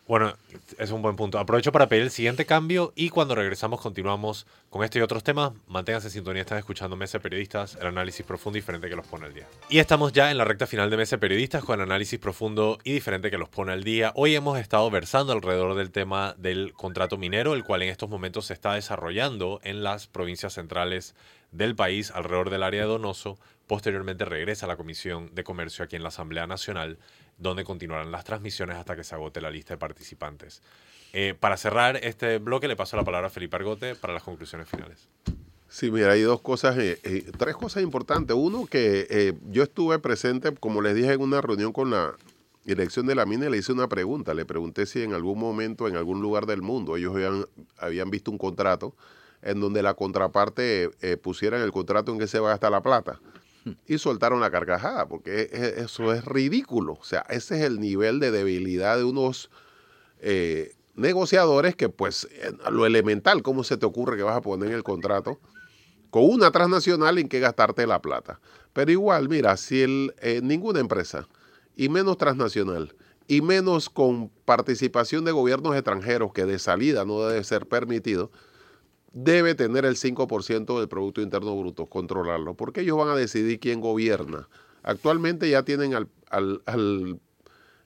Bueno, 0.07 0.37
es 0.79 0.91
un 0.91 1.01
buen 1.01 1.17
punto. 1.17 1.39
Aprovecho 1.39 1.73
para 1.73 1.89
pedir 1.89 2.03
el 2.03 2.11
siguiente 2.11 2.45
cambio 2.45 2.93
y 2.95 3.09
cuando 3.09 3.35
regresamos 3.35 3.81
continuamos 3.81 4.47
con 4.69 4.85
este 4.85 4.99
y 4.99 5.03
otros 5.03 5.25
temas. 5.25 5.53
Manténganse 5.67 6.09
en 6.09 6.13
sintonía, 6.13 6.43
están 6.43 6.59
escuchando 6.59 6.95
Mesa 6.95 7.21
Periodistas, 7.21 7.79
el 7.81 7.87
análisis 7.87 8.25
profundo 8.27 8.59
y 8.59 8.61
diferente 8.61 8.91
que 8.91 8.97
los 8.97 9.07
pone 9.07 9.25
al 9.25 9.33
día. 9.33 9.47
Y 9.71 9.79
estamos 9.79 10.13
ya 10.13 10.31
en 10.31 10.37
la 10.37 10.45
recta 10.45 10.67
final 10.67 10.91
de 10.91 10.99
Mesa 10.99 11.17
Periodistas 11.17 11.65
con 11.65 11.81
el 11.81 11.87
análisis 11.87 12.19
profundo 12.19 12.79
y 12.85 12.93
diferente 12.93 13.31
que 13.31 13.39
los 13.39 13.49
pone 13.49 13.73
al 13.73 13.83
día. 13.83 14.13
Hoy 14.15 14.35
hemos 14.35 14.59
estado 14.59 14.91
versando 14.91 15.33
alrededor 15.33 15.75
del 15.75 15.91
tema 15.91 16.35
del 16.37 16.75
contrato 16.75 17.17
minero, 17.17 17.55
el 17.55 17.65
cual 17.65 17.81
en 17.81 17.89
estos 17.89 18.11
momentos 18.11 18.45
se 18.45 18.53
está 18.53 18.75
desarrollando 18.75 19.59
en 19.65 19.83
las 19.83 20.07
provincias 20.07 20.53
centrales 20.53 21.15
del 21.51 21.75
país, 21.77 22.11
alrededor 22.11 22.51
del 22.51 22.63
área 22.63 22.83
de 22.83 22.89
Donoso. 22.89 23.39
Posteriormente 23.67 24.27
regresa 24.27 24.67
a 24.67 24.69
la 24.69 24.77
Comisión 24.77 25.35
de 25.35 25.45
Comercio 25.45 25.83
aquí 25.83 25.97
en 25.97 26.03
la 26.03 26.09
Asamblea 26.09 26.47
Nacional 26.47 26.99
donde 27.39 27.65
continuarán 27.65 28.13
las 28.13 28.25
transmisiones 28.25 28.77
hasta 28.77 28.97
que 28.97 29.05
se 29.05 29.15
agote 29.15 29.41
la 29.41 29.51
lista 29.51 29.75
de 29.75 29.79
participantes. 29.79 30.63
Eh, 31.13 31.35
para 31.39 31.57
cerrar 31.57 31.97
este 32.03 32.39
bloque, 32.39 32.67
le 32.67 32.75
paso 32.75 32.97
la 32.97 33.05
palabra 33.05 33.29
a 33.29 33.31
Felipe 33.31 33.57
Argote 33.57 33.95
para 33.95 34.13
las 34.13 34.23
conclusiones 34.23 34.69
finales. 34.69 35.09
Sí, 35.69 35.91
mira, 35.91 36.11
hay 36.11 36.23
dos 36.23 36.41
cosas, 36.41 36.77
eh, 36.77 36.99
eh, 37.05 37.31
tres 37.39 37.57
cosas 37.57 37.83
importantes. 37.83 38.37
Uno, 38.37 38.67
que 38.67 39.35
yo 39.49 39.63
estuve 39.63 39.99
presente, 40.01 40.53
como 40.55 40.83
les 40.83 40.95
dije, 40.95 41.13
en 41.13 41.21
una 41.21 41.41
reunión 41.41 41.73
con 41.73 41.91
la 41.91 42.17
dirección 42.65 43.07
de 43.07 43.15
la 43.15 43.27
mina 43.27 43.49
le 43.49 43.59
hice 43.59 43.73
una 43.73 43.89
pregunta. 43.89 44.35
Le 44.35 44.45
pregunté 44.45 44.87
si 44.87 45.03
en 45.03 45.13
algún 45.13 45.39
momento, 45.39 45.87
en 45.87 45.97
algún 45.97 46.21
lugar 46.21 46.47
del 46.47 46.63
mundo, 46.63 46.97
ellos 46.97 47.15
habían, 47.15 47.47
habían 47.79 48.11
visto 48.11 48.33
un 48.33 48.39
contrato 48.39 48.95
en 49.43 49.61
donde 49.61 49.83
la 49.83 49.95
contraparte 49.95 50.91
pusiera 51.23 51.63
el 51.63 51.71
contrato 51.71 52.11
en 52.11 52.19
que 52.19 52.27
se 52.27 52.41
va 52.41 52.49
a 52.49 52.53
gastar 52.53 52.73
la 52.73 52.83
plata 52.83 53.21
y 53.87 53.99
soltaron 53.99 54.41
la 54.41 54.51
carcajada, 54.51 55.07
porque 55.09 55.51
eso 55.77 56.13
es 56.13 56.25
ridículo. 56.25 56.95
O 56.95 57.05
sea, 57.05 57.25
ese 57.29 57.57
es 57.59 57.63
el 57.65 57.81
nivel 57.81 58.21
de 58.21 58.31
debilidad 58.31 58.97
de 58.97 59.05
unos 59.05 59.51
eh, 60.21 60.75
negociadores 60.95 61.77
que, 61.77 61.89
pues, 61.89 62.29
lo 62.71 62.87
elemental, 62.87 63.43
¿cómo 63.43 63.65
se 63.65 63.77
te 63.77 63.87
ocurre 63.87 64.17
que 64.17 64.23
vas 64.23 64.37
a 64.37 64.43
poner 64.43 64.71
en 64.71 64.75
el 64.75 64.83
contrato 64.83 65.41
con 66.11 66.25
una 66.25 66.51
transnacional 66.51 67.19
en 67.19 67.29
que 67.29 67.41
gastarte 67.41 67.87
la 67.87 68.01
plata? 68.01 68.41
Pero 68.73 68.91
igual, 68.91 69.29
mira, 69.29 69.57
si 69.57 70.13
eh, 70.21 70.41
ninguna 70.43 70.81
empresa, 70.81 71.29
y 71.77 71.89
menos 71.89 72.19
transnacional, 72.19 72.95
y 73.27 73.41
menos 73.41 73.89
con 73.89 74.29
participación 74.45 75.25
de 75.25 75.33
gobiernos 75.33 75.75
extranjeros, 75.75 76.33
que 76.33 76.45
de 76.45 76.59
salida 76.59 77.05
no 77.05 77.27
debe 77.27 77.43
ser 77.43 77.67
permitido, 77.67 78.31
debe 79.15 79.55
tener 79.55 79.85
el 79.85 79.97
5% 79.97 80.79
del 80.79 80.89
Producto 80.89 81.23
Interno 81.23 81.57
Bruto, 81.57 81.87
controlarlo, 81.87 82.55
porque 82.55 82.81
ellos 82.81 82.99
van 82.99 83.09
a 83.09 83.15
decidir 83.15 83.61
quién 83.61 83.81
gobierna. 83.81 84.49
Actualmente 84.83 85.49
ya 85.49 85.63
tienen 85.63 85.95
al, 85.95 87.21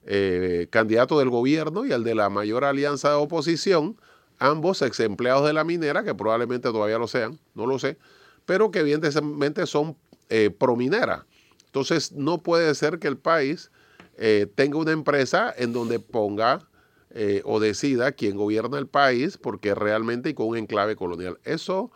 eh, 0.05 0.67
candidato 0.71 1.19
del 1.19 1.29
gobierno 1.29 1.85
y 1.85 1.93
al 1.93 2.03
de 2.03 2.15
la 2.15 2.29
mayor 2.29 2.65
alianza 2.65 3.09
de 3.09 3.15
oposición, 3.15 3.95
ambos 4.39 4.81
ex 4.81 4.99
empleados 5.01 5.45
de 5.45 5.53
la 5.53 5.63
minera, 5.63 6.03
que 6.03 6.15
probablemente 6.15 6.69
todavía 6.69 6.97
lo 6.97 7.07
sean, 7.07 7.39
no 7.53 7.67
lo 7.67 7.77
sé, 7.77 7.97
pero 8.45 8.71
que 8.71 8.79
evidentemente 8.79 9.67
son 9.67 9.95
eh, 10.29 10.49
prominera. 10.49 11.27
Entonces 11.67 12.11
no 12.11 12.39
puede 12.39 12.73
ser 12.73 12.97
que 12.97 13.07
el 13.07 13.17
país 13.17 13.69
eh, 14.17 14.47
tenga 14.55 14.79
una 14.79 14.91
empresa 14.91 15.53
en 15.55 15.73
donde 15.73 15.99
ponga 15.99 16.67
eh, 17.11 17.41
o 17.43 17.59
decida 17.59 18.11
quién 18.11 18.37
gobierna 18.37 18.77
el 18.77 18.87
país, 18.87 19.37
porque 19.37 19.73
realmente 19.73 20.29
y 20.29 20.33
con 20.35 20.47
un 20.47 20.57
enclave 20.57 20.95
colonial. 20.95 21.39
Eso 21.43 21.91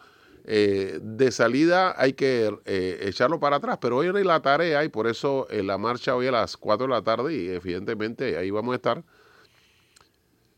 eh, 0.46 1.00
de 1.02 1.32
salida 1.32 1.94
hay 1.98 2.14
que 2.14 2.52
eh, 2.66 3.00
echarlo 3.04 3.40
para 3.40 3.58
atrás, 3.58 3.78
pero 3.80 3.98
hoy 3.98 4.08
hay 4.08 4.24
la 4.24 4.42
tarea 4.42 4.84
y 4.84 4.90
por 4.90 5.08
eso 5.08 5.48
la 5.52 5.78
marcha 5.78 6.16
hoy 6.16 6.28
a 6.28 6.32
las 6.32 6.58
4 6.58 6.88
de 6.88 6.94
la 6.94 7.04
tarde 7.04 7.36
y 7.36 7.48
evidentemente 7.50 8.38
ahí 8.38 8.50
vamos 8.50 8.74
a 8.74 8.76
estar. 8.78 9.04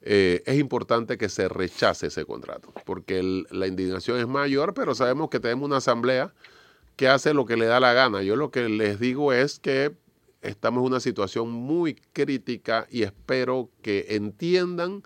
es 0.01 0.57
importante 0.59 1.17
que 1.17 1.27
se 1.29 1.49
rechace 1.49 2.07
ese 2.07 2.25
contrato, 2.25 2.73
porque 2.85 3.21
la 3.51 3.67
indignación 3.67 4.19
es 4.19 4.27
mayor, 4.27 4.73
pero 4.73 4.95
sabemos 4.95 5.29
que 5.29 5.39
tenemos 5.39 5.65
una 5.65 5.77
asamblea 5.77 6.33
que 6.95 7.09
hace 7.09 7.33
lo 7.33 7.45
que 7.45 7.57
le 7.57 7.65
da 7.65 7.79
la 7.79 7.93
gana. 7.93 8.23
Yo 8.23 8.35
lo 8.35 8.51
que 8.51 8.69
les 8.69 8.99
digo 8.99 9.33
es 9.33 9.59
que 9.59 9.95
estamos 10.45 10.81
en 10.81 10.87
una 10.87 10.99
situación 10.99 11.51
muy 11.51 11.95
crítica 12.13 12.87
y 12.89 13.03
espero 13.03 13.69
que 13.81 14.05
entiendan 14.09 15.03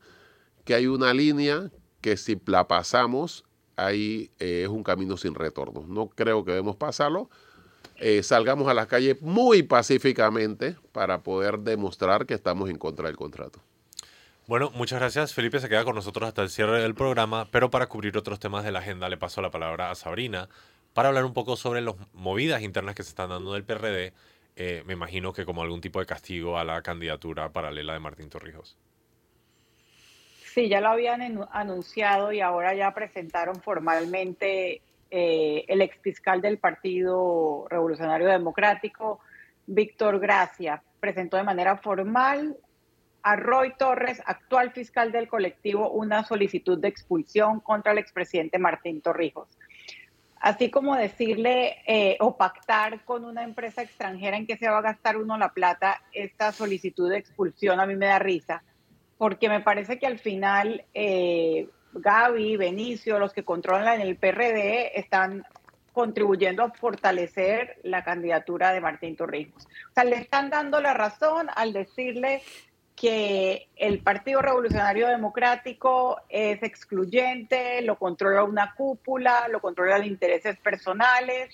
que 0.65 0.75
hay 0.75 0.87
una 0.87 1.13
línea 1.13 1.71
que 2.01 2.17
si 2.17 2.39
la 2.45 2.67
pasamos, 2.67 3.45
ahí 3.75 4.31
eh, 4.39 4.63
es 4.63 4.69
un 4.69 4.83
camino 4.83 5.17
sin 5.17 5.35
retorno. 5.35 5.83
No 5.87 6.09
creo 6.09 6.43
que 6.43 6.51
debemos 6.51 6.75
pasarlo. 6.75 7.29
Eh, 7.97 8.23
salgamos 8.23 8.67
a 8.67 8.73
las 8.73 8.87
calles 8.87 9.21
muy 9.21 9.63
pacíficamente 9.63 10.77
para 10.91 11.21
poder 11.21 11.59
demostrar 11.59 12.25
que 12.25 12.33
estamos 12.33 12.69
en 12.69 12.77
contra 12.77 13.07
del 13.07 13.17
contrato. 13.17 13.59
Bueno, 14.47 14.71
muchas 14.73 14.99
gracias. 14.99 15.33
Felipe 15.33 15.59
se 15.59 15.69
queda 15.69 15.83
con 15.83 15.95
nosotros 15.95 16.27
hasta 16.27 16.41
el 16.41 16.49
cierre 16.49 16.81
del 16.81 16.95
programa, 16.95 17.47
pero 17.51 17.69
para 17.69 17.87
cubrir 17.87 18.17
otros 18.17 18.39
temas 18.39 18.63
de 18.63 18.71
la 18.71 18.79
agenda 18.79 19.09
le 19.09 19.17
paso 19.17 19.41
la 19.41 19.51
palabra 19.51 19.91
a 19.91 19.95
Sabrina 19.95 20.49
para 20.93 21.09
hablar 21.09 21.25
un 21.25 21.33
poco 21.33 21.55
sobre 21.55 21.81
las 21.81 21.95
movidas 22.13 22.63
internas 22.63 22.95
que 22.95 23.03
se 23.03 23.09
están 23.09 23.29
dando 23.29 23.53
del 23.53 23.63
PRD 23.63 24.13
eh, 24.61 24.83
me 24.85 24.91
imagino 24.91 25.31
que 25.31 25.45
como 25.45 25.61
algún 25.61 25.79
tipo 25.79 26.01
de 26.01 26.05
castigo 26.05 26.57
a 26.57 26.65
la 26.65 26.81
candidatura 26.81 27.47
paralela 27.49 27.93
de 27.93 27.99
Martín 27.99 28.29
Torrijos. 28.29 28.77
Sí, 30.43 30.67
ya 30.67 30.81
lo 30.81 30.89
habían 30.89 31.21
anunciado 31.53 32.33
y 32.33 32.41
ahora 32.41 32.73
ya 32.73 32.93
presentaron 32.93 33.61
formalmente 33.61 34.81
eh, 35.09 35.63
el 35.65 35.81
ex 35.81 35.97
fiscal 36.01 36.41
del 36.41 36.57
Partido 36.57 37.67
Revolucionario 37.69 38.27
Democrático, 38.27 39.21
Víctor 39.65 40.19
Gracia, 40.19 40.83
presentó 40.99 41.37
de 41.37 41.43
manera 41.43 41.77
formal 41.77 42.57
a 43.23 43.37
Roy 43.37 43.73
Torres, 43.77 44.21
actual 44.25 44.71
fiscal 44.71 45.13
del 45.13 45.29
colectivo, 45.29 45.89
una 45.89 46.25
solicitud 46.25 46.77
de 46.77 46.89
expulsión 46.89 47.61
contra 47.61 47.93
el 47.93 47.97
expresidente 47.97 48.59
Martín 48.59 48.99
Torrijos 48.99 49.47
así 50.39 50.69
como 50.69 50.95
decirle 50.95 51.77
eh, 51.85 52.17
o 52.19 52.37
pactar 52.37 53.03
con 53.03 53.25
una 53.25 53.43
empresa 53.43 53.81
extranjera 53.81 54.37
en 54.37 54.47
que 54.47 54.57
se 54.57 54.69
va 54.69 54.79
a 54.79 54.81
gastar 54.81 55.17
uno 55.17 55.37
la 55.37 55.53
plata, 55.53 56.01
esta 56.13 56.51
solicitud 56.51 57.09
de 57.09 57.17
expulsión 57.17 57.79
a 57.79 57.85
mí 57.85 57.95
me 57.95 58.07
da 58.07 58.19
risa, 58.19 58.63
porque 59.17 59.49
me 59.49 59.61
parece 59.61 59.99
que 59.99 60.07
al 60.07 60.19
final 60.19 60.85
eh, 60.93 61.67
Gaby, 61.93 62.57
Benicio, 62.57 63.19
los 63.19 63.33
que 63.33 63.43
controlan 63.43 64.01
el 64.01 64.15
PRD, 64.15 64.97
están 64.99 65.43
contribuyendo 65.91 66.63
a 66.63 66.71
fortalecer 66.71 67.79
la 67.83 68.03
candidatura 68.03 68.71
de 68.71 68.79
Martín 68.79 69.15
Torrijos. 69.15 69.65
O 69.65 69.93
sea, 69.93 70.03
le 70.05 70.17
están 70.17 70.49
dando 70.49 70.79
la 70.79 70.93
razón 70.93 71.47
al 71.55 71.73
decirle 71.73 72.41
que 72.99 73.69
el 73.77 73.99
Partido 73.99 74.41
Revolucionario 74.41 75.07
Democrático 75.07 76.19
es 76.27 76.61
excluyente, 76.63 77.81
lo 77.81 77.97
controla 77.97 78.43
una 78.43 78.73
cúpula, 78.75 79.47
lo 79.47 79.61
controla 79.61 80.05
intereses 80.05 80.57
personales. 80.57 81.49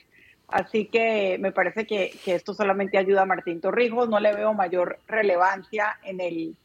Así 0.47 0.85
que 0.85 1.37
me 1.39 1.51
parece 1.51 1.85
que, 1.85 2.17
esto 2.25 2.55
solamente 2.55 2.97
ayuda 2.97 3.21
a 3.21 3.25
Martín 3.25 3.61
Torrijos, 3.61 4.09
no 4.09 4.19
le 4.19 4.33
veo 4.33 4.53
mayor 4.53 4.99
relevancia 5.07 5.99
en 6.03 6.19
el, 6.19 6.55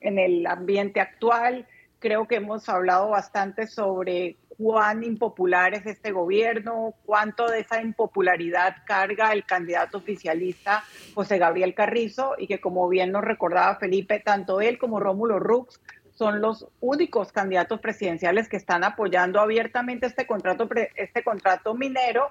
en 0.00 0.18
el 0.18 0.46
ambiente 0.48 1.00
actual. 1.00 1.66
Creo 2.00 2.26
que 2.26 2.36
hemos 2.36 2.68
hablado 2.68 3.10
bastante 3.10 3.68
sobre 3.68 4.36
cuán 4.56 5.04
impopular 5.04 5.74
es 5.74 5.86
este 5.86 6.12
gobierno, 6.12 6.94
cuánto 7.04 7.48
de 7.48 7.60
esa 7.60 7.80
impopularidad 7.82 8.76
carga 8.86 9.32
el 9.32 9.44
candidato 9.44 9.98
oficialista 9.98 10.84
José 11.14 11.38
Gabriel 11.38 11.74
Carrizo 11.74 12.34
y 12.38 12.46
que 12.46 12.60
como 12.60 12.88
bien 12.88 13.12
nos 13.12 13.24
recordaba 13.24 13.76
Felipe, 13.76 14.20
tanto 14.20 14.60
él 14.60 14.78
como 14.78 15.00
Rómulo 15.00 15.38
Rux 15.38 15.80
son 16.12 16.40
los 16.40 16.68
únicos 16.80 17.32
candidatos 17.32 17.80
presidenciales 17.80 18.48
que 18.48 18.56
están 18.56 18.84
apoyando 18.84 19.40
abiertamente 19.40 20.06
este 20.06 20.26
contrato, 20.26 20.68
este 20.94 21.24
contrato 21.24 21.74
minero 21.74 22.30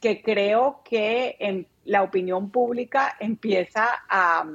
que 0.00 0.22
creo 0.22 0.80
que 0.82 1.36
en 1.38 1.66
la 1.84 2.02
opinión 2.02 2.50
pública 2.50 3.16
empieza 3.20 3.88
a, 4.08 4.50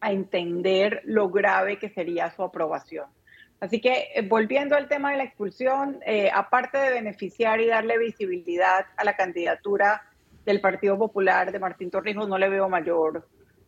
a 0.00 0.12
entender 0.12 1.02
lo 1.04 1.28
grave 1.28 1.78
que 1.78 1.90
sería 1.90 2.30
su 2.30 2.42
aprobación. 2.42 3.17
Así 3.60 3.80
que 3.80 4.08
eh, 4.14 4.22
volviendo 4.22 4.76
al 4.76 4.88
tema 4.88 5.10
de 5.10 5.16
la 5.16 5.24
expulsión, 5.24 5.98
eh, 6.06 6.30
aparte 6.32 6.78
de 6.78 6.90
beneficiar 6.90 7.60
y 7.60 7.66
darle 7.66 7.98
visibilidad 7.98 8.86
a 8.96 9.04
la 9.04 9.16
candidatura 9.16 10.02
del 10.44 10.60
Partido 10.60 10.96
Popular 10.96 11.50
de 11.50 11.58
Martín 11.58 11.90
Torrijos, 11.90 12.28
no 12.28 12.38
le 12.38 12.48
veo 12.48 12.68
mayor 12.68 13.26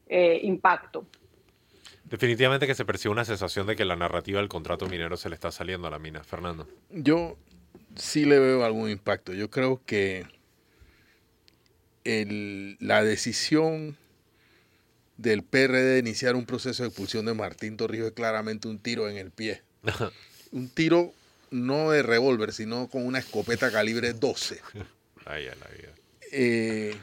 eh, 0.09 0.41
impacto. 0.43 1.07
Definitivamente 2.05 2.67
que 2.67 2.75
se 2.75 2.85
percibe 2.85 3.13
una 3.13 3.25
sensación 3.25 3.67
de 3.67 3.77
que 3.77 3.85
la 3.85 3.97
narrativa 3.97 4.41
del 4.41 4.49
contrato 4.49 4.87
minero 4.87 5.17
se 5.17 5.29
le 5.29 5.35
está 5.35 5.51
saliendo 5.51 5.89
a 5.89 5.91
la 5.91 5.99
mina. 5.99 6.23
Fernando. 6.25 6.67
Yo 6.91 7.37
sí 7.97 8.25
le 8.25 8.39
veo 8.39 8.65
algún 8.65 8.91
impacto. 8.91 9.33
Yo 9.33 9.51
creo 9.51 9.81
que 9.85 10.25
la 12.05 13.05
decisión 13.05 13.97
del 15.19 15.45
PRD 15.45 15.95
de 15.95 15.99
iniciar 15.99 16.35
un 16.35 16.47
proceso 16.47 16.83
de 16.83 16.89
expulsión 16.89 17.27
de 17.27 17.35
Martín 17.35 17.77
Torrijos 17.77 18.09
es 18.09 18.13
claramente 18.13 18.67
un 18.67 18.79
tiro 18.79 19.09
en 19.09 19.17
el 19.17 19.31
pie 19.31 19.63
un 20.53 20.69
tiro 20.69 21.13
no 21.51 21.91
de 21.91 22.03
revólver, 22.03 22.53
sino 22.53 22.89
con 22.89 23.05
una 23.05 23.19
escopeta 23.19 23.71
calibre 23.71 24.13
12. 24.13 24.61
Eh, 26.33 26.97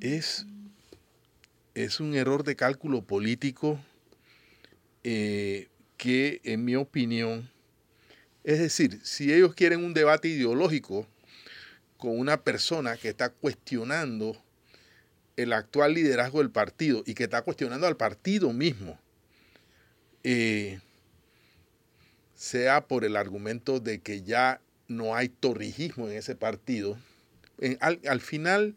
es, 0.00 0.46
es 1.74 2.00
un 2.00 2.14
error 2.14 2.44
de 2.44 2.56
cálculo 2.56 3.02
político 3.02 3.78
eh, 5.02 5.68
que, 5.96 6.40
en 6.44 6.64
mi 6.64 6.76
opinión, 6.76 7.50
es 8.42 8.58
decir, 8.58 9.00
si 9.02 9.32
ellos 9.32 9.54
quieren 9.54 9.84
un 9.84 9.94
debate 9.94 10.28
ideológico 10.28 11.06
con 11.98 12.18
una 12.18 12.42
persona 12.42 12.96
que 12.96 13.08
está 13.08 13.30
cuestionando 13.30 14.36
el 15.36 15.52
actual 15.52 15.94
liderazgo 15.94 16.38
del 16.38 16.50
partido 16.50 17.02
y 17.06 17.14
que 17.14 17.24
está 17.24 17.42
cuestionando 17.42 17.86
al 17.86 17.96
partido 17.96 18.52
mismo, 18.52 18.98
eh, 20.22 20.80
sea 22.44 22.86
por 22.86 23.06
el 23.06 23.16
argumento 23.16 23.80
de 23.80 24.00
que 24.00 24.20
ya 24.20 24.60
no 24.86 25.16
hay 25.16 25.30
torrijismo 25.30 26.08
en 26.08 26.18
ese 26.18 26.34
partido, 26.36 26.98
al, 27.80 28.20
final 28.20 28.74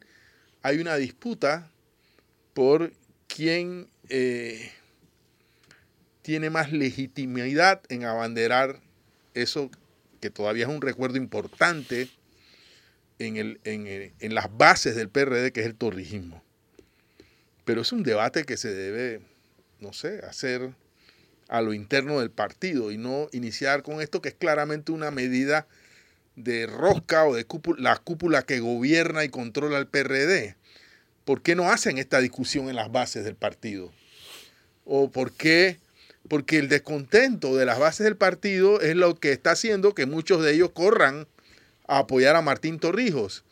hay 0.61 0.79
una 0.79 0.95
disputa 0.95 1.69
por 2.53 2.93
quién 3.27 3.89
eh, 4.07 4.71
tiene 6.21 6.49
más 6.49 6.71
legitimidad 6.71 7.81
en 7.89 8.05
abanderar 8.05 8.79
eso 9.33 9.69
que 10.21 10.29
todavía 10.29 10.63
es 10.63 10.69
un 10.69 10.81
recuerdo 10.81 11.17
importante 11.17 12.07
en, 13.19 13.59
en 13.65 14.33
las 14.35 14.57
bases 14.57 14.95
del 14.95 15.09
PRD, 15.09 15.51
que 15.51 15.59
es 15.59 15.65
el 15.65 15.75
torrijismo. 15.75 16.41
Pero 17.65 17.81
es 17.81 17.91
un 17.91 18.03
debate 18.03 18.45
que 18.45 18.55
se 18.55 18.73
debe, 18.73 19.19
no 19.81 19.91
sé, 19.91 20.19
hacer 20.19 20.73
a 21.47 21.61
lo 21.61 21.73
interno 21.73 22.19
del 22.19 22.31
partido 22.31 22.91
y 22.91 22.97
no 22.97 23.29
iniciar 23.31 23.83
con 23.83 24.01
esto 24.01 24.21
que 24.21 24.29
es 24.29 24.35
claramente 24.35 24.91
una 24.91 25.11
medida 25.11 25.67
de 26.35 26.67
rosca 26.67 27.25
o 27.25 27.35
de 27.35 27.45
la 27.77 27.97
cúpula 27.97 28.43
que 28.43 28.59
gobierna 28.59 29.23
y 29.23 29.29
controla 29.29 29.77
el 29.79 29.87
PRD. 29.87 30.55
¿Por 31.25 31.41
qué 31.41 31.55
no 31.55 31.69
hacen 31.69 31.97
esta 31.97 32.19
discusión 32.19 32.69
en 32.69 32.75
las 32.75 32.91
bases 32.91 33.25
del 33.25 33.35
partido? 33.35 33.91
¿O 34.85 35.11
por 35.11 35.31
qué? 35.33 35.77
Porque 36.29 36.57
el 36.57 36.69
descontento 36.69 37.55
de 37.55 37.65
las 37.65 37.79
bases 37.79 38.05
del 38.05 38.15
partido 38.15 38.79
es 38.81 38.95
lo 38.95 39.19
que 39.19 39.31
está 39.31 39.51
haciendo 39.51 39.93
que 39.93 40.05
muchos 40.05 40.43
de 40.43 40.53
ellos 40.53 40.71
corran 40.71 41.27
a 41.87 41.99
apoyar 41.99 42.35
a 42.35 42.41
Martín 42.41 42.79
Torrijos. 42.79 43.43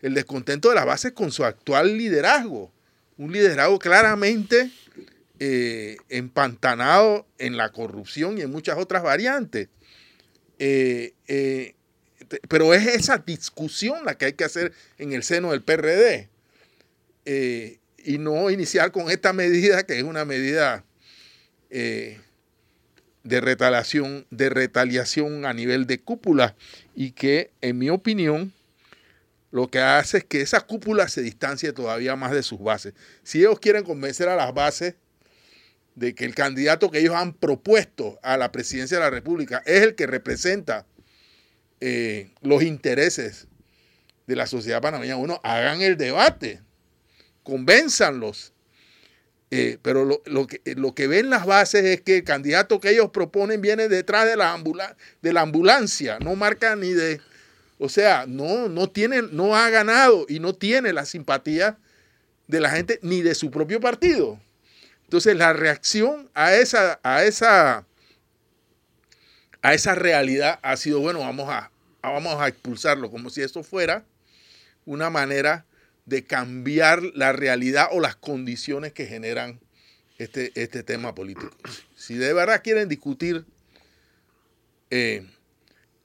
El 0.00 0.14
descontento 0.14 0.70
de 0.70 0.76
las 0.76 0.86
bases 0.86 1.12
con 1.12 1.30
su 1.30 1.44
actual 1.44 1.98
liderazgo. 1.98 2.72
Un 3.18 3.32
liderazgo 3.32 3.78
claramente 3.78 4.70
eh, 5.42 5.96
empantanado 6.10 7.26
en 7.38 7.56
la 7.56 7.72
corrupción 7.72 8.36
y 8.36 8.42
en 8.42 8.50
muchas 8.50 8.76
otras 8.76 9.02
variantes. 9.02 9.68
Eh, 10.58 11.14
eh, 11.28 11.74
pero 12.46 12.74
es 12.74 12.86
esa 12.86 13.16
discusión 13.18 14.04
la 14.04 14.18
que 14.18 14.26
hay 14.26 14.32
que 14.34 14.44
hacer 14.44 14.72
en 14.98 15.14
el 15.14 15.22
seno 15.22 15.52
del 15.52 15.62
PRD 15.62 16.28
y 18.04 18.18
no 18.18 18.50
iniciar 18.50 18.92
con 18.92 19.10
esta 19.10 19.32
medida 19.32 19.84
que 19.84 19.96
es 19.96 20.02
una 20.04 20.26
medida 20.26 20.84
de 21.70 22.20
de 24.34 24.50
retaliación 24.50 25.46
a 25.46 25.52
nivel 25.54 25.86
de 25.86 26.00
cúpula 26.00 26.54
y 26.94 27.12
que 27.12 27.50
en 27.62 27.78
mi 27.78 27.88
opinión 27.90 28.52
lo 29.50 29.68
que 29.68 29.80
hace 29.80 30.18
es 30.18 30.24
que 30.24 30.40
esa 30.42 30.60
cúpula 30.60 31.08
se 31.08 31.22
distancie 31.22 31.72
todavía 31.72 32.14
más 32.14 32.32
de 32.32 32.42
sus 32.42 32.60
bases. 32.60 32.94
Si 33.22 33.40
ellos 33.40 33.58
quieren 33.58 33.84
convencer 33.84 34.28
a 34.28 34.36
las 34.36 34.54
bases 34.54 34.94
de 35.94 36.14
que 36.14 36.24
el 36.24 36.34
candidato 36.34 36.90
que 36.90 37.00
ellos 37.00 37.14
han 37.14 37.32
propuesto 37.32 38.18
a 38.22 38.36
la 38.36 38.52
presidencia 38.52 38.98
de 38.98 39.04
la 39.04 39.10
República 39.10 39.62
es 39.66 39.82
el 39.82 39.94
que 39.94 40.06
representa 40.06 40.86
eh, 41.80 42.30
los 42.42 42.62
intereses 42.62 43.48
de 44.26 44.36
la 44.36 44.46
sociedad 44.46 44.80
panameña. 44.80 45.16
Uno, 45.16 45.40
hagan 45.42 45.80
el 45.82 45.96
debate, 45.96 46.60
convénzanlos. 47.42 48.52
Eh, 49.52 49.78
pero 49.82 50.04
lo, 50.04 50.46
que, 50.46 50.60
lo 50.76 50.94
que 50.94 51.08
ven 51.08 51.28
las 51.28 51.44
bases 51.44 51.84
es 51.84 52.00
que 52.02 52.18
el 52.18 52.24
candidato 52.24 52.78
que 52.78 52.90
ellos 52.90 53.10
proponen 53.10 53.60
viene 53.60 53.88
detrás 53.88 54.26
de 54.26 54.36
la, 54.36 54.62
de 55.22 55.32
la 55.32 55.40
ambulancia, 55.40 56.18
no 56.20 56.36
marca 56.36 56.76
ni 56.76 56.90
de... 56.90 57.20
O 57.78 57.88
sea, 57.88 58.26
no, 58.28 58.68
no, 58.68 58.90
tiene, 58.90 59.22
no 59.22 59.56
ha 59.56 59.68
ganado 59.70 60.26
y 60.28 60.38
no 60.38 60.54
tiene 60.54 60.92
la 60.92 61.06
simpatía 61.06 61.78
de 62.46 62.60
la 62.60 62.70
gente 62.70 63.00
ni 63.02 63.22
de 63.22 63.34
su 63.34 63.50
propio 63.50 63.80
partido. 63.80 64.38
Entonces 65.10 65.34
la 65.34 65.52
reacción 65.52 66.30
a 66.34 66.54
esa, 66.54 67.00
a 67.02 67.24
esa, 67.24 67.84
a 69.60 69.74
esa 69.74 69.94
realidad 69.96 70.60
ha 70.62 70.76
sido, 70.76 71.00
bueno, 71.00 71.18
vamos 71.18 71.48
a, 71.48 71.72
vamos 72.00 72.36
a 72.40 72.46
expulsarlo, 72.46 73.10
como 73.10 73.28
si 73.28 73.42
esto 73.42 73.64
fuera 73.64 74.04
una 74.86 75.10
manera 75.10 75.66
de 76.06 76.22
cambiar 76.22 77.02
la 77.02 77.32
realidad 77.32 77.88
o 77.90 77.98
las 77.98 78.14
condiciones 78.14 78.92
que 78.92 79.06
generan 79.06 79.58
este, 80.18 80.52
este 80.54 80.84
tema 80.84 81.12
político. 81.12 81.56
Si 81.96 82.14
de 82.14 82.32
verdad 82.32 82.62
quieren 82.62 82.88
discutir 82.88 83.44
eh, 84.90 85.26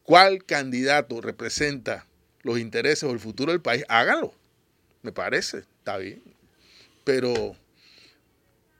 cuál 0.01 0.43
candidato 0.45 1.22
representa 1.22 2.08
los 2.41 2.58
intereses 2.58 3.03
o 3.03 3.12
el 3.12 3.20
futuro 3.20 3.51
del 3.51 3.62
país, 3.62 3.86
háganlo. 3.88 4.34
Me 5.03 5.12
parece, 5.12 5.60
está 5.60 5.99
bien. 5.99 6.24
Pero 7.03 7.56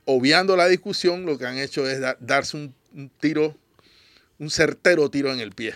obviando 0.06 0.56
la 0.56 0.68
discusión, 0.68 1.26
lo 1.26 1.38
que 1.38 1.45
han 1.45 1.58
hecho 1.58 1.88
es 1.89 1.99
darse 2.20 2.58
un, 2.58 3.10
tiro, 3.20 3.56
un 4.39 4.49
certero 4.49 5.10
tiro 5.10 5.32
en 5.34 5.39
el 5.39 5.51
pie. 5.51 5.76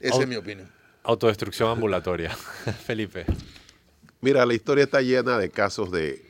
Esa 0.00 0.22
es 0.22 0.28
mi 0.28 0.36
opinión. 0.36 0.70
Autodestrucción 1.02 1.70
ambulatoria. 1.70 2.34
Felipe. 2.86 3.26
Mira, 4.20 4.46
la 4.46 4.54
historia 4.54 4.84
está 4.84 5.02
llena 5.02 5.38
de 5.38 5.50
casos 5.50 5.90
de, 5.90 6.22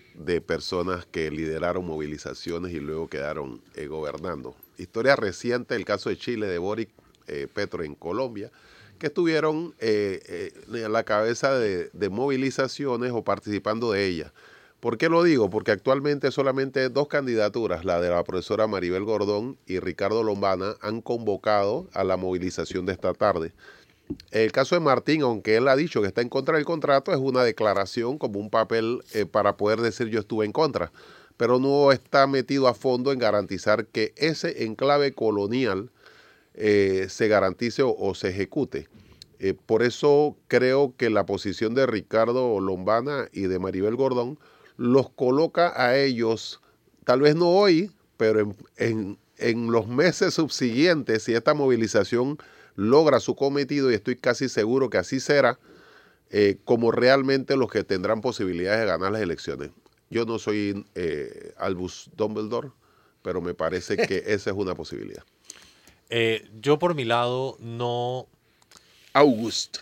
personas 0.46 1.06
que 1.06 1.30
lideraron 1.30 1.86
movilizaciones 1.86 2.72
y 2.72 2.80
luego 2.80 3.08
quedaron 3.08 3.60
eh, 3.74 3.86
gobernando. 3.86 4.56
Historia 4.78 5.16
reciente, 5.16 5.76
el 5.76 5.84
caso 5.84 6.08
de 6.08 6.16
Chile 6.16 6.46
de 6.46 6.58
Boric 6.58 6.88
eh, 7.26 7.46
Petro 7.52 7.84
en 7.84 7.94
Colombia, 7.94 8.50
que 8.98 9.06
estuvieron 9.06 9.74
eh, 9.78 10.52
a 10.84 10.88
la 10.88 11.04
cabeza 11.04 11.56
de, 11.58 11.90
de 11.92 12.08
movilizaciones 12.08 13.12
o 13.12 13.22
participando 13.22 13.92
de 13.92 14.06
ellas. 14.06 14.32
¿Por 14.84 14.98
qué 14.98 15.08
lo 15.08 15.22
digo? 15.22 15.48
Porque 15.48 15.70
actualmente 15.70 16.30
solamente 16.30 16.90
dos 16.90 17.08
candidaturas, 17.08 17.86
la 17.86 18.02
de 18.02 18.10
la 18.10 18.22
profesora 18.22 18.66
Maribel 18.66 19.04
Gordón 19.04 19.56
y 19.64 19.78
Ricardo 19.78 20.22
Lombana, 20.22 20.76
han 20.82 21.00
convocado 21.00 21.88
a 21.94 22.04
la 22.04 22.18
movilización 22.18 22.84
de 22.84 22.92
esta 22.92 23.14
tarde. 23.14 23.54
El 24.30 24.52
caso 24.52 24.74
de 24.74 24.82
Martín, 24.82 25.22
aunque 25.22 25.56
él 25.56 25.68
ha 25.68 25.76
dicho 25.76 26.02
que 26.02 26.08
está 26.08 26.20
en 26.20 26.28
contra 26.28 26.56
del 26.56 26.66
contrato, 26.66 27.12
es 27.12 27.16
una 27.16 27.42
declaración 27.44 28.18
como 28.18 28.38
un 28.38 28.50
papel 28.50 29.00
eh, 29.14 29.24
para 29.24 29.56
poder 29.56 29.80
decir 29.80 30.08
yo 30.08 30.20
estuve 30.20 30.44
en 30.44 30.52
contra, 30.52 30.92
pero 31.38 31.58
no 31.58 31.90
está 31.90 32.26
metido 32.26 32.68
a 32.68 32.74
fondo 32.74 33.10
en 33.10 33.18
garantizar 33.18 33.86
que 33.86 34.12
ese 34.18 34.64
enclave 34.64 35.14
colonial 35.14 35.88
eh, 36.52 37.06
se 37.08 37.28
garantice 37.28 37.82
o, 37.82 38.14
se 38.14 38.28
ejecute. 38.28 38.88
Eh, 39.38 39.54
por 39.54 39.82
eso 39.82 40.36
creo 40.46 40.92
que 40.98 41.08
la 41.08 41.24
posición 41.24 41.74
de 41.74 41.86
Ricardo 41.86 42.60
Lombana 42.60 43.30
y 43.32 43.44
de 43.44 43.58
Maribel 43.58 43.96
Gordón 43.96 44.38
los 44.76 45.10
coloca 45.10 45.72
a 45.76 45.96
ellos, 45.96 46.60
tal 47.04 47.20
vez 47.20 47.36
no 47.36 47.48
hoy, 47.48 47.90
pero 48.16 48.54
en, 48.76 49.18
los 49.70 49.86
meses 49.88 50.34
subsiguientes, 50.34 51.24
si 51.24 51.34
esta 51.34 51.54
movilización 51.54 52.38
logra 52.76 53.20
su 53.20 53.34
cometido 53.34 53.90
y 53.90 53.94
estoy 53.94 54.16
casi 54.16 54.48
seguro 54.48 54.90
que 54.90 54.98
así 54.98 55.20
será 55.20 55.58
eh, 56.30 56.58
como 56.64 56.90
realmente 56.90 57.56
los 57.56 57.70
que 57.70 57.84
tendrán 57.84 58.20
posibilidades 58.20 58.80
de 58.80 58.86
ganar 58.86 59.12
las 59.12 59.22
elecciones. 59.22 59.70
Yo 60.10 60.24
no 60.24 60.38
soy 60.38 60.86
eh, 60.94 61.52
Albus 61.58 62.10
Dumbledore, 62.16 62.70
pero 63.22 63.40
me 63.40 63.54
parece 63.54 63.96
que 64.08 64.22
esa 64.26 64.50
es 64.50 64.56
una 64.56 64.74
posibilidad. 64.74 65.24
Eh, 66.10 66.48
yo 66.60 66.78
por 66.78 66.94
mi 66.94 67.04
lado 67.04 67.56
no... 67.60 68.28
August. 69.12 69.78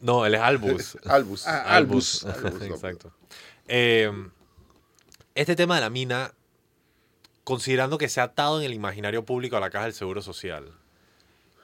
No, 0.00 0.26
él 0.26 0.34
es 0.34 0.40
Albus. 0.40 0.98
Albus. 1.04 1.46
Ah, 1.46 1.76
Albus. 1.76 2.24
Exacto. 2.62 3.12
Eh, 3.74 4.12
este 5.34 5.56
tema 5.56 5.76
de 5.76 5.80
la 5.80 5.88
mina, 5.88 6.34
considerando 7.42 7.96
que 7.96 8.10
se 8.10 8.20
ha 8.20 8.24
atado 8.24 8.60
en 8.60 8.66
el 8.66 8.74
imaginario 8.74 9.24
público 9.24 9.56
a 9.56 9.60
la 9.60 9.70
caja 9.70 9.86
del 9.86 9.94
Seguro 9.94 10.20
Social, 10.20 10.74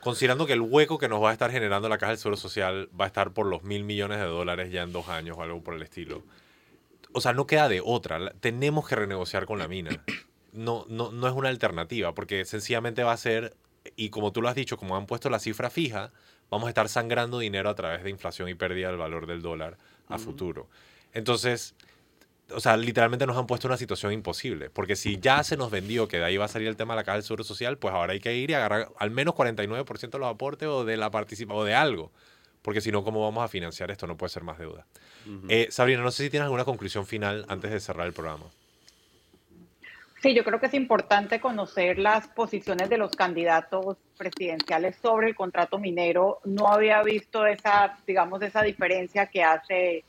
considerando 0.00 0.46
que 0.46 0.54
el 0.54 0.62
hueco 0.62 0.96
que 0.96 1.06
nos 1.06 1.22
va 1.22 1.28
a 1.28 1.32
estar 1.34 1.50
generando 1.50 1.86
la 1.90 1.98
caja 1.98 2.12
del 2.12 2.18
Seguro 2.18 2.38
Social 2.38 2.88
va 2.98 3.04
a 3.04 3.09
estar 3.09 3.32
por 3.32 3.44
los 3.44 3.62
mil 3.62 3.84
millones 3.84 4.20
de 4.20 4.24
dólares 4.24 4.72
ya 4.72 4.84
en 4.84 4.92
dos 4.92 5.09
años 5.09 5.36
o 5.36 5.42
algo 5.42 5.62
por 5.62 5.74
el 5.74 5.82
estilo. 5.82 6.22
O 7.12 7.20
sea, 7.20 7.34
no 7.34 7.46
queda 7.46 7.68
de 7.68 7.82
otra. 7.84 8.32
Tenemos 8.40 8.88
que 8.88 8.96
renegociar 8.96 9.44
con 9.44 9.59
la 9.59 9.68
mina. 9.68 10.02
No, 10.54 10.86
no, 10.88 11.12
no 11.12 11.28
es 11.28 11.34
una 11.34 11.50
alternativa, 11.50 12.14
porque 12.14 12.46
sencillamente 12.46 13.02
va 13.02 13.12
a 13.12 13.18
ser, 13.18 13.54
y 13.96 14.09
como 14.09 14.32
tú 14.32 14.40
lo 14.40 14.48
has 14.48 14.54
dicho, 14.54 14.78
como 14.78 14.96
han 14.96 15.04
puesto 15.04 15.28
la 15.28 15.40
cifra 15.40 15.68
fija, 15.68 16.11
vamos 16.48 16.68
a 16.68 16.70
estar 16.70 16.88
sangrando 16.88 17.38
dinero 17.38 17.68
a 17.68 17.74
través 17.74 18.02
de 18.02 18.09
inflación 18.09 18.48
y 18.48 18.54
pérdida 18.54 18.88
del 18.88 18.96
valor 18.96 19.26
del 19.26 19.42
dólar 19.42 19.76
a 20.09 20.16
futuro. 20.16 20.68
Entonces, 21.12 21.74
o 22.55 22.61
sea, 22.61 22.76
literalmente 22.76 23.26
nos 23.26 23.36
han 23.36 23.46
puesto 23.46 23.66
en 23.66 23.72
una 23.72 23.78
situación 23.78 24.12
imposible. 24.12 24.70
Porque 24.70 24.96
si 24.96 25.18
ya 25.18 25.42
se 25.44 25.57
nos 25.57 25.70
vendió 25.70 26.09
que 26.09 26.18
de 26.18 26.24
ahí 26.24 26.36
va 26.36 26.46
a 26.46 26.49
salir 26.49 26.68
el 26.68 26.76
tema 26.76 26.94
de 26.94 26.99
la 26.99 27.05
caja 27.05 27.16
del 27.16 27.22
seguro 27.22 27.44
social, 27.44 27.78
pues 27.78 27.94
ahora 27.94 28.12
hay 28.12 28.20
que 28.20 28.34
ir 28.34 28.51
y 28.51 28.55
agarrar 28.55 28.88
al 28.99 29.11
menos 29.11 29.34
49% 29.34 30.11
de 30.11 30.18
los 30.18 30.28
aportes 30.28 30.68
o 30.68 30.84
de 30.84 30.96
la 30.96 31.11
participación 31.11 31.62
o 31.62 31.64
de 31.64 31.74
algo. 31.74 32.11
Porque 32.62 32.80
si 32.80 32.90
no, 32.90 33.05
¿cómo 33.05 33.22
vamos 33.22 33.44
a 33.44 33.49
financiar 33.49 33.90
esto? 33.90 34.07
No 34.07 34.16
puede 34.16 34.30
ser 34.30 34.42
más 34.42 34.59
deuda. 34.59 34.86
Eh, 35.49 35.68
Sabrina, 35.70 36.03
no 36.03 36.11
sé 36.11 36.24
si 36.24 36.30
tienes 36.30 36.44
alguna 36.44 36.64
conclusión 36.64 37.07
final 37.07 37.44
antes 37.49 37.70
de 37.70 37.80
cerrar 37.80 38.07
el 38.07 38.12
programa. 38.12 38.46
Sí, 40.22 40.34
yo 40.34 40.42
creo 40.42 40.59
que 40.59 40.66
es 40.66 40.74
importante 40.74 41.40
conocer 41.40 41.99
las 41.99 42.26
posiciones 42.26 42.88
de 42.88 42.99
los 42.99 43.12
candidatos 43.12 43.96
presidenciales 44.16 44.96
sobre 44.96 45.28
el 45.28 45.36
contrato 45.36 45.78
minero. 45.78 46.40
No 46.44 46.68
había 46.68 47.03
visto 47.05 47.46
esa, 47.46 47.96
digamos, 48.05 48.42
esa 48.42 48.62
diferencia 48.62 49.26
que 49.26 49.44
hace, 49.44 50.05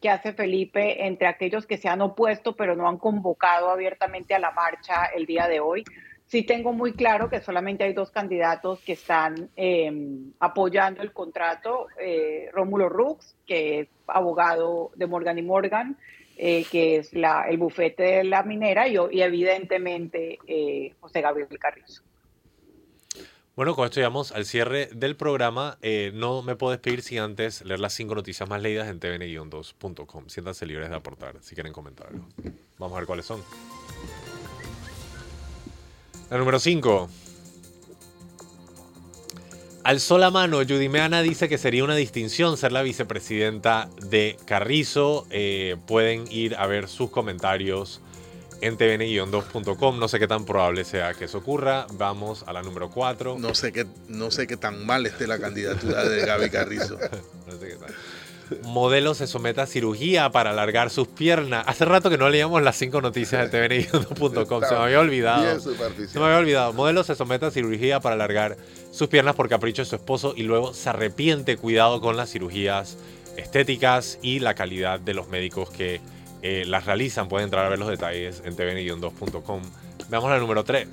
que 0.00 0.10
hace 0.10 0.32
Felipe 0.32 1.06
entre 1.06 1.26
aquellos 1.26 1.66
que 1.66 1.76
se 1.76 1.88
han 1.88 2.00
opuesto 2.00 2.56
pero 2.56 2.74
no 2.74 2.88
han 2.88 2.98
convocado 2.98 3.70
abiertamente 3.70 4.34
a 4.34 4.38
la 4.38 4.50
marcha 4.50 5.06
el 5.14 5.26
día 5.26 5.46
de 5.46 5.60
hoy. 5.60 5.84
Sí 6.26 6.44
tengo 6.44 6.72
muy 6.72 6.92
claro 6.92 7.28
que 7.28 7.40
solamente 7.40 7.82
hay 7.82 7.92
dos 7.92 8.12
candidatos 8.12 8.80
que 8.82 8.92
están 8.92 9.50
eh, 9.56 9.90
apoyando 10.38 11.02
el 11.02 11.12
contrato. 11.12 11.88
Eh, 11.98 12.48
Rómulo 12.52 12.88
Rux, 12.88 13.34
que 13.46 13.80
es 13.80 13.88
abogado 14.06 14.92
de 14.94 15.08
Morgan 15.08 15.38
y 15.38 15.42
Morgan, 15.42 15.96
eh, 16.36 16.64
que 16.70 16.98
es 16.98 17.12
la, 17.14 17.46
el 17.48 17.58
bufete 17.58 18.02
de 18.04 18.24
la 18.24 18.44
minera, 18.44 18.86
y, 18.86 18.94
y 19.10 19.22
evidentemente 19.22 20.38
eh, 20.46 20.94
José 21.00 21.20
Gabriel 21.20 21.58
Carrizo. 21.58 22.02
Bueno, 23.60 23.74
con 23.74 23.84
esto 23.84 23.96
llegamos 23.96 24.32
al 24.32 24.46
cierre 24.46 24.88
del 24.90 25.16
programa. 25.16 25.76
Eh, 25.82 26.12
no 26.14 26.40
me 26.40 26.56
puedo 26.56 26.70
despedir 26.70 27.02
sin 27.02 27.18
antes 27.18 27.62
leer 27.62 27.78
las 27.78 27.92
cinco 27.92 28.14
noticias 28.14 28.48
más 28.48 28.62
leídas 28.62 28.88
en 28.88 28.98
tvn-2.com. 28.98 30.30
Siéntanse 30.30 30.64
libres 30.64 30.88
de 30.88 30.96
aportar 30.96 31.36
si 31.42 31.54
quieren 31.54 31.70
comentar. 31.70 32.08
Vamos 32.78 32.96
a 32.96 33.00
ver 33.00 33.06
cuáles 33.06 33.26
son. 33.26 33.42
La 36.30 36.38
número 36.38 36.58
5. 36.58 37.10
Al 39.84 40.00
sol 40.00 40.22
a 40.22 40.30
mano, 40.30 40.60
Judy 40.60 40.88
Meana 40.88 41.20
dice 41.20 41.46
que 41.46 41.58
sería 41.58 41.84
una 41.84 41.96
distinción 41.96 42.56
ser 42.56 42.72
la 42.72 42.80
vicepresidenta 42.80 43.90
de 44.08 44.38
Carrizo. 44.46 45.26
Eh, 45.28 45.76
pueden 45.86 46.24
ir 46.32 46.56
a 46.56 46.66
ver 46.66 46.88
sus 46.88 47.10
comentarios 47.10 48.00
en 48.60 48.76
tvn-2.com. 48.76 49.98
No 49.98 50.08
sé 50.08 50.18
qué 50.18 50.28
tan 50.28 50.44
probable 50.44 50.84
sea 50.84 51.14
que 51.14 51.24
eso 51.26 51.38
ocurra. 51.38 51.86
Vamos 51.94 52.44
a 52.46 52.52
la 52.52 52.62
número 52.62 52.90
4. 52.90 53.38
No 53.38 53.54
sé 53.54 53.72
qué, 53.72 53.86
no 54.08 54.30
sé 54.30 54.46
qué 54.46 54.56
tan 54.56 54.84
mal 54.84 55.06
esté 55.06 55.26
la 55.26 55.38
candidatura 55.38 56.04
de 56.04 56.24
Gaby 56.24 56.50
Carrizo. 56.50 56.98
No 57.46 57.58
sé 57.58 57.66
qué 57.66 57.76
tal. 57.76 57.92
Modelo 58.62 59.14
se 59.14 59.26
somete 59.26 59.60
a 59.60 59.66
cirugía 59.66 60.30
para 60.30 60.50
alargar 60.50 60.90
sus 60.90 61.08
piernas. 61.08 61.64
Hace 61.66 61.84
rato 61.84 62.10
que 62.10 62.18
no 62.18 62.28
leíamos 62.28 62.62
las 62.62 62.76
cinco 62.76 63.00
noticias 63.00 63.50
de 63.50 63.68
tvn.com. 63.68 64.62
Se 64.68 64.74
me 64.74 64.80
había 64.80 65.00
olvidado. 65.00 65.60
Se 65.60 66.18
me 66.18 66.24
había 66.24 66.38
olvidado. 66.38 66.72
Modelo 66.72 67.04
se 67.04 67.14
somete 67.14 67.46
a 67.46 67.50
cirugía 67.50 68.00
para 68.00 68.14
alargar 68.14 68.56
sus 68.92 69.08
piernas 69.08 69.34
por 69.34 69.48
capricho 69.48 69.82
de 69.82 69.86
su 69.86 69.96
esposo 69.96 70.34
y 70.36 70.42
luego 70.42 70.74
se 70.74 70.88
arrepiente. 70.88 71.56
Cuidado 71.56 72.00
con 72.00 72.16
las 72.16 72.30
cirugías 72.30 72.98
estéticas 73.36 74.18
y 74.22 74.40
la 74.40 74.54
calidad 74.54 75.00
de 75.00 75.14
los 75.14 75.28
médicos 75.28 75.70
que 75.70 76.00
eh, 76.42 76.64
las 76.66 76.86
realizan. 76.86 77.28
Pueden 77.28 77.46
entrar 77.46 77.66
a 77.66 77.68
ver 77.68 77.78
los 77.78 77.88
detalles 77.88 78.42
en 78.44 78.56
tvn-2.com. 78.56 79.62
Veamos 80.08 80.30
la 80.30 80.38
número 80.38 80.64
3. 80.64 80.88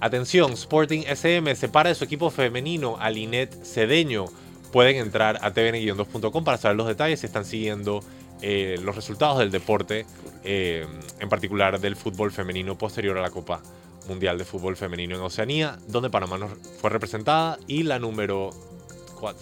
Atención, 0.00 0.52
Sporting 0.52 1.02
SM 1.08 1.54
separa 1.56 1.88
de 1.88 1.94
su 1.94 2.04
equipo 2.04 2.30
femenino 2.30 2.96
a 3.00 3.10
Linet 3.10 3.64
Cedeño. 3.64 4.26
Pueden 4.72 4.96
entrar 4.96 5.38
a 5.42 5.52
tvn-2.com 5.52 6.44
para 6.44 6.56
saber 6.56 6.76
los 6.76 6.86
detalles 6.86 7.20
si 7.20 7.26
están 7.26 7.44
siguiendo 7.44 8.00
eh, 8.40 8.78
los 8.82 8.94
resultados 8.94 9.38
del 9.38 9.50
deporte, 9.50 10.06
eh, 10.44 10.86
en 11.18 11.28
particular 11.28 11.80
del 11.80 11.96
fútbol 11.96 12.30
femenino 12.30 12.78
posterior 12.78 13.18
a 13.18 13.22
la 13.22 13.30
Copa 13.30 13.60
Mundial 14.06 14.38
de 14.38 14.44
Fútbol 14.44 14.76
Femenino 14.76 15.16
en 15.16 15.22
Oceanía, 15.22 15.78
donde 15.88 16.10
Panamá 16.10 16.38
fue 16.80 16.90
representada, 16.90 17.58
y 17.66 17.82
la 17.82 17.98
número 17.98 18.50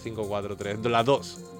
5, 0.03 0.27
4, 0.27 0.57
3, 0.57 0.85
la 0.85 1.03
2. 1.03 1.56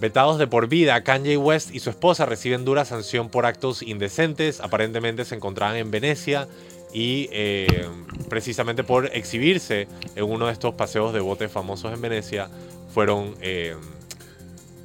Vetados 0.00 0.38
de 0.38 0.46
por 0.46 0.68
vida, 0.68 1.02
Kanye 1.04 1.36
West 1.36 1.74
y 1.74 1.80
su 1.80 1.88
esposa 1.88 2.26
reciben 2.26 2.64
dura 2.64 2.84
sanción 2.84 3.28
por 3.28 3.46
actos 3.46 3.80
indecentes. 3.80 4.60
Aparentemente 4.60 5.24
se 5.24 5.36
encontraban 5.36 5.76
en 5.76 5.90
Venecia 5.90 6.48
y 6.92 7.28
eh, 7.32 7.88
precisamente 8.28 8.84
por 8.84 9.06
exhibirse 9.06 9.88
en 10.14 10.24
uno 10.24 10.46
de 10.46 10.52
estos 10.52 10.74
paseos 10.74 11.12
de 11.12 11.20
botes 11.20 11.50
famosos 11.50 11.92
en 11.92 12.00
Venecia, 12.00 12.48
fueron 12.92 13.34
eh, 13.40 13.76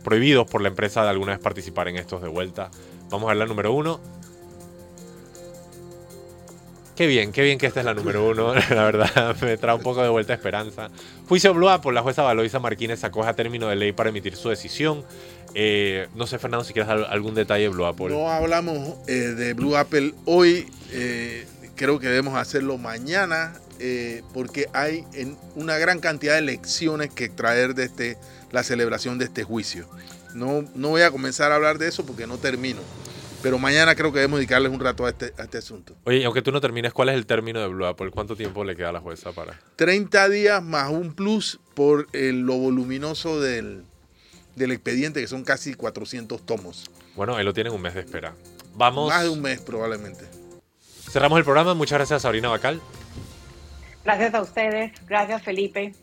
prohibidos 0.04 0.50
por 0.50 0.62
la 0.62 0.70
empresa 0.70 1.04
de 1.04 1.10
alguna 1.10 1.34
vez 1.34 1.42
participar 1.42 1.88
en 1.88 1.98
estos 1.98 2.22
de 2.22 2.28
vuelta. 2.28 2.72
Vamos 3.10 3.26
a 3.26 3.30
ver 3.30 3.38
la 3.38 3.46
número 3.46 3.74
uno. 3.74 4.00
Qué 7.00 7.08
bien, 7.08 7.32
qué 7.32 7.44
bien 7.44 7.58
que 7.58 7.66
esta 7.66 7.80
es 7.80 7.86
la 7.86 7.94
número 7.94 8.28
uno. 8.28 8.54
La 8.72 8.84
verdad, 8.84 9.34
me 9.42 9.56
trae 9.56 9.74
un 9.74 9.82
poco 9.82 10.04
de 10.04 10.10
vuelta 10.10 10.34
esperanza. 10.34 10.90
Juicio 11.30 11.54
Blue 11.54 11.70
Apple. 11.70 11.94
La 11.94 12.02
jueza 12.02 12.24
Valoisa 12.24 12.60
Martínez 12.60 13.06
acoge 13.06 13.30
a 13.30 13.34
término 13.34 13.70
de 13.70 13.78
ley 13.78 13.94
para 13.94 14.10
emitir 14.10 14.36
su 14.36 14.50
decisión. 14.50 15.06
Eh, 15.56 16.10
no 16.16 16.28
sé, 16.28 16.40
Fernando, 16.40 16.66
si 16.66 16.74
quieres 16.74 16.92
algún 16.92 17.36
detalle 17.36 17.64
de 17.64 17.70
Blue 17.70 17.86
Apple. 17.86 18.10
No 18.10 18.30
hablamos 18.30 18.96
eh, 19.08 19.14
de 19.14 19.54
Blue 19.54 19.78
Apple 19.78 20.14
hoy. 20.26 20.68
eh, 20.92 21.48
creo 21.78 22.00
que 22.00 22.08
debemos 22.08 22.36
hacerlo 22.36 22.78
mañana 22.78 23.54
porque 24.34 24.68
hay 24.74 25.06
una 25.56 25.78
gran 25.78 26.02
cantidad 26.02 26.36
de 26.36 26.42
lecciones 26.42 27.12
que 27.12 27.30
traer 27.30 27.76
de 27.76 27.86
este, 27.86 28.18
la 28.52 28.62
celebración 28.62 29.18
de 29.20 29.24
este 29.24 29.46
juicio. 29.46 29.88
No, 30.34 30.66
no 30.76 30.90
voy 30.90 31.04
a 31.04 31.12
comenzar 31.12 31.54
a 31.54 31.56
hablar 31.56 31.78
de 31.78 31.88
eso 31.88 32.06
porque 32.06 32.28
no 32.28 32.38
termino. 32.40 32.82
Pero 33.42 33.58
mañana 33.58 33.96
creo 33.96 34.12
que 34.12 34.20
debemos 34.20 34.40
dedicarles 34.40 34.72
un 34.72 34.80
rato 34.82 35.06
a 35.06 35.10
este, 35.10 35.34
a 35.38 35.44
este 35.44 35.58
asunto. 35.60 35.96
Oye, 36.04 36.18
y 36.18 36.24
aunque 36.26 36.42
tú 36.42 36.52
no 36.52 36.60
termines, 36.60 36.92
¿cuál 36.92 37.10
es 37.10 37.16
el 37.16 37.26
término 37.26 37.62
de 37.62 37.68
Blue 37.68 37.86
Apple? 37.86 38.12
¿Cuánto 38.12 38.36
tiempo 38.36 38.64
le 38.66 38.76
queda 38.76 38.90
a 38.90 38.92
la 38.92 39.00
jueza 39.00 39.32
para...? 39.32 39.58
30 39.78 40.28
días 40.30 40.62
más 40.62 40.90
un 40.92 41.14
plus 41.14 41.60
por 41.74 42.08
el- 42.12 42.42
lo 42.42 42.58
voluminoso 42.58 43.40
del, 43.40 43.84
del 44.56 44.72
expediente, 44.72 45.22
que 45.22 45.28
son 45.28 45.44
casi 45.46 45.74
400 45.74 46.46
tomos. 46.46 46.92
Bueno, 47.16 47.36
ahí 47.38 47.46
lo 47.46 47.54
tienen 47.54 47.72
un 47.72 47.82
mes 47.82 47.94
de 47.94 48.02
espera. 48.02 48.34
Vamos. 48.76 49.10
Más 49.10 49.24
de 49.24 49.30
un 49.30 49.42
mes 49.42 49.62
probablemente. 49.62 50.26
Cerramos 51.10 51.38
el 51.40 51.46
programa. 51.46 51.74
Muchas 51.74 51.98
gracias 51.98 52.18
a 52.18 52.20
Sabrina 52.20 52.50
Bacal. 52.50 52.82
Gracias 54.04 54.34
a 54.34 54.42
ustedes, 54.42 54.92
gracias 55.08 55.42
Felipe. 55.44 55.94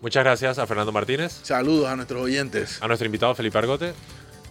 Muchas 0.00 0.24
gracias 0.24 0.58
a 0.58 0.66
Fernando 0.66 0.90
Martínez. 0.92 1.40
Saludos 1.42 1.88
a 1.88 1.96
nuestros 1.96 2.22
oyentes. 2.22 2.78
A 2.82 2.88
nuestro 2.88 3.06
invitado 3.06 3.34
Felipe 3.34 3.56
Argote. 3.58 3.92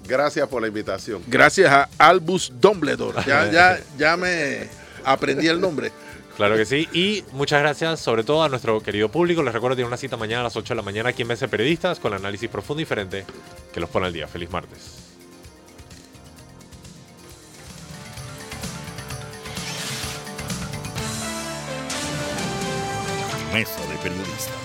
Gracias 0.08 0.48
por 0.48 0.62
la 0.62 0.68
invitación. 0.68 1.24
Gracias 1.28 1.72
a 1.72 1.90
Albus 1.98 2.52
Dumbledore. 2.60 3.24
Ya, 3.26 3.52
ya, 3.52 3.80
ya 3.98 4.18
me 4.18 4.68
aprendí 5.04 5.48
el 5.48 5.60
nombre. 5.60 5.92
Claro 6.36 6.56
que 6.56 6.66
sí. 6.66 6.88
Y 6.94 7.24
muchas 7.34 7.62
gracias 7.62 8.00
sobre 8.00 8.24
todo 8.24 8.44
a 8.44 8.50
nuestro 8.50 8.82
querido 8.82 9.10
público. 9.10 9.44
Les 9.44 9.54
recuerdo 9.54 9.76
que 9.76 9.82
tiene 9.82 9.88
una 9.88 9.98
cita 9.98 10.18
mañana 10.18 10.42
a 10.42 10.44
las 10.46 10.56
8 10.56 10.74
de 10.74 10.76
la 10.76 10.82
mañana 10.82 11.10
aquí 11.10 11.22
en 11.22 11.28
Mesa 11.28 11.46
de 11.46 11.50
Periodistas 11.50 12.00
con 12.00 12.14
análisis 12.14 12.50
profundo 12.50 12.82
y 12.82 12.84
diferente 12.84 13.26
que 13.74 13.80
los 13.80 13.90
pone 13.90 14.08
al 14.08 14.14
día. 14.14 14.28
Feliz 14.28 14.50
martes. 14.50 14.98
Mesa 23.54 23.82
de 23.82 23.98
Periodistas. 23.98 24.61